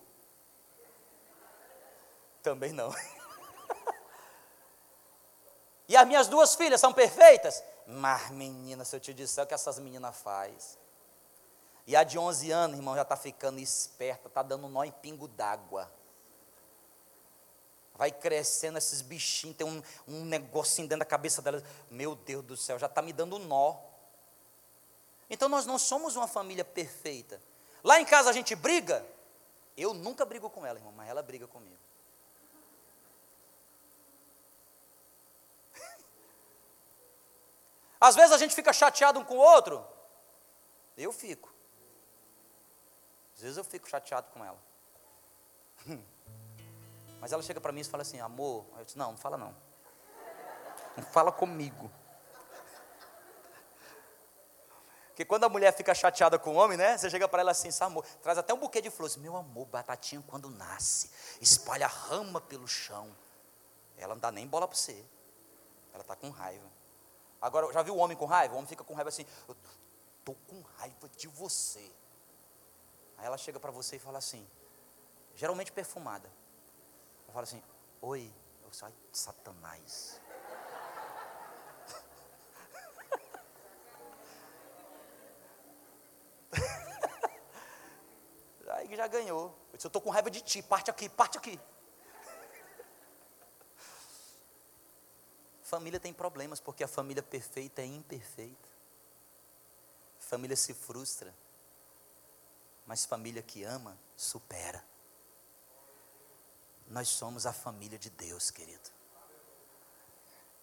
também 2.42 2.72
não. 2.72 2.94
e 5.88 5.96
as 5.96 6.08
minhas 6.08 6.28
duas 6.28 6.56
filhas 6.56 6.80
são 6.80 6.94
perfeitas? 6.94 7.64
Mas, 7.88 8.30
menina, 8.32 8.84
se 8.84 8.96
eu 8.96 9.00
te 9.00 9.14
disser 9.14 9.44
o 9.44 9.48
que 9.48 9.54
essas 9.54 9.80
meninas 9.80 10.16
faz. 10.18 10.78
E 11.88 11.96
a 11.96 12.04
de 12.04 12.18
11 12.18 12.52
anos, 12.52 12.78
irmão, 12.78 12.96
já 12.96 13.04
está 13.04 13.16
ficando 13.16 13.60
esperta, 13.60 14.28
está 14.28 14.42
dando 14.42 14.68
nó 14.68 14.84
em 14.84 14.92
pingo 14.92 15.28
d'água 15.28 15.90
vai 17.96 18.12
crescendo 18.12 18.78
esses 18.78 19.02
bichinhos, 19.02 19.56
tem 19.58 19.66
um, 19.66 19.82
um 20.08 20.26
negocinho 20.26 20.88
dentro 20.88 21.00
da 21.00 21.06
cabeça 21.06 21.42
dela. 21.42 21.64
Meu 21.90 22.16
Deus 22.16 22.44
do 22.44 22.56
céu, 22.58 22.78
já 22.78 22.86
está 22.88 23.02
me 23.02 23.14
dando 23.14 23.40
nó. 23.40 23.78
Então 25.30 25.48
nós 25.50 25.66
não 25.66 25.80
somos 25.80 26.16
uma 26.16 26.28
família 26.28 26.64
perfeita. 26.66 27.42
Lá 27.84 28.00
em 28.00 28.06
casa 28.06 28.30
a 28.30 28.34
gente 28.34 28.56
briga. 28.56 29.06
Eu 29.78 29.94
nunca 29.94 30.26
brigo 30.26 30.50
com 30.50 30.66
ela, 30.66 30.80
irmão, 30.80 30.94
mas 30.94 31.10
ela 31.10 31.22
briga 31.22 31.48
comigo. 31.48 31.78
Às 38.00 38.16
vezes 38.16 38.32
a 38.32 38.38
gente 38.38 38.56
fica 38.56 38.72
chateado 38.72 39.20
um 39.20 39.24
com 39.24 39.36
o 39.36 39.42
outro. 39.42 39.86
Eu 40.98 41.12
fico. 41.12 41.54
Às 43.36 43.42
vezes 43.42 43.58
eu 43.58 43.64
fico 43.64 43.90
chateado 43.90 44.28
com 44.32 44.44
ela. 44.44 44.64
Mas 47.26 47.32
ela 47.32 47.42
chega 47.42 47.60
para 47.60 47.72
mim 47.72 47.82
e 47.82 47.84
fala 47.84 48.04
assim, 48.04 48.20
amor. 48.20 48.68
Eu 48.78 48.86
disse, 48.86 49.00
não, 49.00 49.10
não 49.10 49.18
fala 49.18 49.36
não. 49.36 49.56
Não 50.96 51.04
fala 51.06 51.32
comigo. 51.32 51.90
Porque 55.08 55.26
quando 55.26 55.44
a 55.44 55.50
mulher 55.50 55.74
fica 55.74 55.96
chateada 55.96 56.38
com 56.38 56.52
o 56.52 56.56
homem, 56.56 56.78
né? 56.78 56.96
Você 56.96 57.10
chega 57.10 57.28
para 57.28 57.42
ela 57.42 57.50
assim, 57.50 57.70
amor, 57.80 58.06
traz 58.22 58.38
até 58.38 58.54
um 58.54 58.60
buquê 58.60 58.80
de 58.80 58.92
flores. 58.92 59.16
Meu 59.16 59.36
amor, 59.36 59.66
batatinha 59.66 60.24
quando 60.28 60.52
nasce, 60.52 61.10
espalha 61.42 61.88
rama 61.88 62.40
pelo 62.40 62.68
chão. 62.68 63.10
Ela 63.98 64.14
não 64.14 64.22
dá 64.22 64.32
nem 64.32 64.46
bola 64.46 64.68
para 64.68 64.78
você. 64.78 65.04
Ela 65.96 66.04
está 66.04 66.16
com 66.16 66.30
raiva. 66.30 66.70
Agora, 67.42 67.74
já 67.74 67.82
viu 67.82 67.96
o 67.96 67.98
homem 67.98 68.16
com 68.16 68.26
raiva? 68.26 68.54
O 68.54 68.58
homem 68.58 68.68
fica 68.68 68.84
com 68.84 68.94
raiva 68.94 69.10
assim, 69.10 69.26
eu 69.48 69.58
tô 70.24 70.36
com 70.48 70.62
raiva 70.78 71.10
de 71.18 71.28
você. 71.28 71.92
Aí 73.18 73.26
ela 73.26 73.36
chega 73.40 73.60
para 73.60 73.72
você 73.72 73.96
e 73.96 74.00
fala 74.00 74.20
assim, 74.20 74.48
geralmente 75.34 75.72
perfumada 75.72 76.30
fala 77.36 77.44
assim: 77.44 77.62
Oi, 78.02 78.34
eu 78.64 78.72
de 79.12 79.12
Satanás. 79.12 80.20
Aí 88.72 88.96
já 88.96 89.06
ganhou. 89.08 89.54
Eu 89.72 89.76
disse: 89.76 89.86
Eu 89.86 89.90
estou 89.90 90.02
com 90.02 90.10
raiva 90.10 90.32
de 90.32 90.40
ti, 90.40 90.64
parte 90.64 90.90
aqui, 90.90 91.10
parte 91.10 91.38
aqui. 91.38 91.60
Família 95.62 96.00
tem 96.00 96.14
problemas 96.14 96.62
porque 96.62 96.86
a 96.86 96.88
família 96.88 97.22
perfeita 97.22 97.82
é 97.82 97.86
imperfeita. 97.86 98.70
Família 100.20 100.56
se 100.56 100.74
frustra, 100.74 101.36
mas 102.86 103.04
família 103.06 103.44
que 103.44 103.66
ama 103.66 104.00
supera. 104.16 104.82
Nós 106.88 107.10
somos 107.10 107.46
a 107.46 107.54
família 107.54 107.98
de 107.98 108.10
Deus, 108.10 108.52
querido. 108.52 108.90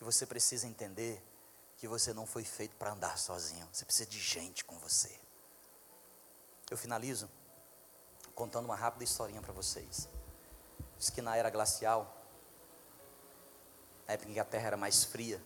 E 0.01 0.05
você 0.05 0.25
precisa 0.27 0.67
entender 0.67 1.23
que 1.77 1.89
você 1.89 2.13
não 2.13 2.27
foi 2.27 2.45
feito 2.45 2.77
para 2.77 2.93
andar 2.93 3.19
sozinho. 3.19 3.69
Você 3.73 3.85
precisa 3.85 4.09
de 4.09 4.19
gente 4.19 4.65
com 4.65 4.79
você. 4.79 5.19
Eu 6.71 6.77
finalizo 6.77 7.29
contando 8.35 8.65
uma 8.65 8.77
rápida 8.77 9.05
historinha 9.05 9.43
para 9.43 9.53
vocês. 9.53 10.09
Diz 10.99 11.11
que 11.11 11.21
na 11.21 11.37
era 11.37 11.51
glacial, 11.51 12.17
na 14.07 14.15
época 14.15 14.31
em 14.31 14.35
que 14.35 14.41
a 14.41 14.45
Terra 14.45 14.69
era 14.69 14.77
mais 14.77 15.05
fria, 15.05 15.43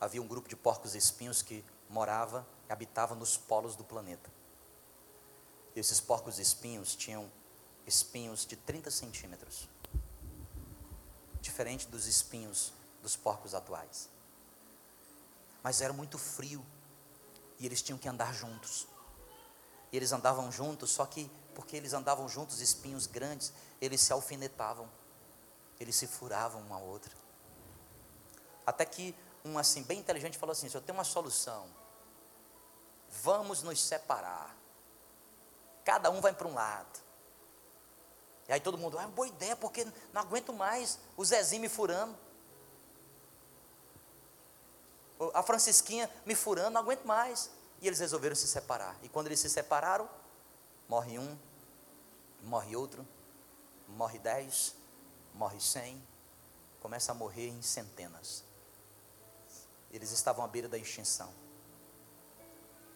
havia 0.00 0.20
um 0.20 0.28
grupo 0.28 0.48
de 0.48 0.56
porcos 0.56 0.94
espinhos 0.94 1.42
que 1.42 1.64
morava 1.88 2.46
e 2.68 2.72
habitava 2.72 3.14
nos 3.14 3.36
polos 3.36 3.76
do 3.76 3.84
planeta. 3.84 4.30
E 5.74 5.80
esses 5.80 6.00
porcos 6.00 6.38
espinhos 6.38 6.94
tinham 6.94 7.30
espinhos 7.86 8.46
de 8.46 8.56
30 8.56 8.90
centímetros, 8.90 9.68
diferente 11.40 11.86
dos 11.88 12.06
espinhos 12.06 12.72
dos 13.02 13.16
porcos 13.16 13.54
atuais. 13.54 14.08
Mas 15.62 15.80
era 15.80 15.92
muito 15.92 16.18
frio 16.18 16.64
e 17.58 17.66
eles 17.66 17.82
tinham 17.82 17.98
que 17.98 18.08
andar 18.08 18.32
juntos. 18.34 18.86
E 19.92 19.96
eles 19.96 20.12
andavam 20.12 20.50
juntos, 20.50 20.90
só 20.90 21.06
que 21.06 21.30
porque 21.54 21.76
eles 21.76 21.92
andavam 21.92 22.28
juntos, 22.28 22.60
espinhos 22.60 23.06
grandes, 23.06 23.52
eles 23.80 24.00
se 24.00 24.12
alfinetavam, 24.12 24.90
eles 25.78 25.94
se 25.94 26.06
furavam 26.06 26.62
um 26.62 26.74
ao 26.74 26.82
outro. 26.82 27.16
Até 28.66 28.84
que 28.84 29.14
um 29.44 29.58
assim 29.58 29.82
bem 29.82 30.00
inteligente 30.00 30.38
falou 30.38 30.52
assim: 30.52 30.68
"Eu 30.72 30.80
tenho 30.80 30.98
uma 30.98 31.04
solução. 31.04 31.68
Vamos 33.22 33.62
nos 33.62 33.80
separar. 33.80 34.56
Cada 35.84 36.10
um 36.10 36.20
vai 36.20 36.32
para 36.32 36.48
um 36.48 36.54
lado. 36.54 37.03
E 38.48 38.52
aí 38.52 38.60
todo 38.60 38.76
mundo, 38.76 38.98
é 38.98 39.04
ah, 39.04 39.08
boa 39.08 39.26
ideia, 39.26 39.56
porque 39.56 39.86
não 40.12 40.20
aguento 40.20 40.52
mais 40.52 40.98
o 41.16 41.24
Zezinho 41.24 41.62
me 41.62 41.68
furando. 41.68 42.14
A 45.32 45.42
Francisquinha 45.42 46.10
me 46.26 46.34
furando, 46.34 46.70
não 46.70 46.80
aguento 46.80 47.04
mais. 47.04 47.50
E 47.80 47.86
eles 47.86 47.98
resolveram 47.98 48.36
se 48.36 48.46
separar. 48.46 48.96
E 49.02 49.08
quando 49.08 49.26
eles 49.26 49.40
se 49.40 49.48
separaram, 49.48 50.08
morre 50.88 51.18
um, 51.18 51.38
morre 52.42 52.76
outro, 52.76 53.06
morre 53.88 54.18
dez, 54.18 54.74
morre 55.34 55.60
cem, 55.60 56.02
começa 56.80 57.12
a 57.12 57.14
morrer 57.14 57.48
em 57.48 57.62
centenas. 57.62 58.44
Eles 59.90 60.10
estavam 60.10 60.44
à 60.44 60.48
beira 60.48 60.68
da 60.68 60.76
extinção. 60.76 61.32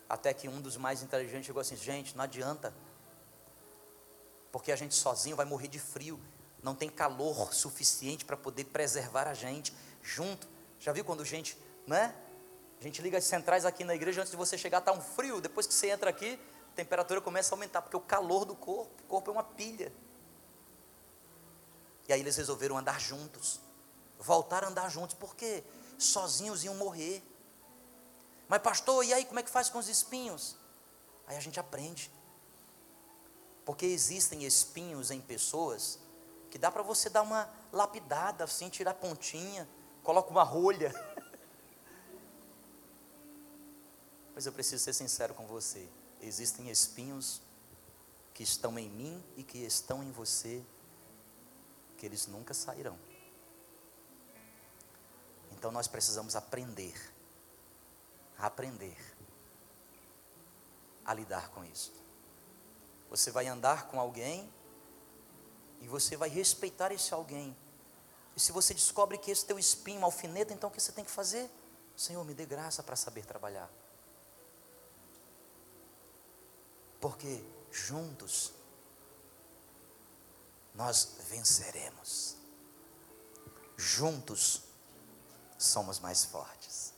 Até 0.09 0.33
que 0.35 0.49
um 0.49 0.61
dos 0.61 0.77
mais 0.77 1.03
inteligentes 1.03 1.47
chegou 1.47 1.61
assim: 1.61 1.77
gente, 1.77 2.17
não 2.17 2.25
adianta, 2.25 2.75
porque 4.51 4.73
a 4.73 4.77
gente 4.77 4.95
sozinho 4.95 5.37
vai 5.37 5.47
morrer 5.47 5.69
de 5.69 5.79
frio, 5.79 6.19
não 6.63 6.75
tem 6.75 6.89
calor 6.89 7.53
suficiente 7.55 8.25
para 8.25 8.37
poder 8.37 8.65
preservar 8.65 9.29
a 9.29 9.35
gente 9.35 9.73
junto. 10.03 10.49
Já 10.81 10.93
viu 10.93 11.05
quando 11.05 11.25
gente, 11.25 11.57
né? 11.87 12.15
A 12.81 12.83
gente 12.83 13.03
liga 13.03 13.19
as 13.19 13.25
centrais 13.25 13.65
aqui 13.65 13.85
na 13.85 13.95
igreja 13.95 14.21
antes 14.21 14.31
de 14.31 14.37
você 14.37 14.57
chegar, 14.57 14.79
está 14.79 14.93
um 14.93 15.01
frio, 15.01 15.41
depois 15.41 15.67
que 15.67 15.75
você 15.75 15.91
entra 15.91 16.11
aqui, 16.11 16.39
a 16.73 16.77
temperatura 16.77 17.21
começa 17.21 17.53
a 17.53 17.57
aumentar, 17.57 17.83
porque 17.83 17.97
o 17.97 18.01
calor 18.01 18.45
do 18.45 18.55
corpo, 18.55 18.93
o 19.03 19.07
corpo 19.09 19.31
é 19.31 19.33
uma 19.33 19.43
pilha. 19.43 19.93
E 22.09 22.13
aí 22.13 22.21
eles 22.21 22.37
resolveram 22.37 22.79
andar 22.79 23.01
juntos, 23.01 23.61
voltar 24.19 24.65
a 24.65 24.69
andar 24.69 24.89
juntos, 24.89 25.15
porque 25.15 25.65
sozinhos 25.99 26.65
iam 26.65 26.75
morrer. 26.77 27.23
Mas 28.49 28.63
pastor, 28.63 29.05
e 29.05 29.13
aí 29.13 29.25
como 29.25 29.41
é 29.41 29.43
que 29.43 29.51
faz 29.51 29.69
com 29.69 29.79
os 29.79 29.89
espinhos? 29.89 30.57
Aí 31.27 31.37
a 31.37 31.41
gente 31.41 31.61
aprende. 31.61 32.11
Porque 33.69 33.85
existem 33.85 34.47
espinhos 34.47 35.11
em 35.11 35.21
pessoas 35.21 35.99
que 36.51 36.57
dá 36.57 36.71
para 36.71 36.83
você 36.83 37.11
dar 37.11 37.21
uma 37.21 37.47
lapidada, 37.71 38.45
assim, 38.45 38.71
tirar 38.71 38.95
pontinha, 38.95 39.69
coloca 40.03 40.31
uma 40.31 40.43
rolha. 40.43 40.91
Mas 44.35 44.47
eu 44.47 44.53
preciso 44.53 44.83
ser 44.83 44.95
sincero 44.95 45.35
com 45.35 45.47
você. 45.47 45.87
Existem 46.23 46.71
espinhos 46.71 47.43
que 48.33 48.43
estão 48.43 48.79
em 48.79 48.89
mim 48.89 49.23
e 49.37 49.43
que 49.43 49.59
estão 49.59 50.03
em 50.03 50.11
você, 50.13 50.65
que 51.99 52.07
eles 52.07 52.27
nunca 52.27 52.55
sairão. 52.55 52.99
Então 55.53 55.71
nós 55.71 55.87
precisamos 55.87 56.35
aprender, 56.35 57.13
aprender 58.39 58.97
a 61.05 61.13
lidar 61.13 61.51
com 61.51 61.63
isso. 61.67 62.08
Você 63.11 63.31
vai 63.31 63.47
andar 63.47 63.89
com 63.89 63.99
alguém 63.99 64.53
e 65.81 65.89
você 65.89 66.17
vai 66.17 66.29
respeitar 66.29 66.93
esse 66.93 67.13
alguém. 67.15 67.57
E 68.37 68.41
se 68.41 68.53
você 68.53 68.75
descobre 68.75 69.19
que 69.19 69.31
esse 69.31 69.45
teu 69.45 69.59
espinho 69.59 70.05
alfineta, 70.05 70.53
então 70.53 70.69
o 70.69 70.73
que 70.73 70.81
você 70.81 70.93
tem 70.93 71.05
que 71.05 71.11
fazer? 71.11 71.51
Senhor, 71.97 72.25
me 72.25 72.35
dê 72.35 72.47
graça 72.47 72.83
para 72.83 72.95
saber 72.95 73.25
trabalhar. 73.25 73.69
Porque 77.01 77.43
juntos 77.73 78.53
nós 80.75 81.17
venceremos. 81.29 82.37
Juntos 83.77 84.63
somos 85.59 85.99
mais 85.99 86.25
fortes. 86.25 86.93